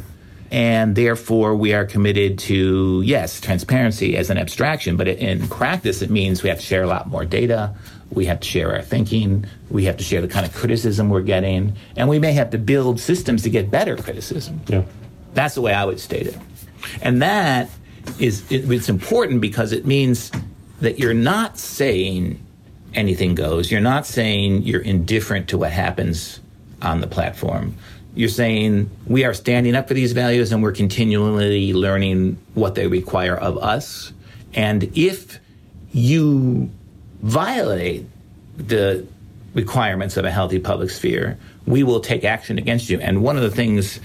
And 0.53 0.95
therefore, 0.95 1.57
we 1.57 1.75
are 1.75 1.85
committed 1.85 2.39
to, 2.41 3.03
yes, 3.05 3.41
transparency 3.41 4.17
as 4.17 4.31
an 4.31 4.39
abstraction, 4.39 4.97
but 4.97 5.09
in 5.09 5.49
practice, 5.49 6.03
it 6.03 6.11
means 6.11 6.45
we 6.45 6.49
have 6.49 6.61
to 6.61 6.65
share 6.65 6.85
a 6.85 6.87
lot 6.87 7.09
more 7.09 7.25
data. 7.25 7.75
We 8.13 8.27
have 8.27 8.39
to 8.39 8.47
share 8.47 8.73
our 8.73 8.83
thinking. 8.83 9.45
We 9.71 9.87
have 9.87 9.97
to 9.97 10.05
share 10.05 10.21
the 10.21 10.29
kind 10.29 10.47
of 10.47 10.55
criticism 10.55 11.11
we're 11.11 11.23
getting. 11.23 11.77
And 11.97 12.09
we 12.09 12.21
may 12.21 12.33
have 12.33 12.51
to 12.51 12.59
build 12.59 13.01
systems 13.01 13.43
to 13.43 13.51
get 13.51 13.73
better 13.73 13.97
criticism. 13.97 14.61
Yeah. 14.69 14.85
That's 15.37 15.55
the 15.55 15.61
way 15.61 15.75
I 15.75 15.85
would 15.85 16.01
state 16.01 16.27
it. 16.27 16.37
And 17.03 17.21
that 17.21 17.69
is, 18.19 18.51
it, 18.51 18.71
it's 18.71 18.89
important 18.89 19.43
because 19.43 19.73
it 19.73 19.85
means 19.85 20.33
that 20.81 20.99
you're 20.99 21.13
not 21.13 21.59
saying 21.59 22.43
anything 22.95 23.35
goes. 23.35 23.71
You're 23.71 23.83
not 23.83 24.07
saying 24.07 24.63
you're 24.63 24.81
indifferent 24.81 25.49
to 25.51 25.59
what 25.59 25.73
happens 25.73 26.41
on 26.81 27.03
the 27.03 27.07
platform. 27.07 27.77
You're 28.15 28.31
saying 28.31 28.91
we 29.07 29.25
are 29.25 29.35
standing 29.35 29.75
up 29.75 29.89
for 29.89 29.95
these 29.95 30.13
values 30.13 30.53
and 30.53 30.63
we're 30.63 30.73
continually 30.73 31.75
learning 31.75 32.39
what 32.55 32.75
they 32.75 32.87
require 32.87 33.37
of 33.37 33.59
us. 33.59 34.15
And 34.55 34.85
if 34.97 35.39
you 35.93 36.71
violate 37.21 38.07
the 38.57 39.07
requirements 39.53 40.17
of 40.17 40.25
a 40.25 40.31
healthy 40.31 40.59
public 40.59 40.89
sphere, 40.89 41.39
we 41.67 41.83
will 41.83 42.01
take 42.01 42.25
action 42.25 42.57
against 42.57 42.89
you. 42.89 42.99
And 43.01 43.23
one 43.23 43.37
of 43.37 43.43
the 43.43 43.51
things 43.51 44.01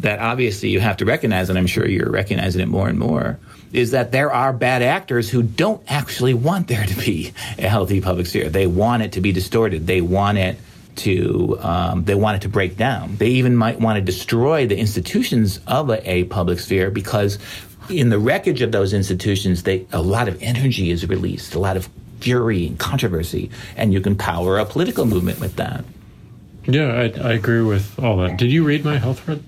that 0.00 0.18
obviously 0.18 0.70
you 0.70 0.80
have 0.80 0.96
to 0.98 1.04
recognize, 1.04 1.48
and 1.48 1.58
I'm 1.58 1.66
sure 1.66 1.86
you're 1.86 2.10
recognizing 2.10 2.60
it 2.60 2.68
more 2.68 2.88
and 2.88 2.98
more, 2.98 3.38
is 3.72 3.92
that 3.92 4.12
there 4.12 4.32
are 4.32 4.52
bad 4.52 4.82
actors 4.82 5.30
who 5.30 5.42
don't 5.42 5.82
actually 5.88 6.34
want 6.34 6.68
there 6.68 6.84
to 6.84 6.96
be 6.96 7.32
a 7.58 7.68
healthy 7.68 8.00
public 8.00 8.26
sphere. 8.26 8.48
They 8.48 8.66
want 8.66 9.02
it 9.02 9.12
to 9.12 9.20
be 9.20 9.32
distorted. 9.32 9.86
They 9.86 10.00
want 10.00 10.38
it 10.38 10.58
to 10.96 11.56
um, 11.60 12.04
they 12.04 12.14
want 12.14 12.36
it 12.36 12.42
to 12.42 12.48
break 12.48 12.76
down. 12.76 13.16
They 13.16 13.30
even 13.30 13.56
might 13.56 13.80
want 13.80 13.96
to 13.96 14.02
destroy 14.02 14.66
the 14.66 14.76
institutions 14.76 15.60
of 15.66 15.88
a, 15.88 16.10
a 16.10 16.24
public 16.24 16.58
sphere 16.58 16.90
because 16.90 17.38
in 17.88 18.10
the 18.10 18.18
wreckage 18.18 18.60
of 18.62 18.72
those 18.72 18.92
institutions, 18.92 19.62
they, 19.62 19.86
a 19.92 20.02
lot 20.02 20.28
of 20.28 20.40
energy 20.42 20.90
is 20.90 21.08
released, 21.08 21.54
a 21.54 21.58
lot 21.58 21.76
of 21.76 21.88
fury 22.20 22.66
and 22.66 22.78
controversy, 22.78 23.50
and 23.76 23.92
you 23.92 24.00
can 24.00 24.16
power 24.16 24.58
a 24.58 24.64
political 24.64 25.06
movement 25.06 25.40
with 25.40 25.56
that. 25.56 25.84
Yeah, 26.66 26.92
I, 26.92 27.28
I 27.28 27.32
agree 27.32 27.62
with 27.62 27.98
all 27.98 28.18
that. 28.18 28.36
Did 28.36 28.52
you 28.52 28.64
read 28.64 28.84
my 28.84 28.98
health 28.98 29.20
thread? 29.20 29.42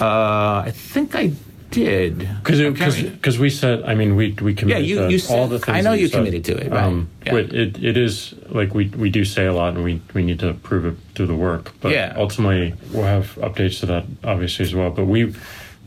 Uh, 0.00 0.62
I 0.66 0.70
think 0.72 1.14
I 1.14 1.32
did. 1.70 2.28
Because 2.42 3.38
we 3.38 3.50
said, 3.50 3.82
I 3.84 3.94
mean, 3.94 4.16
we 4.16 4.32
we 4.40 4.54
committed 4.54 4.86
yeah, 4.86 5.02
you, 5.02 5.08
you 5.08 5.18
said, 5.18 5.38
all 5.38 5.46
the 5.48 5.58
things. 5.58 5.76
I 5.76 5.80
know 5.80 5.92
you, 5.92 6.02
you 6.02 6.08
said. 6.08 6.18
committed 6.18 6.44
to 6.46 6.56
it, 6.56 6.70
right? 6.70 6.84
Um, 6.84 7.10
yeah. 7.24 7.32
But 7.32 7.52
it, 7.52 7.82
it 7.82 7.96
is 7.96 8.34
like 8.48 8.74
we, 8.74 8.88
we 8.88 9.10
do 9.10 9.24
say 9.24 9.46
a 9.46 9.52
lot, 9.52 9.74
and 9.74 9.84
we, 9.84 10.00
we 10.14 10.22
need 10.22 10.40
to 10.40 10.54
prove 10.54 10.86
it 10.86 10.96
through 11.14 11.26
the 11.26 11.36
work. 11.36 11.72
But 11.80 11.92
yeah. 11.92 12.14
ultimately, 12.16 12.74
we'll 12.92 13.04
have 13.04 13.34
updates 13.36 13.80
to 13.80 13.86
that 13.86 14.04
obviously 14.24 14.64
as 14.64 14.74
well. 14.74 14.90
But 14.90 15.06
we 15.06 15.34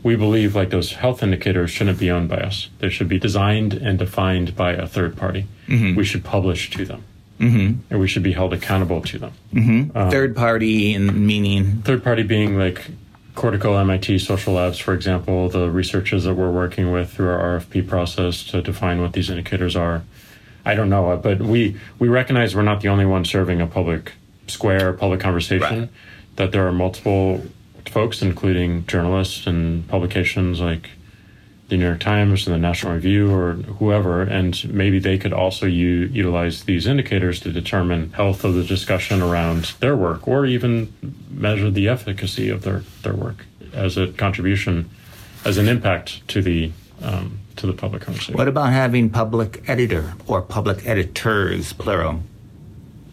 we 0.02 0.16
believe 0.16 0.54
like 0.54 0.70
those 0.70 0.92
health 0.92 1.22
indicators 1.22 1.70
shouldn't 1.70 1.98
be 1.98 2.10
owned 2.10 2.28
by 2.28 2.38
us. 2.38 2.68
They 2.78 2.88
should 2.88 3.08
be 3.08 3.18
designed 3.18 3.74
and 3.74 3.98
defined 3.98 4.56
by 4.56 4.72
a 4.72 4.86
third 4.86 5.16
party. 5.16 5.46
Mm-hmm. 5.68 5.96
We 5.96 6.04
should 6.04 6.24
publish 6.24 6.70
to 6.70 6.84
them. 6.84 7.04
Mm-hmm. 7.38 7.80
And 7.90 8.00
we 8.00 8.06
should 8.06 8.22
be 8.22 8.32
held 8.32 8.52
accountable 8.52 9.00
to 9.00 9.18
them. 9.18 9.32
Mm-hmm. 9.52 9.96
Um, 9.96 10.10
third 10.10 10.36
party 10.36 10.94
in 10.94 11.26
meaning? 11.26 11.82
Third 11.82 12.04
party 12.04 12.22
being 12.22 12.56
like 12.56 12.86
Cortico, 13.34 13.80
MIT, 13.80 14.18
Social 14.18 14.54
Labs, 14.54 14.78
for 14.78 14.92
example, 14.92 15.48
the 15.48 15.70
researchers 15.70 16.24
that 16.24 16.34
we're 16.34 16.50
working 16.50 16.92
with 16.92 17.10
through 17.12 17.30
our 17.30 17.58
RFP 17.58 17.88
process 17.88 18.44
to 18.44 18.60
define 18.60 19.00
what 19.00 19.14
these 19.14 19.30
indicators 19.30 19.74
are. 19.74 20.02
I 20.64 20.74
don't 20.74 20.90
know, 20.90 21.16
but 21.16 21.40
we, 21.40 21.76
we 21.98 22.08
recognize 22.08 22.54
we're 22.54 22.62
not 22.62 22.82
the 22.82 22.88
only 22.88 23.06
one 23.06 23.24
serving 23.24 23.60
a 23.60 23.66
public 23.66 24.12
square, 24.46 24.92
public 24.92 25.20
conversation, 25.20 25.80
right. 25.80 25.88
that 26.36 26.52
there 26.52 26.66
are 26.66 26.72
multiple 26.72 27.42
folks, 27.86 28.22
including 28.22 28.86
journalists 28.86 29.46
and 29.46 29.88
publications 29.88 30.60
like 30.60 30.90
the 31.72 31.78
New 31.78 31.86
York 31.86 32.00
Times 32.00 32.46
and 32.46 32.54
the 32.54 32.58
National 32.58 32.92
Review 32.92 33.32
or 33.32 33.54
whoever, 33.54 34.20
and 34.20 34.62
maybe 34.74 34.98
they 34.98 35.16
could 35.16 35.32
also 35.32 35.64
u- 35.64 36.10
utilize 36.12 36.64
these 36.64 36.86
indicators 36.86 37.40
to 37.40 37.50
determine 37.50 38.12
health 38.12 38.44
of 38.44 38.52
the 38.52 38.62
discussion 38.62 39.22
around 39.22 39.72
their 39.80 39.96
work, 39.96 40.28
or 40.28 40.44
even 40.44 40.92
measure 41.30 41.70
the 41.70 41.88
efficacy 41.88 42.50
of 42.50 42.60
their, 42.60 42.82
their 43.00 43.14
work 43.14 43.46
as 43.72 43.96
a 43.96 44.08
contribution, 44.08 44.90
as 45.46 45.56
an 45.56 45.66
impact 45.66 46.28
to 46.28 46.42
the 46.42 46.70
um, 47.00 47.38
to 47.56 47.66
the 47.66 47.72
public 47.72 48.02
conversation. 48.02 48.36
What 48.36 48.48
about 48.48 48.70
having 48.70 49.08
public 49.08 49.64
editor 49.66 50.12
or 50.26 50.42
public 50.42 50.86
editors, 50.86 51.72
plural? 51.72 52.22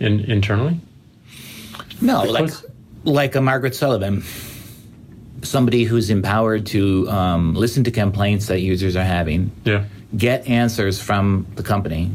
In, 0.01 0.19
internally? 0.19 0.79
No, 2.01 2.23
like 2.23 2.51
like 3.05 3.35
a 3.35 3.41
Margaret 3.41 3.73
Sullivan 3.73 4.21
somebody 5.43 5.83
who's 5.83 6.09
empowered 6.09 6.65
to 6.67 7.09
um, 7.09 7.53
listen 7.53 7.83
to 7.83 7.91
complaints 7.91 8.47
that 8.47 8.59
users 8.59 8.95
are 8.95 9.03
having, 9.03 9.51
yeah. 9.63 9.85
get 10.15 10.47
answers 10.47 11.01
from 11.01 11.47
the 11.55 11.63
company. 11.63 12.11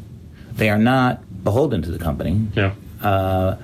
They 0.52 0.70
are 0.70 0.78
not 0.78 1.20
beholden 1.42 1.82
to 1.82 1.90
the 1.90 1.98
company, 1.98 2.46
yeah. 2.54 2.74
uh, 3.02 3.56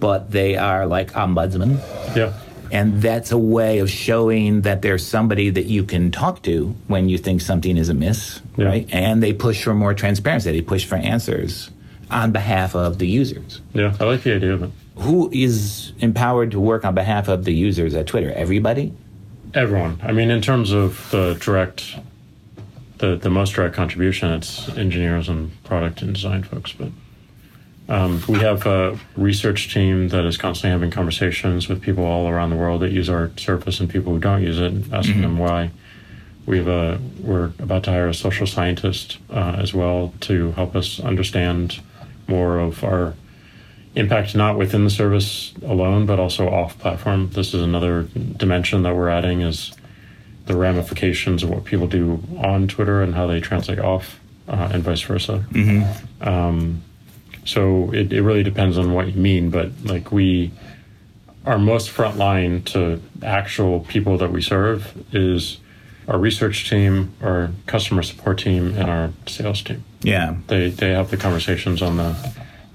but 0.00 0.30
they 0.30 0.56
are 0.56 0.86
like 0.86 1.12
ombudsman. 1.12 1.78
Yeah. 2.16 2.32
And 2.70 3.00
that's 3.00 3.32
a 3.32 3.38
way 3.38 3.78
of 3.78 3.90
showing 3.90 4.60
that 4.62 4.82
there's 4.82 5.06
somebody 5.06 5.48
that 5.50 5.64
you 5.64 5.84
can 5.84 6.10
talk 6.10 6.42
to 6.42 6.76
when 6.86 7.08
you 7.08 7.16
think 7.16 7.40
something 7.40 7.78
is 7.78 7.88
amiss, 7.88 8.42
yeah. 8.56 8.66
right? 8.66 8.88
And 8.92 9.22
they 9.22 9.32
push 9.32 9.62
for 9.62 9.74
more 9.74 9.94
transparency. 9.94 10.52
They 10.52 10.60
push 10.60 10.84
for 10.84 10.96
answers 10.96 11.70
on 12.10 12.32
behalf 12.32 12.74
of 12.74 12.98
the 12.98 13.06
users. 13.06 13.62
Yeah, 13.72 13.96
I 13.98 14.04
like 14.04 14.22
the 14.22 14.34
idea 14.34 14.52
of 14.52 14.62
it 14.64 14.70
who 14.98 15.30
is 15.32 15.92
empowered 16.00 16.50
to 16.50 16.60
work 16.60 16.84
on 16.84 16.94
behalf 16.94 17.28
of 17.28 17.44
the 17.44 17.52
users 17.52 17.94
at 17.94 18.06
Twitter? 18.06 18.32
Everybody? 18.32 18.92
Everyone. 19.54 20.00
I 20.02 20.12
mean, 20.12 20.30
in 20.30 20.42
terms 20.42 20.72
of 20.72 21.10
the 21.10 21.38
direct, 21.40 21.96
the, 22.98 23.16
the 23.16 23.30
most 23.30 23.54
direct 23.54 23.74
contribution, 23.74 24.30
it's 24.32 24.68
engineers 24.70 25.28
and 25.28 25.62
product 25.64 26.02
and 26.02 26.14
design 26.14 26.42
folks. 26.42 26.72
But 26.72 26.90
um, 27.88 28.22
we 28.28 28.40
have 28.40 28.66
a 28.66 28.98
research 29.16 29.72
team 29.72 30.08
that 30.08 30.24
is 30.24 30.36
constantly 30.36 30.72
having 30.72 30.90
conversations 30.90 31.68
with 31.68 31.80
people 31.80 32.04
all 32.04 32.28
around 32.28 32.50
the 32.50 32.56
world 32.56 32.82
that 32.82 32.90
use 32.90 33.08
our 33.08 33.30
service 33.36 33.80
and 33.80 33.88
people 33.88 34.12
who 34.12 34.18
don't 34.18 34.42
use 34.42 34.58
it, 34.58 34.92
asking 34.92 35.14
mm-hmm. 35.14 35.22
them 35.22 35.38
why. 35.38 35.70
We 36.44 36.58
have 36.58 36.68
a, 36.68 36.98
we're 37.20 37.52
about 37.58 37.84
to 37.84 37.90
hire 37.90 38.08
a 38.08 38.14
social 38.14 38.46
scientist 38.46 39.18
uh, 39.30 39.56
as 39.58 39.72
well 39.72 40.12
to 40.22 40.52
help 40.52 40.74
us 40.74 40.98
understand 40.98 41.80
more 42.26 42.58
of 42.58 42.82
our 42.82 43.14
impact 43.94 44.34
not 44.34 44.56
within 44.56 44.84
the 44.84 44.90
service 44.90 45.52
alone, 45.64 46.06
but 46.06 46.18
also 46.18 46.48
off 46.48 46.78
platform. 46.78 47.30
This 47.30 47.54
is 47.54 47.62
another 47.62 48.02
dimension 48.36 48.82
that 48.82 48.94
we're 48.94 49.08
adding 49.08 49.40
is 49.40 49.72
the 50.46 50.56
ramifications 50.56 51.42
of 51.42 51.50
what 51.50 51.64
people 51.64 51.86
do 51.86 52.22
on 52.38 52.68
Twitter 52.68 53.02
and 53.02 53.14
how 53.14 53.26
they 53.26 53.40
translate 53.40 53.78
off, 53.78 54.20
uh, 54.48 54.70
and 54.72 54.82
vice 54.82 55.02
versa. 55.02 55.44
Mm-hmm. 55.50 56.28
Um, 56.28 56.82
so 57.44 57.92
it, 57.92 58.12
it 58.12 58.22
really 58.22 58.42
depends 58.42 58.78
on 58.78 58.92
what 58.92 59.08
you 59.08 59.20
mean, 59.20 59.50
but 59.50 59.70
like 59.84 60.12
we, 60.12 60.52
our 61.46 61.58
most 61.58 61.90
frontline 61.90 62.64
to 62.66 63.00
actual 63.22 63.80
people 63.80 64.18
that 64.18 64.30
we 64.30 64.42
serve 64.42 64.92
is 65.14 65.58
our 66.06 66.18
research 66.18 66.68
team, 66.68 67.12
our 67.22 67.50
customer 67.66 68.02
support 68.02 68.38
team, 68.38 68.74
and 68.76 68.88
our 68.90 69.12
sales 69.26 69.62
team. 69.62 69.84
Yeah, 70.00 70.36
they 70.46 70.70
they 70.70 70.90
have 70.90 71.10
the 71.10 71.16
conversations 71.16 71.82
on 71.82 71.98
the 71.98 72.16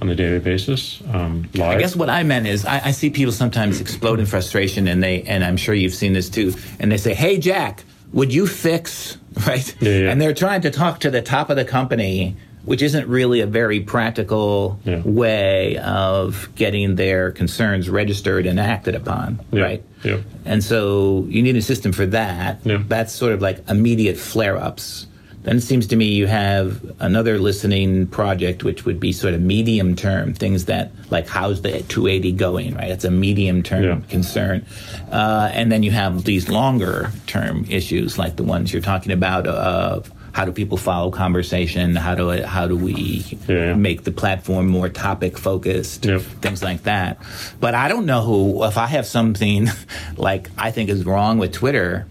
on 0.04 0.10
a 0.10 0.16
daily 0.16 0.40
basis. 0.40 1.02
Um, 1.14 1.50
I 1.56 1.78
guess 1.78 1.96
what 1.96 2.10
I 2.10 2.24
meant 2.24 2.46
is 2.46 2.66
I, 2.66 2.88
I, 2.88 2.92
see 2.92 3.10
people 3.10 3.32
sometimes 3.32 3.80
explode 3.80 4.20
in 4.20 4.26
frustration, 4.26 4.88
and 4.90 5.02
they 5.02 5.24
and 5.24 5.46
I'm 5.46 5.56
sure 5.56 5.74
you've 5.74 5.94
seen 5.94 6.12
this 6.12 6.30
too. 6.30 6.54
And 6.80 6.92
they 6.92 6.98
say, 6.98 7.14
"Hey, 7.14 7.38
Jack, 7.38 7.86
would 8.12 8.34
you 8.34 8.46
fix?" 8.46 9.18
Right? 9.48 9.76
Yeah, 9.82 9.92
yeah. 9.92 10.12
And 10.12 10.22
they're 10.22 10.36
trying 10.36 10.62
to 10.62 10.70
talk 10.70 11.00
to 11.00 11.10
the 11.10 11.24
top 11.24 11.50
of 11.50 11.56
the 11.56 11.66
company, 11.66 12.36
which 12.66 12.84
isn't 12.84 13.08
really 13.08 13.40
a 13.40 13.48
very 13.48 13.80
practical 13.80 14.80
yeah. 14.84 15.02
way 15.02 15.78
of 15.80 16.50
getting 16.54 16.98
their 16.98 17.32
concerns 17.32 17.90
registered 17.90 18.46
and 18.46 18.60
acted 18.60 18.94
upon. 18.94 19.40
Right? 19.52 19.84
Yeah. 20.04 20.20
And 20.46 20.64
so 20.64 21.26
you 21.30 21.42
need 21.42 21.56
a 21.56 21.64
system 21.64 21.94
for 21.94 22.06
that. 22.06 22.64
That's 22.88 23.12
sort 23.12 23.32
of 23.32 23.42
like 23.42 23.68
immediate 23.68 24.18
flare-ups 24.18 25.08
then 25.44 25.58
it 25.58 25.62
seems 25.62 25.88
to 25.88 25.96
me 25.96 26.06
you 26.06 26.28
have 26.28 26.82
another 27.00 27.38
listening 27.38 28.08
project, 28.08 28.64
which 28.64 28.86
would 28.86 29.00
be 29.00 29.12
sort 29.12 29.34
of 29.34 29.42
medium 29.42 29.96
term 29.96 30.34
things 30.34 30.66
that 30.66 30.92
like 31.10 31.28
how's 31.28 31.62
the 31.62 31.82
280 31.84 32.32
going, 32.34 32.76
right? 32.76 32.90
That's 32.90 33.06
a 33.06 33.12
medium 33.12 33.62
term 33.62 33.84
yeah. 33.84 34.02
concern. 34.10 34.66
Uh, 35.12 35.50
and 35.54 35.72
then 35.72 35.84
you 35.84 35.92
have 35.92 36.24
these 36.24 36.50
longer 36.50 37.12
term 37.28 37.66
issues 37.70 38.18
like 38.18 38.38
the 38.38 38.44
ones 38.44 38.72
you're 38.72 38.82
talking 38.82 39.12
about 39.12 39.46
of 39.48 40.12
how 40.34 40.46
do 40.46 40.52
people 40.52 40.78
follow 40.78 41.12
conversation? 41.12 41.96
How 41.96 42.16
do 42.16 42.32
it, 42.32 42.44
how 42.44 42.68
do 42.68 42.76
we 42.76 43.24
yeah. 43.48 43.76
make 43.76 44.04
the 44.04 44.12
platform 44.12 44.68
more 44.68 44.90
topic 44.90 45.38
focused? 45.38 46.06
Yep. 46.06 46.22
Things 46.22 46.64
like 46.64 46.84
that. 46.84 47.22
But 47.60 47.76
I 47.76 47.88
don't 47.88 48.08
know 48.08 48.22
who. 48.24 48.64
If 48.64 48.78
I 48.78 48.88
have 48.88 49.06
something 49.06 49.68
like 50.18 50.50
I 50.58 50.72
think 50.72 50.90
is 50.90 51.06
wrong 51.06 51.38
with 51.38 51.52
Twitter, 51.54 52.08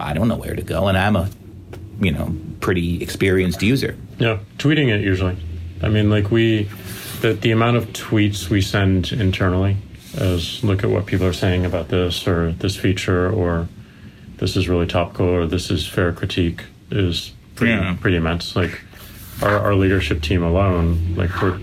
I 0.00 0.12
don't 0.12 0.26
know 0.26 0.36
where 0.36 0.56
to 0.56 0.62
go, 0.62 0.88
and 0.88 0.98
I'm 0.98 1.14
a 1.14 1.30
you 2.02 2.12
know 2.12 2.34
pretty 2.60 3.02
experienced 3.02 3.62
user. 3.62 3.96
Yeah, 4.18 4.38
tweeting 4.58 4.88
it 4.88 5.00
usually. 5.02 5.36
I 5.82 5.88
mean, 5.88 6.10
like 6.10 6.30
we, 6.30 6.64
the 7.20 7.32
the 7.32 7.52
amount 7.52 7.76
of 7.76 7.86
tweets 7.92 8.50
we 8.50 8.60
send 8.60 9.12
internally 9.12 9.76
as 10.16 10.62
look 10.62 10.84
at 10.84 10.90
what 10.90 11.06
people 11.06 11.26
are 11.26 11.32
saying 11.32 11.64
about 11.64 11.88
this 11.88 12.26
or 12.26 12.52
this 12.52 12.76
feature 12.76 13.30
or 13.32 13.68
this 14.36 14.56
is 14.56 14.68
really 14.68 14.86
topical 14.86 15.26
or 15.26 15.46
this 15.46 15.70
is 15.70 15.86
fair 15.86 16.12
critique 16.12 16.64
is 16.90 17.32
pretty 17.54 17.72
yeah. 17.72 17.96
pretty 18.00 18.16
immense. 18.16 18.54
Like 18.56 18.80
our, 19.40 19.58
our 19.58 19.74
leadership 19.74 20.22
team 20.22 20.42
alone, 20.42 21.14
like 21.16 21.40
we're 21.40 21.58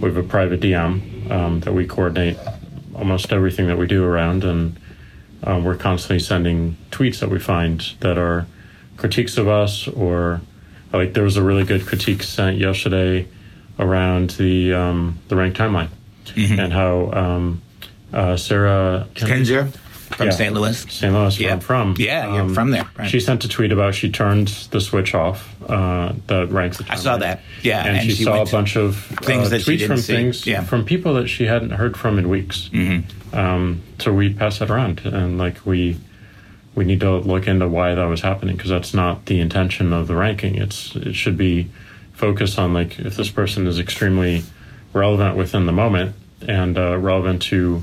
we 0.00 0.08
have 0.08 0.16
a 0.16 0.22
private 0.22 0.60
DM 0.60 1.30
um, 1.30 1.60
that 1.60 1.72
we 1.72 1.86
coordinate 1.86 2.36
almost 2.94 3.32
everything 3.32 3.66
that 3.68 3.78
we 3.78 3.86
do 3.86 4.04
around, 4.04 4.44
and 4.44 4.78
um, 5.44 5.64
we're 5.64 5.76
constantly 5.76 6.18
sending 6.18 6.76
tweets 6.90 7.20
that 7.20 7.30
we 7.30 7.38
find 7.38 7.94
that 8.00 8.18
are 8.18 8.46
critiques 9.02 9.36
of 9.36 9.48
us 9.48 9.88
or 9.88 10.40
like 10.92 11.12
there 11.12 11.24
was 11.24 11.36
a 11.36 11.42
really 11.42 11.64
good 11.64 11.84
critique 11.84 12.22
sent 12.22 12.56
yesterday 12.56 13.26
around 13.78 14.30
the 14.38 14.72
um, 14.72 15.18
the 15.28 15.34
rank 15.34 15.56
timeline 15.56 15.88
mm-hmm. 16.26 16.60
and 16.60 16.72
how 16.72 17.10
um, 17.12 17.62
uh, 18.12 18.36
Sarah 18.36 19.08
Kendzior 19.14 19.72
from 20.16 20.26
Yeah. 20.26 20.32
St. 20.32 20.54
Louis. 20.54 20.76
St. 20.88 21.12
Louis, 21.12 21.36
where 21.38 21.48
Yeah. 21.48 21.54
I'm 21.54 21.60
from. 21.60 21.94
Yeah, 21.98 22.34
you're 22.34 22.48
from 22.54 22.70
there, 22.70 22.86
right. 22.96 23.10
She 23.10 23.18
sent 23.18 23.44
a 23.44 23.48
tweet 23.48 23.72
about 23.72 23.94
she 23.96 24.08
turned 24.10 24.48
the 24.70 24.80
switch 24.80 25.14
off 25.16 25.38
uh, 25.68 26.12
that 26.28 26.50
ranks 26.52 26.76
the 26.78 26.84
I 26.88 26.94
saw 26.96 27.16
that. 27.16 27.40
Yeah, 27.62 27.80
and, 27.84 27.96
and 27.96 28.06
she, 28.06 28.14
she 28.16 28.24
saw 28.24 28.42
a 28.42 28.46
bunch 28.46 28.76
of 28.76 28.96
things 29.24 29.46
uh, 29.46 29.50
that 29.50 29.62
she 29.62 29.72
tweets 29.72 29.78
didn't 29.78 29.88
from 29.88 29.96
see. 29.98 30.14
things 30.14 30.46
Yeah. 30.46 30.62
from 30.62 30.84
people 30.84 31.14
that 31.14 31.26
she 31.28 31.46
hadn't 31.46 31.70
heard 31.70 31.96
from 31.96 32.18
in 32.20 32.28
weeks. 32.28 32.68
Mm-hmm. 32.72 33.34
Um, 33.36 33.80
so 33.98 34.12
we 34.12 34.32
passed 34.34 34.60
that 34.60 34.70
around, 34.70 35.00
and 35.06 35.38
like 35.38 35.64
we 35.66 35.96
we 36.74 36.84
need 36.84 37.00
to 37.00 37.18
look 37.18 37.46
into 37.46 37.68
why 37.68 37.94
that 37.94 38.04
was 38.04 38.20
happening 38.22 38.56
because 38.56 38.70
that's 38.70 38.94
not 38.94 39.26
the 39.26 39.40
intention 39.40 39.92
of 39.92 40.06
the 40.06 40.16
ranking. 40.16 40.56
It's 40.56 40.94
it 40.96 41.14
should 41.14 41.36
be 41.36 41.68
focused 42.12 42.58
on 42.58 42.72
like 42.72 42.98
if 42.98 43.16
this 43.16 43.30
person 43.30 43.66
is 43.66 43.78
extremely 43.78 44.42
relevant 44.92 45.36
within 45.36 45.66
the 45.66 45.72
moment 45.72 46.14
and 46.46 46.78
uh, 46.78 46.96
relevant 46.98 47.42
to 47.42 47.82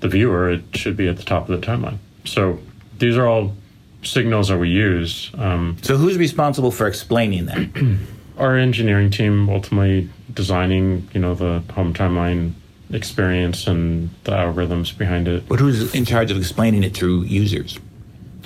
the 0.00 0.08
viewer, 0.08 0.50
it 0.50 0.62
should 0.74 0.96
be 0.96 1.08
at 1.08 1.16
the 1.16 1.22
top 1.22 1.48
of 1.48 1.60
the 1.60 1.66
timeline. 1.66 1.98
So 2.24 2.58
these 2.98 3.16
are 3.16 3.26
all 3.26 3.54
signals 4.02 4.48
that 4.48 4.58
we 4.58 4.68
use. 4.68 5.30
Um, 5.36 5.76
So 5.82 5.96
who's 5.96 6.16
responsible 6.16 6.70
for 6.70 6.86
explaining 6.86 7.46
that? 7.46 7.98
our 8.38 8.56
engineering 8.56 9.10
team 9.10 9.48
ultimately 9.48 10.10
designing, 10.32 11.08
you 11.14 11.20
know, 11.20 11.34
the 11.34 11.62
home 11.72 11.94
timeline 11.94 12.52
experience 12.92 13.66
and 13.66 14.10
the 14.24 14.32
algorithms 14.32 14.96
behind 14.96 15.26
it. 15.26 15.48
but 15.48 15.58
who's 15.58 15.92
in 15.94 16.04
charge 16.04 16.30
of 16.30 16.36
explaining 16.36 16.84
it 16.84 16.94
to 16.94 17.22
users? 17.22 17.78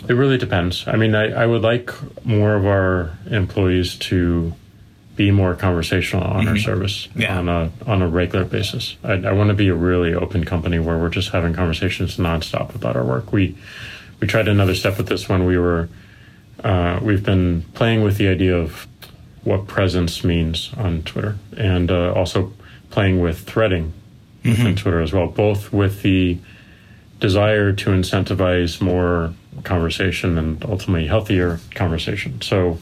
It 0.09 0.15
really 0.15 0.39
depends. 0.39 0.85
I 0.87 0.97
mean, 0.97 1.15
I, 1.15 1.31
I 1.33 1.47
would 1.47 1.63
like 1.63 1.91
more 2.25 2.55
of 2.55 2.67
our 2.67 3.17
employees 3.31 3.97
to 3.97 4.53
be 5.17 5.31
more 5.31 5.55
conversational 5.55 6.25
on 6.25 6.49
our 6.49 6.57
service 6.57 7.09
Yeah. 7.15 7.39
on 7.39 7.49
a 7.49 7.71
on 7.87 8.01
a 8.01 8.09
regular 8.09 8.45
basis. 8.45 8.97
I, 9.05 9.13
I 9.15 9.33
want 9.33 9.49
to 9.49 9.55
be 9.55 9.69
a 9.69 9.75
really 9.75 10.15
open 10.15 10.45
company 10.45 10.79
where 10.79 10.97
we're 10.99 11.11
just 11.11 11.31
having 11.31 11.53
conversations 11.53 12.17
nonstop 12.17 12.75
about 12.75 12.97
our 12.97 13.05
work. 13.05 13.31
We 13.33 13.57
we 14.21 14.27
tried 14.27 14.49
another 14.49 14.75
step 14.75 14.97
with 14.97 15.09
this 15.09 15.29
when 15.29 15.45
we 15.45 15.59
were 15.59 15.89
uh, 16.65 17.01
we've 17.03 17.25
been 17.25 17.63
playing 17.75 18.03
with 18.03 18.17
the 18.17 18.29
idea 18.29 18.57
of 18.57 18.87
what 19.45 19.67
presence 19.67 20.25
means 20.25 20.71
on 20.77 21.03
Twitter 21.03 21.37
and 21.57 21.91
uh, 21.91 22.13
also 22.15 22.53
playing 22.91 23.21
with 23.21 23.41
threading 23.41 23.93
within 24.45 24.75
Twitter 24.77 25.01
as 25.01 25.13
well, 25.13 25.27
both 25.27 25.73
with 25.73 26.03
the 26.03 26.39
desire 27.19 27.73
to 27.73 27.91
incentivize 27.91 28.81
more 28.81 29.35
conversation 29.65 30.39
and 30.39 30.65
ultimately 30.65 31.07
healthier 31.07 31.61
conversation. 31.75 32.41
So 32.41 32.79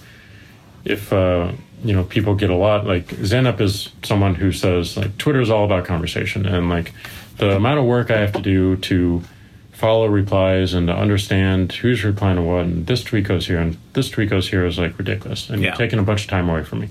if 0.84 1.12
uh, 1.12 1.52
you 1.84 1.92
know 1.92 2.04
people 2.04 2.34
get 2.34 2.50
a 2.50 2.54
lot 2.56 2.86
like 2.86 3.06
Zeynep 3.08 3.60
is 3.60 3.90
someone 4.02 4.34
who 4.34 4.52
says 4.52 4.96
like 4.96 5.16
Twitter 5.18 5.40
is 5.40 5.50
all 5.50 5.64
about 5.64 5.84
conversation 5.84 6.46
and 6.46 6.68
like 6.68 6.92
the 7.36 7.56
amount 7.56 7.78
of 7.78 7.84
work 7.84 8.10
I 8.10 8.18
have 8.18 8.32
to 8.32 8.42
do 8.42 8.76
to 8.76 9.22
follow 9.72 10.06
replies 10.06 10.74
and 10.74 10.88
to 10.88 10.94
understand 10.94 11.70
who's 11.72 12.02
replying 12.04 12.34
to 12.36 12.42
what 12.42 12.64
and 12.64 12.86
this 12.86 13.04
tweet 13.04 13.24
goes 13.24 13.46
here 13.46 13.60
and 13.60 13.76
this 13.92 14.10
tweet 14.10 14.28
goes 14.28 14.48
here 14.48 14.66
is 14.66 14.76
like 14.78 14.98
ridiculous 14.98 15.48
and 15.50 15.62
Yeah. 15.62 15.68
you're 15.68 15.76
taking 15.76 16.00
a 16.00 16.02
bunch 16.02 16.22
of 16.24 16.28
time 16.30 16.48
away 16.48 16.64
from 16.64 16.80
me. 16.80 16.88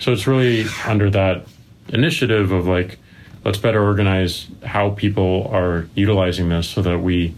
So 0.00 0.12
it's 0.12 0.26
really 0.26 0.64
under 0.86 1.08
that 1.10 1.46
initiative 1.90 2.50
of 2.50 2.66
like, 2.66 2.98
let's 3.44 3.58
better 3.58 3.80
organize 3.84 4.48
how 4.64 4.90
people 4.90 5.48
are 5.52 5.86
utilizing 5.94 6.48
this 6.48 6.68
so 6.68 6.82
that 6.82 6.98
we 6.98 7.34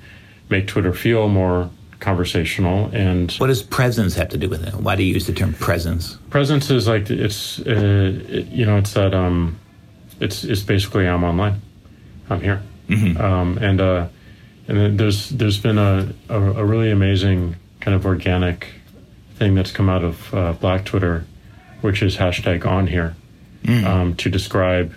make 0.53 0.67
Twitter 0.69 0.93
feel 0.93 1.29
more 1.29 1.69
conversational 1.99 2.91
and 2.93 3.33
What 3.41 3.47
does 3.47 3.63
presence 3.63 4.15
have 4.17 4.29
to 4.31 4.39
do 4.39 4.49
with 4.49 4.63
it? 4.69 4.75
Why 4.75 4.95
do 4.97 5.03
you 5.03 5.15
use 5.15 5.27
the 5.27 5.33
term 5.33 5.55
presence? 5.55 6.19
presence 6.31 6.71
is 6.71 6.87
like 6.87 7.11
it's 7.11 7.61
uh, 7.61 8.13
it, 8.39 8.47
you 8.59 8.67
know 8.67 8.77
it's 8.77 8.93
that 8.95 9.15
um 9.15 9.59
it's 10.21 10.45
it's 10.45 10.63
basically 10.63 11.07
I'm 11.09 11.25
online, 11.25 11.57
I'm 12.31 12.41
here, 12.41 12.61
um, 13.19 13.59
and 13.59 13.81
uh, 13.81 14.07
and 14.69 14.79
then 14.79 14.97
there's 14.97 15.31
there's 15.31 15.59
been 15.59 15.79
a, 15.79 16.13
a 16.29 16.41
a 16.63 16.65
really 16.65 16.91
amazing 16.91 17.57
kind 17.81 17.95
of 17.95 18.07
organic 18.07 18.69
thing 19.39 19.55
that's 19.55 19.73
come 19.73 19.89
out 19.89 20.05
of 20.05 20.35
uh, 20.35 20.53
Black 20.53 20.85
Twitter, 20.85 21.25
which 21.81 22.03
is 22.03 22.17
hashtag 22.17 22.67
on 22.67 22.87
here, 22.87 23.15
um, 23.87 24.15
to 24.17 24.29
describe 24.29 24.93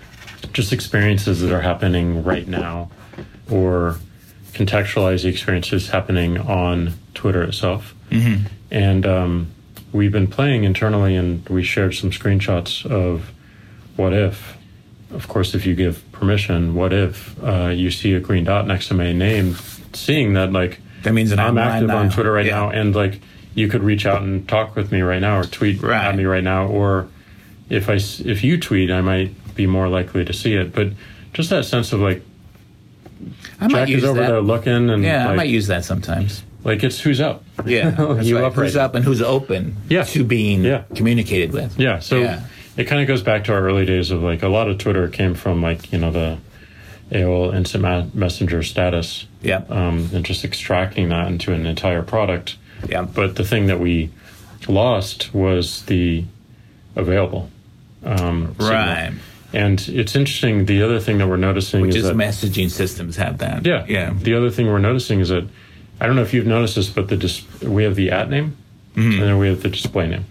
just 0.54 0.72
experiences 0.74 1.42
that 1.42 1.52
are 1.52 1.62
happening 1.62 2.24
right 2.24 2.48
now, 2.48 2.90
or 3.50 3.98
contextualize 4.56 5.22
the 5.24 5.30
experiences 5.30 5.90
happening 5.90 6.38
on 6.40 6.94
Twitter 7.14 7.44
itself. 7.44 7.94
And 8.72 9.06
um, 9.06 9.52
we've 9.92 10.12
been 10.12 10.28
playing 10.28 10.64
internally, 10.64 11.16
and 11.16 11.48
we 11.50 11.64
shared 11.64 11.94
some 11.96 12.12
screenshots 12.12 12.86
of 12.90 13.32
what 13.96 14.14
if. 14.14 14.58
Of 15.12 15.28
course, 15.28 15.54
if 15.54 15.66
you 15.66 15.76
give 15.76 16.04
permission, 16.12 16.74
what 16.76 16.92
if 16.92 17.42
uh, 17.44 17.68
you 17.68 17.92
see 17.92 18.14
a 18.16 18.20
green 18.20 18.44
dot 18.44 18.66
next 18.68 18.88
to 18.88 18.94
my 18.96 19.14
name, 19.14 19.56
seeing 19.94 20.34
that 20.34 20.52
like 20.52 20.80
That 21.04 21.14
means 21.14 21.30
that 21.30 21.40
I'm 21.40 21.58
I'm 21.58 21.68
active 21.70 21.90
on. 21.92 22.10
Twitter 22.10 22.32
right 22.32 22.46
Yeah. 22.46 22.56
now, 22.62 22.70
and 22.72 22.96
like 22.96 23.22
you 23.54 23.68
could 23.70 23.84
reach 23.84 24.06
out 24.06 24.22
and 24.24 24.48
talk 24.50 24.76
with 24.76 24.92
me 24.92 25.02
right 25.02 25.22
now, 25.22 25.40
or 25.40 25.44
tweet 25.46 25.82
Right. 25.82 26.06
at 26.08 26.16
me 26.16 26.26
right 26.26 26.44
now, 26.44 26.68
or 26.68 27.08
if 27.70 27.88
I 27.90 27.94
if 27.96 28.44
you 28.44 28.60
tweet, 28.60 28.90
I 28.92 29.02
might 29.02 29.56
be 29.56 29.68
more 29.68 29.88
likely 29.88 30.26
to 30.26 30.34
see 30.34 30.54
it. 30.56 30.74
But 30.74 30.90
just 31.34 31.50
that 31.52 31.66
sense 31.66 31.94
of 31.94 32.00
like 32.02 32.22
I 33.60 33.68
might 33.68 33.80
Jack 33.80 33.90
use 33.90 34.04
is 34.04 34.10
over 34.10 34.20
that. 34.22 34.28
there 34.28 34.42
looking, 34.42 34.90
and 34.90 35.04
yeah, 35.04 35.24
I 35.24 35.28
like, 35.28 35.38
might 35.38 35.50
use 35.50 35.68
that 35.68 35.86
sometimes. 35.86 36.44
like 36.64 36.84
it's 36.84 37.00
who's 37.00 37.22
up. 37.22 37.44
Yeah, 37.66 37.90
that's 37.98 38.28
You 38.28 38.38
right. 38.38 38.46
up 38.46 38.54
who's 38.54 38.76
up 38.76 38.96
and 38.96 39.04
who's 39.06 39.22
open 39.22 39.76
Yeah. 39.90 40.04
to 40.04 40.24
being 40.24 40.64
Yeah. 40.64 40.84
communicated 40.96 41.52
with. 41.54 41.80
Yeah, 41.80 42.00
so 42.00 42.20
Yeah. 42.20 42.42
it 42.78 42.86
kind 42.86 43.02
of 43.02 43.08
goes 43.08 43.22
back 43.24 43.44
to 43.46 43.54
our 43.54 43.62
early 43.62 43.86
days 43.86 44.12
of 44.12 44.22
like 44.24 44.44
a 44.44 44.48
lot 44.50 44.68
of 44.70 44.78
Twitter 44.78 45.08
came 45.08 45.34
from 45.36 45.62
like 45.62 45.92
you 45.92 45.98
know 46.00 46.12
the 46.12 46.38
AOL 47.12 47.54
Instant 47.54 47.84
Ma- 47.84 48.06
Messenger 48.14 48.64
status, 48.64 49.26
Yeah. 49.44 49.62
um, 49.70 50.10
and 50.14 50.26
just 50.26 50.44
extracting 50.44 51.10
that 51.10 51.28
into 51.28 51.54
an 51.54 51.66
entire 51.66 52.02
product. 52.02 52.58
Yeah. 52.90 53.04
But 53.04 53.36
the 53.36 53.44
thing 53.44 53.68
that 53.68 53.80
we 53.80 54.10
lost 54.68 55.34
was 55.34 55.84
the 55.84 56.24
available. 56.96 57.50
Um, 58.04 58.56
signal. 58.60 58.70
Right. 58.72 59.12
And 59.56 59.80
it's 59.88 60.16
interesting. 60.16 60.66
The 60.66 60.84
other 60.84 61.00
thing 61.00 61.18
that 61.20 61.28
we're 61.28 61.38
noticing 61.38 61.82
Which 61.82 61.96
is 61.96 62.04
is 62.04 62.10
that 62.10 62.16
messaging 62.16 62.70
systems 62.70 63.16
have 63.16 63.38
that. 63.40 63.66
yeah, 63.66 63.86
Yeah. 63.88 64.14
The 64.14 64.34
other 64.36 64.50
thing 64.50 64.68
we're 64.68 64.80
noticing 64.80 65.20
is 65.22 65.30
that 65.30 65.48
I 66.00 66.06
don't 66.08 66.16
know 66.18 66.22
if 66.24 66.34
you've 66.34 66.46
noticed 66.46 66.76
this, 66.76 66.90
but 66.90 67.08
the 67.08 67.16
dis- 67.18 67.44
we 67.62 67.84
have 67.84 67.96
the 67.96 68.12
at 68.12 68.30
name 68.30 68.58
Mm-hmm. 68.96 69.12
and 69.12 69.22
then 69.24 69.38
we 69.40 69.48
have 69.50 69.62
the 69.62 69.68
display 69.70 70.08
name. 70.08 70.24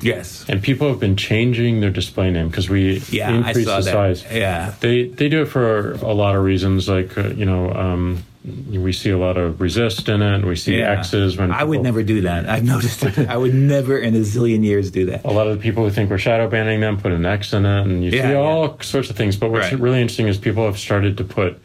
Yes. 0.00 0.44
And 0.48 0.60
people 0.62 0.88
have 0.88 0.98
been 0.98 1.16
changing 1.16 1.80
their 1.80 1.90
display 1.90 2.30
name 2.32 2.48
because 2.48 2.68
we 2.68 2.98
Yeah, 3.10 3.30
increase 3.32 3.64
the 3.66 3.80
that. 3.80 3.84
size. 3.84 4.24
Yeah. 4.32 4.74
They 4.80 5.06
they 5.08 5.28
do 5.28 5.42
it 5.42 5.46
for 5.46 5.92
a 5.94 6.12
lot 6.12 6.34
of 6.36 6.42
reasons. 6.44 6.88
Like 6.88 7.16
uh, 7.18 7.28
you 7.28 7.44
know, 7.44 7.72
um, 7.72 8.24
we 8.70 8.92
see 8.92 9.10
a 9.10 9.18
lot 9.18 9.36
of 9.36 9.60
resist 9.60 10.08
in 10.08 10.22
it. 10.22 10.44
We 10.44 10.56
see 10.56 10.78
Yeah. 10.78 10.98
X's 10.98 11.36
when 11.36 11.50
I 11.50 11.64
would 11.64 11.82
never 11.82 12.02
do 12.02 12.22
that. 12.22 12.48
I've 12.48 12.64
noticed 12.64 13.02
it. 13.04 13.18
I 13.28 13.36
would 13.36 13.54
never 13.74 13.98
in 13.98 14.14
a 14.14 14.20
zillion 14.20 14.64
years 14.64 14.90
do 14.90 15.06
that. 15.06 15.24
A 15.24 15.30
lot 15.30 15.46
of 15.46 15.56
the 15.56 15.62
people 15.62 15.84
who 15.84 15.90
think 15.90 16.10
we're 16.10 16.18
shadow 16.18 16.48
banning 16.48 16.80
them 16.80 16.98
put 16.98 17.12
an 17.12 17.24
X 17.26 17.52
in 17.52 17.64
it, 17.66 17.80
and 17.82 18.04
you 18.04 18.10
Yeah, 18.10 18.22
see 18.22 18.28
yeah. 18.30 18.34
all 18.38 18.78
sorts 18.80 19.10
of 19.10 19.16
things. 19.16 19.36
But 19.36 19.50
what's 19.50 19.70
Right. 19.72 19.80
really 19.80 20.00
interesting 20.00 20.28
is 20.28 20.38
people 20.38 20.64
have 20.66 20.78
started 20.78 21.16
to 21.18 21.24
put 21.24 21.58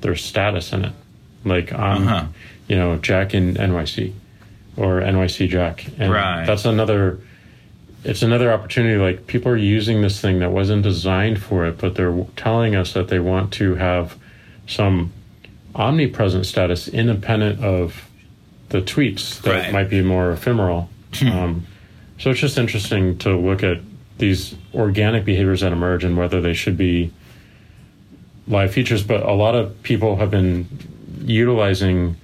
their 0.00 0.14
status 0.16 0.72
in 0.72 0.84
it, 0.84 0.92
like 1.44 1.72
um, 1.72 2.06
Uh-huh. 2.08 2.24
you 2.68 2.76
know, 2.76 2.96
Jack 2.96 3.34
in 3.34 3.54
NYC 3.56 4.12
or 4.76 5.00
NYC 5.00 5.48
Jack, 5.48 5.86
and 5.98 6.12
Right. 6.12 6.46
that's 6.46 6.64
another. 6.64 7.18
It's 8.04 8.22
another 8.22 8.52
opportunity. 8.52 8.96
Like 8.96 9.26
people 9.26 9.50
are 9.50 9.56
using 9.56 10.02
this 10.02 10.20
thing 10.20 10.38
that 10.38 10.52
wasn't 10.52 10.82
designed 10.84 11.42
for 11.42 11.66
it, 11.66 11.78
but 11.78 11.96
they're 11.96 12.14
telling 12.36 12.76
us 12.76 12.92
that 12.92 13.08
they 13.08 13.18
want 13.18 13.52
to 13.54 13.74
have 13.74 14.14
some 14.68 15.12
omnipresent 15.78 16.44
status 16.44 16.88
independent 16.88 17.62
of 17.64 18.08
the 18.70 18.82
tweets 18.82 19.40
that 19.42 19.50
Right. 19.52 19.66
Hmm. 19.66 19.72
might 19.72 19.88
be 19.90 20.02
more 20.02 20.32
ephemeral. 20.32 20.90
um, 21.22 21.64
so 22.18 22.30
it's 22.30 22.40
just 22.40 22.58
interesting 22.58 23.16
to 23.18 23.36
look 23.36 23.62
at 23.62 23.78
these 24.18 24.54
organic 24.74 25.24
behaviors 25.24 25.60
that 25.60 25.72
emerge 25.72 26.02
and 26.04 26.16
whether 26.16 26.40
they 26.40 26.52
should 26.52 26.76
be 26.76 27.12
live 28.48 28.72
features. 28.72 29.02
But 29.02 29.22
a 29.22 29.32
lot 29.32 29.54
of 29.54 29.80
people 29.84 30.16
have 30.16 30.30
been 30.30 30.66
utilizing 31.24 32.16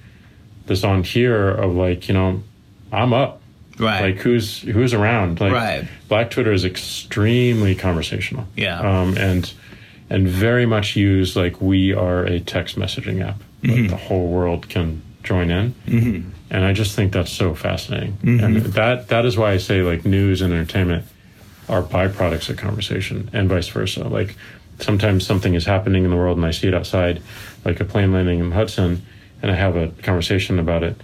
this 0.65 0.83
on 0.83 1.03
here 1.03 1.49
of 1.49 1.73
like, 1.75 2.07
you 2.07 2.13
know, 2.13 2.43
I'm 2.91 3.13
up. 3.13 3.41
Right. 3.77 4.01
Like 4.01 4.17
who's 4.17 4.59
who's 4.61 4.93
around? 4.93 5.39
Like 5.41 5.51
Right. 5.53 5.87
Black 6.07 6.29
Twitter 6.31 6.51
is 6.53 6.63
extremely 6.65 7.75
conversational. 7.75 8.45
Yeah. 8.55 8.79
Um, 8.79 9.17
and 9.17 9.51
and 10.09 10.27
very 10.27 10.65
much 10.65 10.95
used 10.95 11.35
like 11.35 11.59
we 11.61 11.93
are 11.93 12.23
a 12.25 12.39
text 12.39 12.77
messaging 12.77 13.25
app 13.27 13.41
Mm-hmm. 13.65 13.83
that 13.83 13.89
the 13.89 13.97
whole 13.97 14.27
world 14.27 14.69
can 14.69 15.01
join 15.23 15.49
in. 15.49 15.73
Mm-hmm. 15.87 16.29
And 16.51 16.63
I 16.63 16.73
just 16.73 16.95
think 16.95 17.11
that's 17.11 17.31
so 17.31 17.55
fascinating. 17.55 18.13
Mm-hmm. 18.13 18.43
And 18.43 18.55
that 18.57 19.07
that 19.09 19.25
is 19.25 19.37
why 19.37 19.51
I 19.51 19.57
say 19.57 19.81
like 19.81 20.05
news 20.05 20.41
and 20.41 20.53
entertainment 20.53 21.05
are 21.67 21.81
byproducts 21.81 22.49
of 22.49 22.57
conversation 22.57 23.29
and 23.33 23.49
vice 23.49 23.67
versa. 23.67 24.03
Like 24.03 24.35
sometimes 24.79 25.25
something 25.25 25.55
is 25.55 25.65
happening 25.65 26.03
in 26.03 26.11
the 26.11 26.15
world 26.15 26.37
and 26.37 26.45
I 26.45 26.51
see 26.51 26.67
it 26.67 26.73
outside, 26.73 27.21
like 27.63 27.79
a 27.79 27.85
plane 27.85 28.13
landing 28.13 28.39
in 28.39 28.51
Hudson, 28.51 29.03
and 29.41 29.51
I 29.51 29.55
have 29.55 29.75
a 29.75 29.89
conversation 30.03 30.59
about 30.59 30.83
it. 30.83 30.95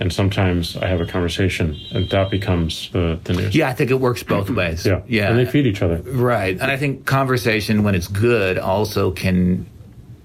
And 0.00 0.12
sometimes 0.12 0.76
I 0.76 0.86
have 0.86 1.00
a 1.00 1.06
conversation 1.06 1.76
and 1.92 2.08
that 2.10 2.30
becomes 2.30 2.90
the, 2.90 3.18
the 3.24 3.32
news. 3.32 3.54
Yeah, 3.54 3.68
I 3.68 3.74
think 3.74 3.90
it 3.90 4.00
works 4.00 4.22
both 4.22 4.48
ways. 4.48 4.86
Yeah. 4.86 5.02
Yeah. 5.08 5.28
And 5.30 5.38
they 5.38 5.44
feed 5.44 5.66
each 5.66 5.82
other. 5.82 5.96
Right. 6.02 6.56
And 6.60 6.70
I 6.70 6.76
think 6.76 7.04
conversation, 7.04 7.82
when 7.82 7.96
it's 7.96 8.06
good, 8.06 8.58
also 8.58 9.10
can 9.10 9.66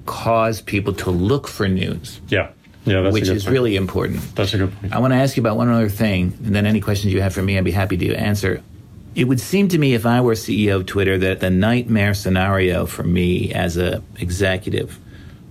cause 0.05 0.61
people 0.61 0.93
to 0.93 1.11
look 1.11 1.47
for 1.47 1.67
news, 1.67 2.19
Yeah. 2.29 2.49
Yeah, 2.85 3.09
which 3.11 3.29
is 3.29 3.45
point. 3.45 3.53
really 3.53 3.75
important. 3.77 4.35
That's 4.35 4.53
a 4.53 4.57
good 4.57 4.77
point. 4.81 4.93
I 4.93 4.99
want 4.99 5.13
to 5.13 5.17
ask 5.17 5.37
you 5.37 5.41
about 5.41 5.55
one 5.55 5.69
other 5.69 5.87
thing, 5.87 6.37
and 6.45 6.53
then 6.53 6.65
any 6.65 6.81
questions 6.81 7.13
you 7.13 7.21
have 7.21 7.33
for 7.33 7.41
me, 7.41 7.57
I'd 7.57 7.63
be 7.63 7.71
happy 7.71 7.95
to 7.95 8.13
answer. 8.13 8.61
It 9.15 9.23
would 9.25 9.39
seem 9.39 9.69
to 9.69 9.77
me, 9.77 9.93
if 9.93 10.05
I 10.05 10.19
were 10.19 10.33
CEO 10.33 10.75
of 10.77 10.85
Twitter, 10.85 11.17
that 11.19 11.39
the 11.39 11.49
nightmare 11.49 12.13
scenario 12.13 12.85
for 12.85 13.03
me 13.03 13.53
as 13.53 13.77
a 13.77 14.03
executive 14.19 14.99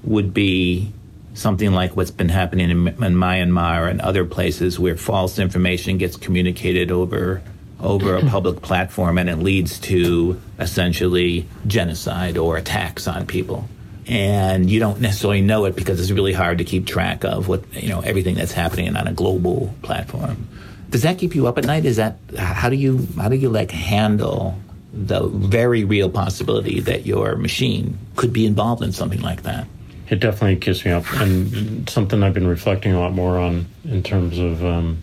would 0.05 0.35
be 0.35 0.93
something 1.33 1.73
like 1.73 1.97
what's 1.97 2.11
been 2.11 2.29
happening 2.29 2.69
in, 2.69 2.89
in 2.89 3.15
Myanmar 3.15 3.89
and 3.89 4.03
other 4.03 4.27
places 4.27 4.79
where 4.79 4.97
false 4.99 5.39
information 5.39 5.97
gets 5.97 6.17
communicated 6.17 6.91
over 6.91 7.41
over 7.81 8.15
a 8.15 8.21
public 8.27 8.61
platform 8.63 9.17
and 9.19 9.29
it 9.29 9.37
leads 9.37 9.79
to 9.81 10.41
essentially 10.61 11.47
genocide 11.67 12.37
or 12.39 12.57
attacks 12.57 13.09
on 13.09 13.27
people 13.27 13.69
and 14.07 14.69
you 14.69 14.81
don't 14.81 15.01
necessarily 15.01 15.41
know 15.41 15.65
it 15.65 15.77
because 15.77 16.01
it's 16.01 16.11
really 16.11 16.33
hard 16.33 16.59
to 16.59 16.65
keep 16.65 16.87
track 16.87 17.25
of 17.25 17.49
what 17.49 17.63
you 17.75 17.89
know 17.89 18.01
everything 18.01 18.35
that's 18.35 18.53
happening 18.53 18.97
on 18.97 19.07
a 19.07 19.13
global 19.13 19.75
platform. 19.83 20.49
Does 20.91 21.03
that 21.03 21.19
keep 21.19 21.35
you 21.35 21.47
up 21.47 21.57
at 21.59 21.65
night? 21.65 21.85
Is 21.85 21.97
that 21.97 22.19
how 22.37 22.69
do 22.69 22.77
you 22.77 23.07
how 23.17 23.29
do 23.29 23.37
you 23.37 23.49
like 23.49 23.71
handle 23.71 24.59
the 24.93 25.27
very 25.27 25.85
real 25.85 26.11
possibility 26.11 26.81
that 26.81 27.07
your 27.07 27.37
machine 27.37 27.99
could 28.17 28.33
be 28.33 28.45
involved 28.45 28.83
in 28.83 28.93
something 28.93 29.21
like 29.21 29.43
that? 29.43 29.67
It 30.11 30.21
definitely 30.21 30.57
keeps 30.57 30.85
me 30.85 30.91
up, 30.91 31.11
and 31.15 31.89
something 31.89 32.23
I've 32.23 32.35
been 32.35 32.47
reflecting 32.47 32.93
a 32.93 33.01
lot 33.01 33.13
more 33.13 33.39
on 33.39 33.67
in 33.85 34.03
terms 34.03 34.39
of 34.39 34.63
um, 34.63 35.03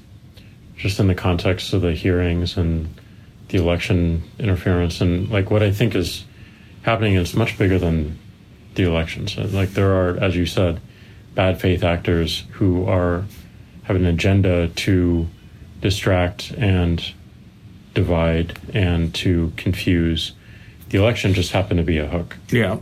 just 0.78 1.00
in 1.00 1.08
the 1.08 1.16
context 1.16 1.74
of 1.74 1.82
the 1.82 1.94
hearings 1.94 2.58
and 2.58 2.88
the 3.48 3.58
election 3.58 4.22
interference, 4.38 5.02
and 5.02 5.30
like 5.30 5.50
what 5.50 5.64
I 5.64 5.72
think 5.72 5.96
is 5.96 6.26
happening 6.84 7.16
is 7.16 7.34
much 7.34 7.58
bigger 7.58 7.80
than 7.80 8.20
the 8.80 8.90
elections. 8.90 9.38
Like 9.38 9.72
there 9.72 9.92
are, 9.94 10.18
as 10.18 10.36
you 10.36 10.46
said, 10.46 10.80
bad 11.36 11.60
faith 11.60 11.84
actors 11.84 12.46
who 12.52 12.86
are 12.88 13.26
have 13.84 13.96
an 13.96 14.06
agenda 14.06 14.70
to 14.70 15.28
distract 15.82 16.52
and 16.52 17.14
divide 17.94 18.58
and 18.74 19.14
to 19.16 19.52
confuse. 19.58 20.34
The 20.90 20.98
election 20.98 21.34
just 21.34 21.52
happened 21.52 21.80
to 21.80 21.84
be 21.84 21.98
a 21.98 22.08
hook. 22.08 22.38
Yeah. 22.50 22.74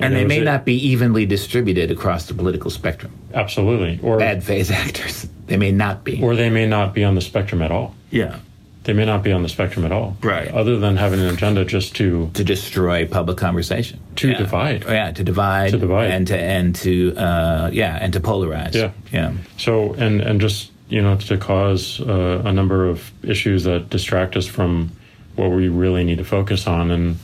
And 0.00 0.12
And 0.12 0.16
they 0.16 0.24
may 0.24 0.40
not 0.40 0.64
be 0.64 0.74
evenly 0.74 1.24
distributed 1.24 1.90
across 1.90 2.26
the 2.26 2.34
political 2.34 2.70
spectrum. 2.70 3.12
Absolutely, 3.32 4.00
or 4.02 4.18
Bad 4.18 4.42
faith 4.42 4.70
actors. 4.84 5.28
They 5.46 5.56
may 5.56 5.70
not 5.72 6.02
be. 6.04 6.20
or 6.22 6.34
they 6.34 6.50
may 6.50 6.66
not 6.66 6.94
be 6.94 7.04
on 7.04 7.14
the 7.14 7.20
spectrum 7.20 7.62
at 7.62 7.70
all. 7.70 7.94
yeah. 8.10 8.38
They 8.84 8.92
may 8.92 9.04
not 9.06 9.22
be 9.22 9.32
on 9.32 9.42
the 9.42 9.48
spectrum 9.48 9.84
at 9.86 9.92
all. 9.92 10.16
Right. 10.22 10.48
Other 10.48 10.78
than 10.78 10.96
having 10.98 11.18
an 11.20 11.26
agenda 11.26 11.64
just 11.64 11.96
to 11.96 12.30
To 12.34 12.44
destroy 12.44 13.06
public 13.06 13.38
conversation. 13.38 13.98
To 14.16 14.28
Yeah. 14.28 14.38
divide. 14.38 14.84
Yeah, 14.86 15.10
to 15.12 15.24
divide. 15.24 15.70
To 15.72 15.78
divide. 15.78 16.10
And 16.10 16.26
to 16.28 16.38
and 16.38 16.74
to 16.76 17.16
uh, 17.16 17.70
yeah, 17.72 17.98
and 18.00 18.12
to 18.12 18.20
polarize. 18.20 18.74
Yeah. 18.74 18.90
Yeah. 19.12 19.32
so 19.56 19.94
and 19.94 20.20
and 20.20 20.40
just 20.40 20.70
you 20.90 21.00
know 21.00 21.16
to 21.16 21.38
cause 21.38 22.00
uh, 22.02 22.42
a 22.44 22.52
number 22.52 22.86
of 22.88 23.10
issues 23.22 23.64
that 23.64 23.88
distract 23.90 24.36
us 24.36 24.46
from 24.46 24.90
what 25.34 25.50
we 25.50 25.68
really 25.68 26.04
need 26.04 26.18
to 26.18 26.24
focus 26.24 26.66
on. 26.66 26.90
And 26.90 27.16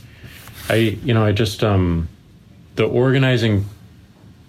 I 0.71 0.99
you 1.05 1.13
know 1.13 1.25
I 1.27 1.33
just 1.33 1.63
um, 1.63 2.09
the 2.77 2.85
organizing 2.85 3.67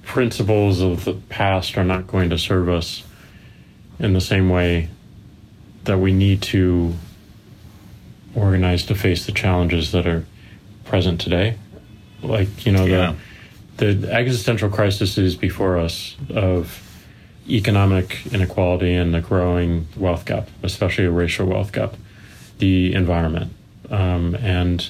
principles 0.04 0.80
of 0.82 1.04
the 1.06 1.14
past 1.30 1.78
are 1.78 1.84
not 1.84 2.08
going 2.08 2.30
to 2.30 2.38
serve 2.38 2.70
us 2.70 3.04
in 4.00 4.14
the 4.14 4.22
same 4.22 4.50
way 4.50 4.88
that 5.86 5.98
we 6.00 6.14
need 6.14 6.42
to 6.42 6.94
organize 8.36 8.86
to 8.86 8.96
face 8.96 9.26
the 9.26 9.32
challenges 9.32 9.92
that 9.92 10.08
are 10.08 10.26
present 10.86 11.20
today. 11.20 11.56
Like, 12.22 12.66
you 12.66 12.72
know, 12.72 12.86
Yeah. 12.86 13.14
the, 13.78 13.94
the 13.94 14.14
existential 14.14 14.70
crises 14.70 15.36
before 15.36 15.78
us 15.78 16.16
of 16.30 16.88
economic 17.50 18.20
inequality 18.32 18.94
and 18.94 19.14
the 19.14 19.22
growing 19.22 19.88
wealth 19.98 20.26
gap, 20.26 20.48
especially 20.64 21.06
a 21.06 21.12
racial 21.12 21.48
wealth 21.48 21.72
gap, 21.72 21.96
the 22.60 22.94
environment, 22.94 23.52
um, 23.90 24.36
and 24.36 24.90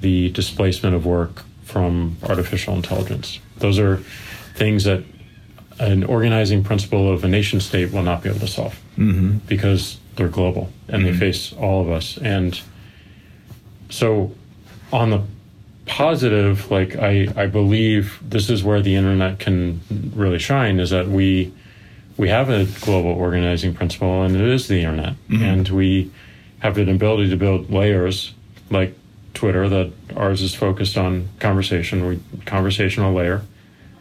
the 0.00 0.30
displacement 0.30 0.94
of 0.94 1.06
work 1.06 1.44
from 1.62 2.16
artificial 2.22 2.74
intelligence. 2.74 3.38
Those 3.58 3.78
are 3.78 3.98
things 4.54 4.84
that 4.84 5.04
an 5.78 6.04
organizing 6.04 6.62
principle 6.62 7.10
of 7.10 7.24
a 7.24 7.28
nation 7.28 7.60
state 7.60 7.92
will 7.92 8.02
not 8.02 8.22
be 8.22 8.28
able 8.28 8.40
to 8.40 8.46
solve 8.46 8.78
mm-hmm. 8.96 9.38
because 9.48 9.98
they're 10.16 10.28
global 10.28 10.70
and 10.88 11.04
they 11.04 11.10
mm-hmm. 11.10 11.18
face 11.18 11.52
all 11.52 11.80
of 11.80 11.90
us. 11.90 12.18
And 12.18 12.60
so, 13.90 14.32
on 14.92 15.10
the 15.10 15.22
positive, 15.86 16.70
like 16.70 16.96
I, 16.96 17.28
I 17.36 17.46
believe 17.46 18.18
this 18.22 18.48
is 18.48 18.64
where 18.64 18.80
the 18.80 18.94
internet 18.94 19.38
can 19.38 19.80
really 20.14 20.38
shine 20.38 20.80
is 20.80 20.90
that 20.90 21.08
we 21.08 21.52
we 22.16 22.28
have 22.28 22.48
a 22.48 22.66
global 22.82 23.10
organizing 23.10 23.74
principle 23.74 24.22
and 24.22 24.36
it 24.36 24.42
is 24.42 24.68
the 24.68 24.78
internet. 24.78 25.14
Mm-hmm. 25.28 25.42
And 25.42 25.68
we 25.68 26.10
have 26.60 26.78
an 26.78 26.88
ability 26.88 27.30
to 27.30 27.36
build 27.36 27.70
layers 27.70 28.32
like 28.70 28.94
Twitter 29.34 29.68
that 29.68 29.92
ours 30.16 30.40
is 30.40 30.54
focused 30.54 30.96
on 30.96 31.28
conversation 31.40 32.06
we 32.06 32.20
conversational 32.46 33.12
layer 33.12 33.42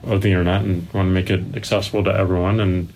of 0.04 0.22
the 0.22 0.30
internet 0.30 0.62
and 0.62 0.92
want 0.94 1.08
to 1.08 1.12
make 1.12 1.30
it 1.30 1.56
accessible 1.56 2.04
to 2.04 2.12
everyone. 2.12 2.60
And 2.60 2.94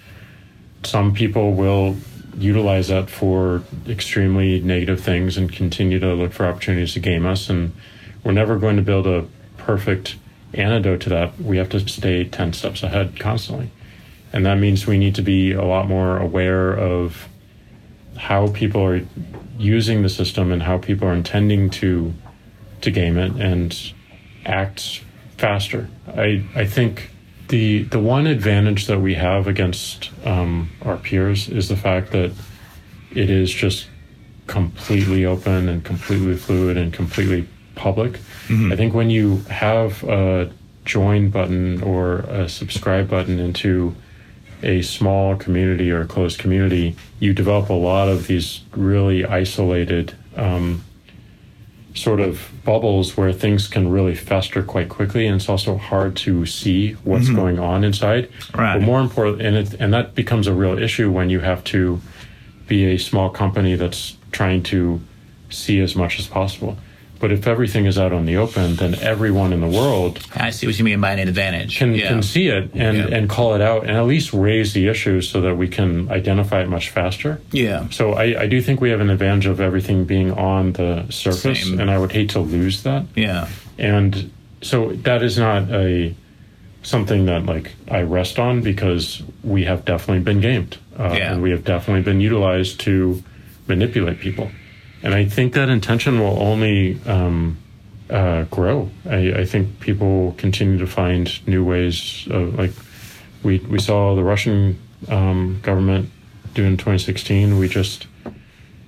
some 0.83 1.13
people 1.13 1.53
will 1.53 1.97
utilize 2.37 2.87
that 2.89 3.09
for 3.09 3.63
extremely 3.87 4.59
negative 4.59 5.01
things 5.01 5.37
and 5.37 5.51
continue 5.51 5.99
to 5.99 6.13
look 6.13 6.31
for 6.31 6.45
opportunities 6.45 6.93
to 6.93 6.99
game 6.99 7.25
us. 7.25 7.49
And 7.49 7.73
we're 8.23 8.31
never 8.31 8.57
going 8.57 8.77
to 8.77 8.83
build 8.83 9.07
a 9.07 9.25
perfect 9.57 10.17
antidote 10.53 11.01
to 11.01 11.09
that. 11.09 11.39
We 11.39 11.57
have 11.57 11.69
to 11.69 11.79
stay 11.87 12.23
10 12.23 12.53
steps 12.53 12.83
ahead 12.83 13.19
constantly. 13.19 13.71
And 14.31 14.45
that 14.45 14.55
means 14.55 14.85
we 14.85 14.97
need 14.97 15.15
to 15.15 15.21
be 15.21 15.51
a 15.51 15.63
lot 15.63 15.87
more 15.87 16.17
aware 16.17 16.73
of 16.73 17.27
how 18.17 18.47
people 18.47 18.83
are 18.83 19.01
using 19.57 20.03
the 20.03 20.09
system 20.09 20.51
and 20.51 20.63
how 20.63 20.77
people 20.77 21.07
are 21.07 21.13
intending 21.13 21.69
to 21.69 22.13
to 22.81 22.91
game 22.91 23.17
it 23.17 23.31
and 23.31 23.93
act 24.45 25.03
faster. 25.37 25.89
I 26.07 26.43
I 26.55 26.65
think 26.65 27.09
the 27.49 27.83
the 27.83 27.99
one 27.99 28.27
advantage 28.27 28.87
that 28.87 28.99
we 28.99 29.13
have 29.15 29.47
against 29.47 30.11
um, 30.25 30.69
our 30.83 30.97
peers 30.97 31.49
is 31.49 31.69
the 31.69 31.77
fact 31.77 32.11
that 32.11 32.31
it 33.11 33.29
is 33.29 33.51
just 33.51 33.87
completely 34.47 35.25
open 35.25 35.69
and 35.69 35.83
completely 35.83 36.35
fluid 36.35 36.77
and 36.77 36.93
completely 36.93 37.47
public. 37.75 38.19
I 38.71 38.75
think 38.75 38.93
when 38.93 39.09
you 39.09 39.37
have 39.49 40.03
a 40.03 40.49
join 40.85 41.29
button 41.29 41.81
or 41.83 42.19
a 42.19 42.47
subscribe 42.47 43.09
button 43.09 43.39
into 43.39 43.95
a 44.63 44.81
small 44.81 45.35
community 45.35 45.91
or 45.91 46.01
a 46.01 46.07
closed 46.07 46.39
community, 46.39 46.95
you 47.19 47.33
develop 47.33 47.69
a 47.69 47.73
lot 47.73 48.07
of 48.07 48.27
these 48.27 48.61
really 48.71 49.25
isolated 49.25 50.15
um, 50.35 50.83
sort 51.97 52.19
of 52.19 52.49
bubbles 52.63 53.17
where 53.17 53.33
things 53.33 53.67
can 53.67 53.89
really 53.89 54.15
fester 54.15 54.63
quite 54.63 54.89
quickly, 54.89 55.25
and 55.25 55.35
it's 55.35 55.49
also 55.49 55.77
hard 55.77 56.15
to 56.17 56.45
see 56.45 56.93
what's 57.03 57.25
mm-hmm. 57.25 57.35
going 57.35 57.59
on 57.59 57.83
inside. 57.83 58.29
Right. 58.55 58.77
But 58.77 58.85
more 58.85 59.01
important, 59.01 59.41
and 59.41 59.55
it, 59.57 59.73
and 59.79 59.93
that 59.93 60.15
becomes 60.15 60.47
a 60.47 60.53
real 60.53 60.77
issue 60.77 61.11
when 61.11 61.29
you 61.29 61.39
have 61.39 61.63
to 61.65 61.99
be 62.67 62.85
a 62.85 62.97
small 62.97 63.29
company 63.29 63.75
that's 63.75 64.17
trying 64.31 64.61
to 64.63 65.01
see 65.49 65.79
as 65.79 65.95
much 65.95 66.19
as 66.19 66.27
possible. 66.27 66.77
But 67.19 67.31
if 67.31 67.47
everything 67.47 67.85
is 67.85 67.97
out 67.97 68.13
on 68.13 68.25
the 68.25 68.37
open, 68.37 68.75
then 68.75 68.95
everyone 68.95 69.53
in 69.53 69.61
the 69.61 69.67
world 69.67 70.19
I 70.35 70.51
see 70.51 70.67
what 70.67 70.77
you 70.77 70.83
mean 70.83 71.01
by 71.01 71.11
an 71.13 71.19
advantage. 71.27 71.77
can, 71.77 71.93
yeah. 71.95 72.09
can 72.09 72.21
see 72.23 72.47
it 72.47 72.71
and, 72.73 72.97
Yeah. 72.97 73.07
and 73.17 73.29
call 73.29 73.55
it 73.55 73.61
out 73.61 73.83
and 73.87 73.91
at 73.97 74.05
least 74.05 74.33
raise 74.33 74.73
the 74.73 74.87
issues 74.87 75.27
so 75.29 75.41
that 75.41 75.55
we 75.55 75.67
can 75.67 76.09
identify 76.11 76.61
it 76.61 76.69
much 76.69 76.89
faster. 76.89 77.41
yeah. 77.51 77.87
So 77.89 78.13
I, 78.13 78.41
I 78.43 78.47
do 78.47 78.61
think 78.61 78.81
we 78.81 78.89
have 78.91 78.99
an 78.99 79.09
advantage 79.09 79.45
of 79.47 79.59
everything 79.59 80.05
being 80.05 80.31
on 80.31 80.73
the 80.73 81.05
surface, 81.09 81.63
Same. 81.63 81.79
and 81.79 81.89
I 81.89 81.97
would 81.97 82.11
hate 82.11 82.29
to 82.31 82.39
lose 82.39 82.83
that. 82.83 83.05
Yeah. 83.15 83.47
And 83.77 84.31
so 84.61 84.91
that 85.03 85.21
is 85.23 85.37
not 85.37 85.69
a 85.71 86.13
something 86.83 87.25
that 87.25 87.45
like 87.45 87.71
I 87.89 88.01
rest 88.01 88.39
on 88.39 88.61
because 88.61 89.21
we 89.43 89.65
have 89.65 89.83
definitely 89.85 90.23
been 90.23 90.39
gamed, 90.41 90.77
uh, 90.97 91.13
Yeah. 91.17 91.33
and 91.33 91.41
we 91.41 91.51
have 91.51 91.63
definitely 91.65 92.03
been 92.03 92.21
utilized 92.21 92.79
to 92.81 93.21
manipulate 93.67 94.19
people. 94.19 94.49
And 95.03 95.13
I 95.13 95.25
think 95.25 95.53
that 95.53 95.69
intention 95.69 96.19
will 96.19 96.41
only 96.41 96.99
um, 97.05 97.57
uh, 98.09 98.43
grow. 98.45 98.89
I, 99.09 99.33
I 99.41 99.45
think 99.45 99.79
people 99.79 100.07
will 100.07 100.31
continue 100.33 100.77
to 100.79 100.87
find 100.87 101.47
new 101.47 101.63
ways. 101.63 102.27
Of, 102.31 102.57
like 102.57 102.71
we 103.43 103.59
we 103.59 103.79
saw 103.79 104.15
the 104.15 104.23
Russian 104.23 104.79
um, 105.07 105.59
government 105.61 106.09
do 106.53 106.63
in 106.63 106.77
2016. 106.77 107.57
We 107.59 107.67
just 107.67 108.07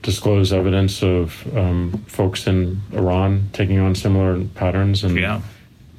disclosed 0.01 0.53
evidence 0.53 1.03
of 1.03 1.45
um, 1.55 2.03
folks 2.07 2.47
in 2.47 2.81
Iran 2.93 3.49
taking 3.53 3.79
on 3.79 3.95
similar 3.95 4.43
patterns, 4.55 5.03
and 5.03 5.17
Yeah. 5.17 5.41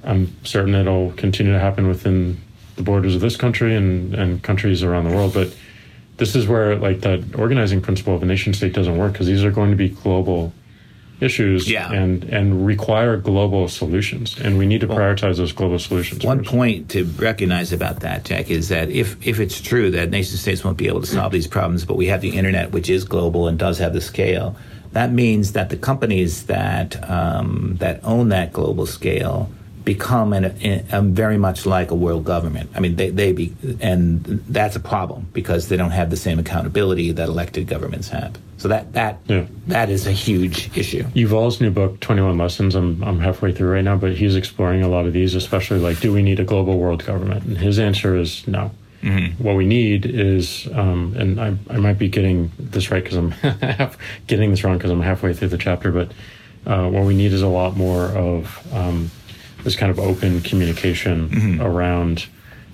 I'm 0.03 0.35
certain 0.45 0.75
it'll 0.75 1.13
continue 1.13 1.53
to 1.53 1.61
happen 1.61 1.87
within 1.87 2.41
the 2.77 2.83
borders 2.83 3.15
of 3.15 3.21
this 3.21 3.37
country 3.37 3.77
and, 3.77 4.15
and 4.15 4.43
countries 4.43 4.83
around 4.83 5.05
the 5.05 5.15
world. 5.15 5.35
But 5.35 5.55
this 6.21 6.37
is 6.37 6.47
where 6.47 6.77
like 6.77 7.01
that 7.01 7.21
organizing 7.37 7.81
principle 7.81 8.15
of 8.15 8.23
a 8.23 8.27
nation 8.27 8.53
state 8.55 8.73
doesn't 8.73 8.97
work 8.97 9.13
because 9.13 9.27
these 9.27 9.43
are 9.43 9.51
going 9.51 9.71
to 9.71 9.77
be 9.77 9.89
global 9.89 10.53
issues 11.21 11.69
Yeah. 11.69 11.91
and 11.93 12.25
and 12.25 12.65
require 12.65 13.17
global 13.19 13.69
solutions 13.69 14.39
and 14.41 14.57
we 14.57 14.67
need 14.67 14.81
to 14.81 14.87
prioritize 14.87 15.37
those 15.37 15.53
global 15.53 15.79
solutions 15.79 16.25
One 16.25 16.39
first. 16.39 16.51
point 16.51 16.89
to 16.91 17.05
recognize 17.19 17.73
about 17.73 18.01
that, 18.01 18.25
Jack, 18.25 18.51
is 18.51 18.69
that 18.69 18.89
if, 18.89 19.17
if 19.27 19.39
it's 19.41 19.61
true 19.61 19.91
that 19.91 20.09
nation 20.11 20.37
states 20.39 20.65
won't 20.65 20.79
be 20.79 20.87
able 20.87 21.01
to 21.03 21.07
solve 21.07 21.33
these 21.33 21.47
problems, 21.47 21.85
but 21.85 21.97
we 21.97 22.07
have 22.07 22.21
the 22.23 22.31
internet, 22.31 22.73
which 22.73 22.89
is 22.89 23.05
global 23.05 23.49
and 23.49 23.59
does 23.59 23.77
have 23.79 23.93
the 23.93 24.01
scale, 24.01 24.57
that 24.93 25.13
means 25.13 25.53
that 25.53 25.69
the 25.69 25.77
companies 25.77 26.45
that 26.47 26.89
um, 27.11 27.77
that 27.81 28.01
own 28.03 28.31
that 28.31 28.53
global 28.53 28.87
scale 28.87 29.51
become 29.85 30.33
an, 30.33 30.45
an, 30.45 31.15
very 31.15 31.39
much 31.39 31.67
like 31.67 31.91
a 31.91 31.95
world 31.95 32.25
government. 32.25 32.71
I 32.75 32.81
mean, 32.81 32.97
they, 32.97 33.11
they 33.11 33.33
be, 33.33 33.55
and 33.81 34.23
that's 34.49 34.77
a 34.77 34.81
problem 34.81 35.29
because 35.33 35.69
they 35.69 35.77
don't 35.77 35.91
have 35.93 36.11
the 36.11 36.17
same 36.17 36.39
accountability 36.39 37.13
that 37.13 37.29
elected 37.29 37.67
governments 37.67 38.09
have. 38.09 38.37
So 38.59 38.69
that 38.69 38.93
that 38.93 39.19
Yeah. 39.27 39.47
that 39.69 39.89
is 39.89 40.07
a 40.07 40.13
huge 40.13 40.77
issue. 40.77 41.05
Yuval's 41.15 41.61
new 41.63 41.71
book, 41.71 41.99
21 42.01 42.37
Lessons, 42.37 42.75
I'm, 42.75 43.03
I'm 43.03 43.19
halfway 43.19 43.53
through 43.53 43.73
right 43.73 43.85
now, 43.85 43.97
but 43.97 44.13
he's 44.17 44.37
exploring 44.37 44.83
a 44.83 44.89
lot 44.89 45.07
of 45.07 45.15
these, 45.15 45.35
especially 45.35 45.79
like, 45.79 46.01
do 46.01 46.13
we 46.13 46.23
need 46.23 46.41
a 46.41 46.45
global 46.45 46.79
world 46.79 47.05
government? 47.07 47.45
And 47.45 47.57
his 47.57 47.79
answer 47.79 48.17
is 48.17 48.47
no. 48.47 48.71
What 49.39 49.57
we 49.57 49.65
need 49.65 50.05
is, 50.05 50.69
um, 50.75 51.15
and 51.17 51.41
I, 51.41 51.57
I 51.71 51.79
might 51.79 51.99
be 51.99 52.09
getting 52.11 52.53
this 52.59 52.91
right 52.91 53.03
because 53.03 53.17
I'm 53.17 53.31
half, 53.31 53.97
getting 54.27 54.51
this 54.51 54.63
wrong 54.63 54.77
because 54.77 54.91
I'm 54.91 55.01
halfway 55.01 55.33
through 55.33 55.49
the 55.49 55.57
chapter, 55.57 55.91
but 55.91 56.13
uh, 56.67 56.87
what 56.91 57.07
we 57.07 57.15
need 57.17 57.33
is 57.33 57.41
a 57.41 57.49
lot 57.49 57.79
more 57.79 58.05
of 58.09 58.63
um, 58.75 59.11
this 59.65 59.77
kind 59.77 59.91
of 59.91 59.99
open 59.99 60.41
communication 60.41 61.29
mm-hmm. 61.29 61.63
around 61.63 62.27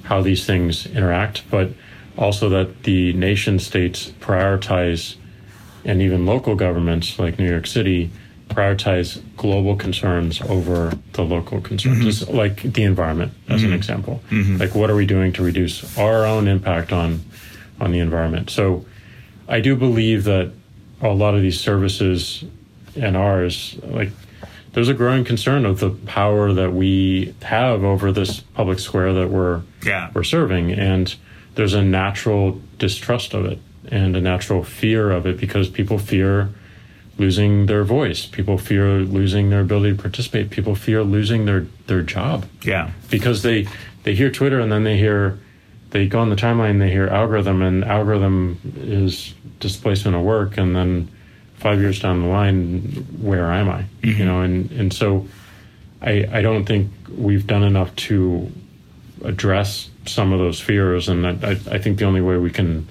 how 0.04 0.22
these 0.22 0.46
things 0.46 0.86
interact, 0.86 1.42
but 1.50 1.70
also 2.16 2.48
that 2.48 2.84
the 2.84 3.12
nation 3.12 3.58
states 3.58 4.10
prioritize 4.20 5.16
and 5.84 6.02
even 6.02 6.26
local 6.26 6.54
governments 6.54 7.18
like 7.18 7.38
New 7.38 7.48
York 7.48 7.66
City 7.66 8.10
prioritize 8.48 9.20
global 9.36 9.76
concerns 9.76 10.40
over 10.42 10.96
the 11.12 11.22
local 11.22 11.60
concerns, 11.60 11.98
mm-hmm. 11.98 12.04
Just 12.06 12.28
like 12.28 12.62
the 12.62 12.84
environment, 12.84 13.32
as 13.48 13.62
an 13.62 13.68
mm-hmm. 13.68 13.76
example. 13.76 14.22
Like, 14.58 14.74
what 14.74 14.90
are 14.90 14.94
we 14.94 15.06
doing 15.06 15.32
to 15.34 15.42
reduce 15.42 15.98
our 15.98 16.24
own 16.24 16.48
impact 16.48 16.92
on 16.92 17.20
on 17.80 17.92
the 17.92 17.98
environment? 17.98 18.50
So, 18.50 18.86
I 19.48 19.60
do 19.60 19.76
believe 19.76 20.24
that 20.24 20.52
a 21.02 21.08
lot 21.08 21.34
of 21.34 21.42
these 21.42 21.60
services 21.60 22.44
and 22.94 23.16
ours, 23.16 23.78
like, 23.82 24.10
there's 24.76 24.88
a 24.90 24.94
growing 24.94 25.24
concern 25.24 25.64
of 25.64 25.80
the 25.80 25.88
power 25.88 26.52
that 26.52 26.70
we 26.70 27.34
have 27.40 27.82
over 27.82 28.12
this 28.12 28.40
public 28.40 28.78
square 28.78 29.14
that 29.14 29.30
we're 29.30 29.62
Yeah. 29.82 30.10
we're 30.12 30.22
serving, 30.22 30.70
and 30.70 31.14
there's 31.54 31.72
a 31.72 31.82
natural 31.82 32.60
distrust 32.78 33.32
of 33.32 33.46
it 33.46 33.58
and 33.90 34.14
a 34.14 34.20
natural 34.20 34.62
fear 34.62 35.10
of 35.10 35.24
it 35.26 35.40
because 35.40 35.70
people 35.70 35.96
fear 35.96 36.50
losing 37.16 37.64
their 37.64 37.84
voice. 37.84 38.26
People 38.26 38.58
fear 38.58 38.98
losing 38.98 39.48
their 39.48 39.60
ability 39.60 39.96
to 39.96 40.02
participate. 40.02 40.50
People 40.50 40.74
fear 40.74 41.02
losing 41.02 41.46
their 41.46 41.64
their 41.86 42.02
job 42.02 42.44
Yeah. 42.62 42.90
because 43.10 43.40
they 43.42 43.66
they 44.04 44.14
hear 44.14 44.28
Twitter 44.30 44.60
and 44.60 44.70
then 44.70 44.84
they 44.84 44.98
hear 44.98 45.38
they 45.92 46.06
go 46.06 46.18
on 46.20 46.28
the 46.28 46.36
timeline 46.36 46.80
they 46.80 46.90
hear 46.90 47.06
algorithm 47.06 47.62
and 47.62 47.82
algorithm 47.82 48.58
is 48.78 49.32
displacement 49.58 50.14
of 50.14 50.22
work 50.22 50.58
and 50.58 50.76
then 50.76 51.08
five 51.58 51.80
years 51.80 52.00
down 52.00 52.22
the 52.22 52.28
line 52.28 52.80
where 53.20 53.50
am 53.50 53.68
I 53.68 53.84
you 54.02 54.14
mm-hmm. 54.14 54.24
know 54.24 54.40
and 54.42 54.70
and 54.72 54.92
so 54.92 55.26
I 56.02 56.26
I 56.30 56.42
don't 56.42 56.64
think 56.64 56.90
we've 57.16 57.46
done 57.46 57.62
enough 57.62 57.94
to 57.96 58.50
address 59.24 59.90
some 60.06 60.32
of 60.32 60.38
those 60.38 60.60
fears 60.60 61.08
and 61.08 61.26
I 61.26 61.50
I, 61.70 61.78
think 61.78 61.98
the 61.98 62.04
only 62.04 62.20
way 62.20 62.36
we 62.36 62.50
can 62.50 62.86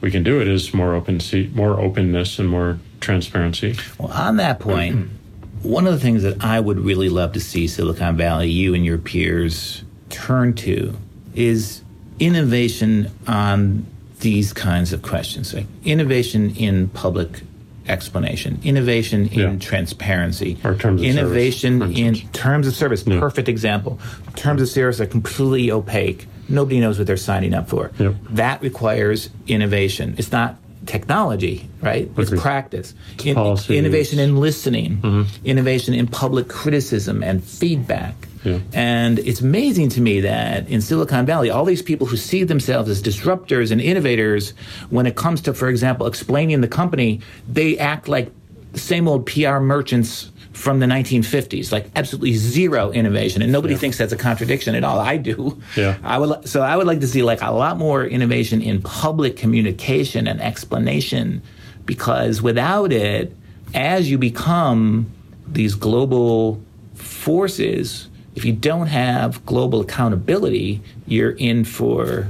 we 0.00 0.10
can 0.10 0.22
do 0.22 0.40
it 0.40 0.48
is 0.48 0.72
more 0.72 0.94
open 0.94 1.20
see 1.20 1.50
more 1.54 1.78
openness 1.78 2.38
and 2.38 2.48
more 2.48 2.78
transparency 3.00 3.76
Well, 3.98 4.12
on 4.12 4.36
that 4.36 4.60
point, 4.60 5.10
one 5.62 5.86
of 5.86 5.92
the 5.92 6.00
things 6.00 6.22
that 6.22 6.42
I 6.42 6.58
would 6.60 6.80
really 6.80 7.08
love 7.08 7.32
to 7.32 7.40
see 7.40 7.68
Silicon 7.68 8.16
Valley, 8.16 8.48
you 8.48 8.74
and 8.74 8.84
your 8.84 8.98
peers, 8.98 9.84
turn 10.08 10.54
to 10.54 10.96
is 11.34 11.82
innovation 12.18 13.10
on 13.26 13.86
these 14.20 14.52
kinds 14.52 14.92
of 14.92 15.02
questions. 15.02 15.52
Like 15.52 15.66
innovation 15.84 16.54
in 16.56 16.88
public 16.88 17.42
explanation, 17.88 18.58
innovation 18.64 19.28
in 19.28 19.38
Yeah. 19.40 19.56
transparency, 19.58 20.56
Or 20.64 20.74
terms 20.74 21.00
of 21.02 21.06
service, 21.06 21.16
innovation 21.16 21.82
in 21.92 22.14
terms 22.32 22.66
of 22.66 22.74
service. 22.74 23.02
Perfect 23.02 23.48
example. 23.48 23.98
Terms 24.36 24.62
of 24.62 24.68
service 24.68 25.00
are 25.00 25.06
completely 25.06 25.70
opaque. 25.70 26.26
Nobody 26.48 26.80
knows 26.80 26.98
what 26.98 27.06
they're 27.06 27.16
signing 27.16 27.54
up 27.54 27.68
for. 27.68 27.90
Yep. 27.98 28.14
That 28.30 28.62
requires 28.62 29.30
innovation. 29.46 30.14
It's 30.18 30.32
not 30.32 30.56
technology, 30.86 31.68
right? 31.80 32.10
It's 32.16 32.30
practice. 32.40 32.94
In- 33.24 33.36
innovation 33.68 34.18
in 34.18 34.36
listening, 34.36 34.98
Mm-hmm. 34.98 35.46
innovation 35.46 35.94
in 35.94 36.06
public 36.06 36.48
criticism 36.48 37.22
and 37.22 37.42
feedback. 37.42 38.14
Yeah. 38.44 38.58
And 38.72 39.18
it's 39.20 39.40
amazing 39.40 39.90
to 39.90 40.00
me 40.00 40.20
that 40.22 40.68
in 40.68 40.80
Silicon 40.80 41.24
Valley, 41.26 41.48
all 41.50 41.64
these 41.64 41.82
people 41.82 42.06
who 42.08 42.16
see 42.16 42.42
themselves 42.44 42.88
as 42.90 43.00
disruptors 43.02 43.70
and 43.70 43.80
innovators, 43.80 44.52
when 44.90 45.06
it 45.06 45.14
comes 45.14 45.40
to, 45.42 45.54
for 45.54 45.68
example, 45.68 46.06
explaining 46.06 46.60
the 46.60 46.68
company, 46.68 47.20
they 47.48 47.78
act 47.78 48.08
like 48.08 48.30
the 48.72 48.80
same 48.80 49.06
old 49.06 49.26
PR 49.26 49.58
merchants 49.60 50.30
from 50.52 50.80
the 50.80 50.86
1950s, 50.86 51.72
like 51.72 51.86
absolutely 51.96 52.34
zero 52.34 52.90
innovation, 52.92 53.40
and 53.42 53.50
nobody 53.50 53.74
thinks 53.74 53.96
that's 53.98 54.12
a 54.12 54.16
contradiction 54.16 54.74
at 54.74 54.84
all. 54.84 54.98
I 55.00 55.16
do. 55.16 55.60
Yeah. 55.76 55.96
I 56.02 56.18
would. 56.18 56.48
So 56.48 56.62
I 56.62 56.76
would 56.76 56.86
like 56.86 57.00
to 57.00 57.08
see 57.08 57.22
like 57.22 57.40
a 57.42 57.50
lot 57.50 57.78
more 57.78 58.04
innovation 58.04 58.60
in 58.62 58.82
public 58.82 59.36
communication 59.36 60.26
and 60.26 60.40
explanation, 60.40 61.42
because 61.86 62.42
without 62.42 62.92
it, 62.92 63.34
as 63.74 64.10
you 64.10 64.18
become 64.18 65.10
these 65.48 65.74
global 65.74 66.60
forces, 66.94 68.08
if 68.34 68.44
you 68.44 68.52
don't 68.52 68.86
have 68.88 69.44
global 69.46 69.80
accountability, 69.80 70.82
you're 71.06 71.32
in 71.32 71.64
for 71.64 72.28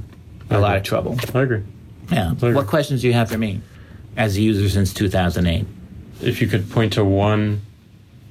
a 0.50 0.58
lot 0.60 0.76
of 0.76 0.82
trouble. 0.82 1.16
I 1.34 1.40
agree 1.40 1.62
Yeah. 2.10 2.32
agree. 2.32 2.52
What 2.54 2.66
questions 2.66 3.00
do 3.00 3.06
you 3.08 3.14
have 3.14 3.30
for 3.30 3.38
me 3.38 3.60
as 4.16 4.36
a 4.36 4.40
user 4.42 4.68
since 4.68 4.92
2008? 4.94 5.66
if 6.20 6.40
you 6.40 6.46
could 6.46 6.70
point 6.70 6.92
to 6.92 7.04
one 7.04 7.60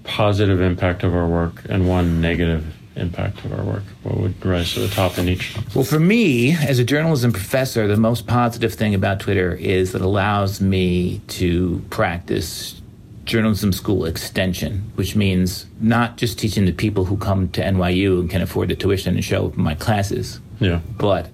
positive 0.03 0.61
impact 0.61 1.03
of 1.03 1.13
our 1.13 1.27
work 1.27 1.63
and 1.69 1.87
one 1.87 2.21
negative 2.21 2.65
impact 2.95 3.43
of 3.45 3.53
our 3.53 3.63
work, 3.63 3.83
what 4.03 4.17
would 4.17 4.45
rise 4.45 4.73
to 4.73 4.81
the 4.81 4.87
top 4.89 5.17
in 5.17 5.29
each? 5.29 5.55
Well, 5.73 5.83
for 5.85 5.99
me, 5.99 6.51
as 6.55 6.79
a 6.79 6.83
journalism 6.83 7.31
professor, 7.31 7.87
the 7.87 7.97
most 7.97 8.27
positive 8.27 8.73
thing 8.73 8.93
about 8.93 9.19
Twitter 9.21 9.53
is 9.55 9.91
that 9.93 10.01
it 10.01 10.05
allows 10.05 10.59
me 10.61 11.19
to 11.29 11.83
practice 11.89 12.81
journalism 13.23 13.71
school 13.71 14.05
extension, 14.05 14.91
which 14.95 15.15
means 15.15 15.67
not 15.79 16.17
just 16.17 16.37
teaching 16.39 16.65
the 16.65 16.71
people 16.73 17.05
who 17.05 17.15
come 17.17 17.47
to 17.49 17.61
NYU 17.61 18.19
and 18.19 18.29
can 18.29 18.41
afford 18.41 18.67
the 18.69 18.75
tuition 18.75 19.15
and 19.15 19.23
show 19.23 19.47
up 19.47 19.55
in 19.55 19.63
my 19.63 19.75
classes, 19.75 20.39
Yeah. 20.59 20.79
but 20.97 21.29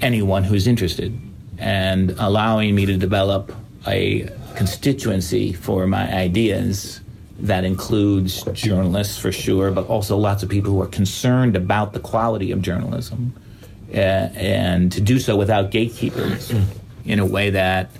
anyone 0.00 0.44
who's 0.44 0.66
interested, 0.66 1.12
and 1.58 2.14
allowing 2.18 2.74
me 2.74 2.86
to 2.86 2.96
develop 2.96 3.52
a 3.86 4.28
constituency 4.56 5.52
for 5.52 5.86
my 5.86 6.10
ideas 6.14 7.00
that 7.40 7.64
includes 7.64 8.42
journalists 8.52 9.18
for 9.18 9.32
sure, 9.32 9.70
but 9.70 9.86
also 9.88 10.16
lots 10.16 10.42
of 10.42 10.48
people 10.48 10.70
who 10.72 10.80
are 10.82 10.86
concerned 10.86 11.56
about 11.56 11.92
the 11.92 12.00
quality 12.00 12.52
of 12.52 12.62
journalism, 12.62 13.34
uh, 13.92 13.96
and 13.96 14.92
to 14.92 15.00
do 15.00 15.18
so 15.18 15.36
without 15.36 15.70
gatekeepers 15.70 16.52
in 17.04 17.18
a 17.18 17.26
way 17.26 17.50
that 17.50 17.90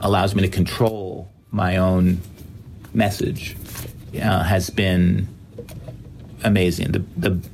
allows 0.00 0.34
me 0.34 0.42
to 0.42 0.48
control 0.48 1.30
my 1.50 1.76
own 1.76 2.20
message 2.92 3.56
uh, 4.20 4.42
has 4.42 4.68
been 4.70 5.28
amazing. 6.44 6.92
The, 6.92 7.04
the 7.16 7.48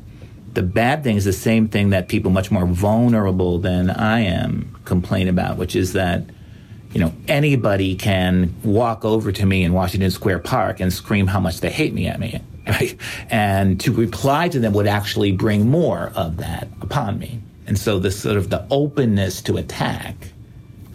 the 0.54 0.62
bad 0.62 1.04
thing 1.04 1.16
is 1.16 1.24
the 1.24 1.32
same 1.32 1.68
thing 1.68 1.90
that 1.90 2.08
people 2.08 2.32
much 2.32 2.50
more 2.50 2.66
vulnerable 2.66 3.58
than 3.58 3.90
I 3.90 4.20
am 4.20 4.76
complain 4.84 5.28
about, 5.28 5.56
which 5.56 5.76
is 5.76 5.92
that 5.92 6.24
you 6.92 7.00
know 7.00 7.12
anybody 7.28 7.94
can 7.96 8.54
walk 8.64 9.04
over 9.04 9.30
to 9.32 9.44
me 9.46 9.62
in 9.64 9.72
Washington 9.72 10.10
Square 10.10 10.40
Park 10.40 10.80
and 10.80 10.92
scream 10.92 11.26
how 11.26 11.40
much 11.40 11.60
they 11.60 11.70
hate 11.70 11.92
me 11.92 12.06
at 12.06 12.18
me, 12.18 12.40
right? 12.68 12.96
And 13.30 13.78
to 13.80 13.92
reply 13.92 14.48
to 14.48 14.58
them 14.58 14.72
would 14.72 14.86
actually 14.86 15.32
bring 15.32 15.68
more 15.70 16.12
of 16.14 16.38
that 16.38 16.68
upon 16.80 17.18
me. 17.18 17.40
And 17.66 17.78
so 17.78 17.98
this 17.98 18.18
sort 18.20 18.36
of 18.38 18.48
the 18.48 18.66
openness 18.70 19.42
to 19.42 19.58
attack 19.58 20.14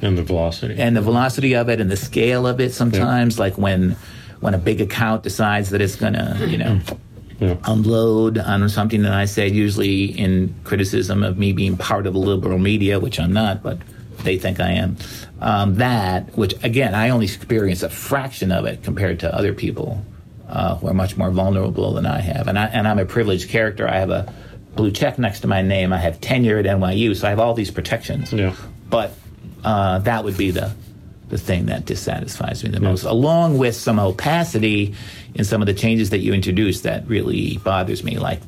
And 0.02 0.18
the 0.18 0.24
velocity. 0.24 0.76
and 0.80 0.96
the 0.98 1.02
velocity 1.02 1.54
of 1.56 1.70
it 1.70 1.80
and 1.80 1.92
the 1.92 1.98
scale 1.98 2.48
of 2.48 2.60
it 2.60 2.74
sometimes 2.74 3.38
like 3.38 3.58
when 3.60 3.96
when 4.40 4.54
a 4.56 4.58
big 4.58 4.82
account 4.82 5.22
decides 5.24 5.70
that 5.70 5.80
it's 5.82 5.96
gonna 5.96 6.36
you 6.48 6.58
know 6.58 6.80
yeah. 7.40 7.56
unload 7.66 8.40
on 8.40 8.68
something 8.70 9.04
that 9.04 9.14
I 9.14 9.26
said 9.26 9.52
usually 9.52 10.06
in 10.06 10.54
criticism 10.64 11.24
of 11.24 11.38
me 11.38 11.54
being 11.54 11.78
part 11.78 12.08
of 12.08 12.14
the 12.14 12.20
liberal 12.20 12.58
media 12.58 13.00
which 13.00 13.20
I'm 13.20 13.32
not 13.34 13.62
but 13.62 13.78
they 14.24 14.38
think 14.38 14.60
I 14.60 14.72
am. 14.72 14.98
Um, 15.40 15.76
that 15.76 16.36
which 16.38 16.56
again 16.64 16.96
I 16.96 17.10
only 17.10 17.26
experience 17.26 17.84
a 17.84 17.90
fraction 17.90 18.52
of 18.52 18.66
it 18.66 18.84
compared 18.84 19.20
to 19.22 19.34
other 19.34 19.54
people 19.54 20.04
uh, 20.48 20.76
who 20.76 20.88
are 20.88 20.94
much 20.94 21.18
more 21.18 21.32
vulnerable 21.32 21.94
than 21.94 22.06
I 22.06 22.20
have. 22.20 22.48
And 22.48 22.58
I 22.58 22.66
and 22.66 22.88
I'm 22.88 23.00
a 23.00 23.06
privileged 23.06 23.50
character. 23.50 23.88
I 23.88 24.00
have 24.00 24.10
a 24.10 24.34
blue 24.76 24.92
check 24.92 25.20
next 25.20 25.42
to 25.42 25.48
my 25.48 25.62
name. 25.62 25.94
I 25.94 25.98
have 25.98 26.20
tenure 26.20 26.58
at 26.58 26.66
NYU 26.66 27.16
so 27.16 27.28
I 27.28 27.30
have 27.30 27.40
all 27.40 27.54
these 27.54 27.72
protections. 27.72 28.34
Yeah. 28.34 28.56
but 28.90 29.14
uh, 29.64 30.00
that 30.00 30.24
would 30.24 30.38
be 30.38 30.52
the 30.52 30.74
the 31.30 31.38
thing 31.40 31.66
that 31.66 31.86
dissatisfies 31.86 32.64
me 32.64 32.70
the 32.70 32.80
most, 32.80 33.04
along 33.04 33.58
with 33.58 33.76
some 33.76 34.00
opacity 34.00 34.94
in 35.34 35.44
some 35.44 35.62
of 35.62 35.66
the 35.66 35.74
changes 35.74 36.12
that 36.12 36.20
you 36.20 36.32
introduced 36.32 36.84
that 36.84 37.08
really 37.08 37.58
bothers 37.64 38.04
me. 38.04 38.20
Like, 38.20 38.40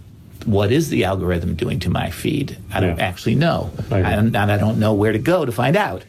what 0.45 0.71
is 0.71 0.89
the 0.89 1.03
algorithm 1.05 1.55
doing 1.55 1.79
to 1.79 1.89
my 1.89 2.09
feed? 2.09 2.57
I 2.73 2.79
don't 2.79 2.97
Yeah. 2.97 3.03
actually 3.05 3.35
know, 3.35 3.71
I 3.91 3.99
and, 3.99 4.35
and 4.35 4.51
I 4.51 4.57
don't 4.57 4.79
know 4.79 4.93
where 4.93 5.11
to 5.11 5.19
go 5.19 5.45
to 5.45 5.51
find 5.51 5.75
out. 5.75 6.03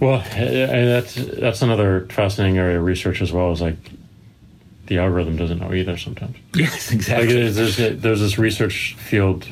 Well, 0.00 0.20
and 0.34 0.88
that's 0.88 1.14
that's 1.14 1.62
another 1.62 2.06
fascinating 2.10 2.58
area 2.58 2.78
of 2.78 2.84
research 2.84 3.22
as 3.22 3.32
well. 3.32 3.52
Is 3.52 3.60
like 3.62 3.76
the 4.86 4.98
algorithm 4.98 5.36
doesn't 5.36 5.58
know 5.58 5.72
either 5.72 5.96
sometimes. 5.96 6.36
Yes, 6.54 6.92
exactly. 6.92 7.32
there's, 7.32 7.56
there's, 7.76 8.00
there's 8.00 8.20
this 8.20 8.38
research 8.38 8.94
field 8.98 9.46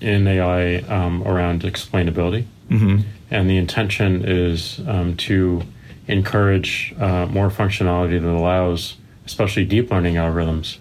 in 0.00 0.26
AI 0.26 0.76
um, 0.82 1.22
around 1.26 1.62
explainability, 1.62 2.44
Mm-hmm. 2.70 3.00
and 3.30 3.50
the 3.50 3.56
intention 3.56 4.24
is 4.24 4.80
um, 4.86 5.16
to 5.16 5.62
encourage 6.06 6.94
uh, 6.98 7.26
more 7.26 7.50
functionality 7.50 8.20
that 8.20 8.28
allows, 8.28 8.96
especially 9.26 9.64
deep 9.64 9.90
learning 9.90 10.14
algorithms, 10.14 10.78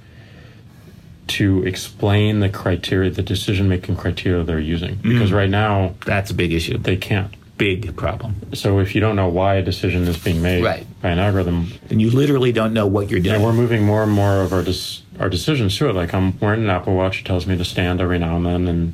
to 1.28 1.63
explain 1.65 2.39
the 2.39 2.49
criteria, 2.49 3.09
the 3.09 3.21
decision-making 3.21 3.95
criteria 3.95 4.43
they're 4.43 4.59
using. 4.59 4.95
Mm. 4.97 5.03
Because 5.13 5.32
right 5.32 5.49
now 5.49 5.93
That's 6.05 6.32
a 6.32 6.34
big 6.34 6.53
issue. 6.53 6.78
they 6.78 6.97
can't. 6.97 7.34
Big 7.57 7.95
problem. 7.95 8.36
So 8.53 8.80
if 8.80 8.93
you 8.93 9.01
don't 9.01 9.15
know 9.15 9.28
why 9.30 9.55
a 9.55 9.63
decision 9.63 10.03
is 10.07 10.17
being 10.17 10.41
made 10.43 10.63
Right. 10.63 10.86
by 11.01 11.09
an 11.09 11.17
algorithm, 11.19 11.71
And 11.89 11.99
you 12.01 12.11
literally 12.11 12.51
don't 12.51 12.71
know 12.73 12.86
what 12.86 13.09
you're 13.09 13.19
doing. 13.19 13.36
and 13.36 13.43
we're 13.43 13.53
moving 13.53 13.84
more 13.84 14.03
and 14.03 14.11
more 14.11 14.41
of 14.41 14.53
our 14.53 14.61
dis- 14.63 15.01
our 15.19 15.30
decisions 15.30 15.75
to 15.78 15.89
it. 15.89 15.93
Like 15.95 16.13
I'm 16.13 16.39
wearing 16.39 16.63
an 16.63 16.69
Apple 16.69 16.95
Watch, 16.95 17.21
it 17.21 17.25
tells 17.25 17.47
me 17.47 17.57
to 17.57 17.65
stand 17.65 17.99
every 17.99 18.19
now 18.19 18.38
and 18.38 18.45
then, 18.45 18.67
and 18.67 18.93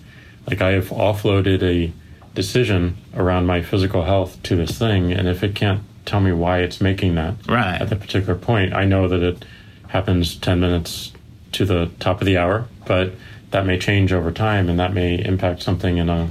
like 0.49 0.61
I 0.61 0.71
have 0.71 0.87
offloaded 0.89 1.61
a 1.61 1.91
decision 2.33 2.95
around 3.15 3.45
my 3.45 3.61
physical 3.61 4.03
health 4.05 4.41
to 4.43 4.55
this 4.55 4.77
thing, 4.77 5.11
and 5.11 5.27
if 5.27 5.43
it 5.43 5.53
can't 5.55 5.81
tell 6.05 6.19
me 6.21 6.31
why 6.31 6.59
it's 6.59 6.79
making 6.81 7.15
that 7.15 7.35
Right. 7.47 7.79
at 7.81 7.89
the 7.89 7.95
particular 7.95 8.35
point, 8.35 8.73
I 8.73 8.85
know 8.85 9.07
that 9.07 9.21
it 9.21 9.45
happens 9.89 10.35
ten 10.35 10.59
minutes 10.59 11.11
to 11.53 11.65
the 11.65 11.89
top 11.99 12.21
of 12.21 12.25
the 12.25 12.37
hour, 12.37 12.65
but 12.85 13.13
that 13.51 13.65
may 13.65 13.77
change 13.79 14.11
over 14.13 14.31
time, 14.31 14.69
and 14.69 14.79
that 14.79 14.93
may 14.93 15.23
impact 15.23 15.61
something 15.63 15.97
in 15.97 16.09
a 16.09 16.29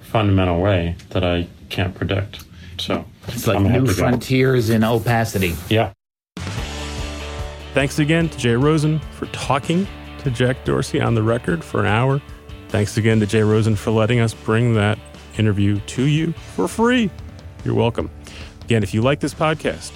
fundamental 0.00 0.60
way 0.60 0.96
that 1.10 1.22
I 1.24 1.46
can't 1.68 1.94
predict. 1.94 2.44
So 2.78 3.04
It's 3.28 3.46
like 3.46 3.56
I'm 3.56 3.62
gonna 3.64 3.74
have 3.74 3.82
new 3.82 3.88
to 3.90 3.94
go. 3.94 3.98
frontiers 4.08 4.70
in 4.70 4.82
opacity. 4.84 5.54
Yeah. 5.68 5.92
Thanks 7.74 7.98
again 7.98 8.28
to 8.28 8.38
Jay 8.38 8.54
Rosen 8.54 9.00
for 9.12 9.26
talking 9.26 9.86
to 10.20 10.30
Jack 10.30 10.64
Dorsey 10.64 11.00
on 11.00 11.14
the 11.14 11.22
record 11.22 11.64
for 11.64 11.80
an 11.80 11.86
hour. 11.86 12.20
Thanks 12.68 12.96
again 12.96 13.20
to 13.20 13.26
Jay 13.26 13.42
Rosen 13.42 13.74
for 13.76 13.90
letting 13.90 14.20
us 14.20 14.32
bring 14.32 14.74
that 14.74 14.98
interview 15.38 15.80
to 15.80 16.02
you 16.04 16.32
for 16.54 16.68
free. 16.68 17.10
You're 17.64 17.74
welcome. 17.74 18.10
Again, 18.62 18.82
if 18.82 18.94
you 18.94 19.02
like 19.02 19.20
this 19.20 19.34
podcast, 19.34 19.90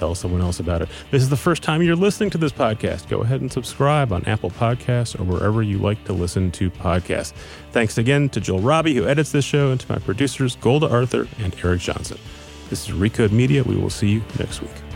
tell 0.00 0.14
someone 0.14 0.40
else 0.40 0.60
about 0.60 0.80
it. 0.80 0.88
This 1.10 1.22
is 1.22 1.28
the 1.28 1.36
first 1.36 1.62
time 1.62 1.82
you're 1.82 1.94
listening 1.94 2.30
to 2.30 2.38
this 2.38 2.52
podcast. 2.52 3.08
Go 3.08 3.20
ahead 3.20 3.42
and 3.42 3.52
subscribe 3.52 4.12
on 4.12 4.24
Apple 4.24 4.50
Podcasts 4.50 5.18
or 5.18 5.24
wherever 5.24 5.62
you 5.62 5.78
like 5.78 6.02
to 6.06 6.14
listen 6.14 6.50
to 6.52 6.70
podcasts. 6.70 7.32
Thanks 7.72 7.98
again 7.98 8.30
to 8.30 8.40
Joel 8.40 8.60
Robbie, 8.60 8.94
who 8.94 9.06
edits 9.06 9.30
this 9.30 9.44
show, 9.44 9.70
and 9.70 9.78
to 9.78 9.92
my 9.92 9.98
producers, 9.98 10.56
Golda 10.56 10.88
Arthur 10.90 11.28
and 11.38 11.54
Eric 11.62 11.82
Johnson. 11.82 12.18
This 12.70 12.88
is 12.88 12.94
Recode 12.94 13.30
Media. 13.30 13.62
We 13.62 13.76
will 13.76 13.90
see 13.90 14.08
you 14.08 14.22
next 14.38 14.62
week. 14.62 14.89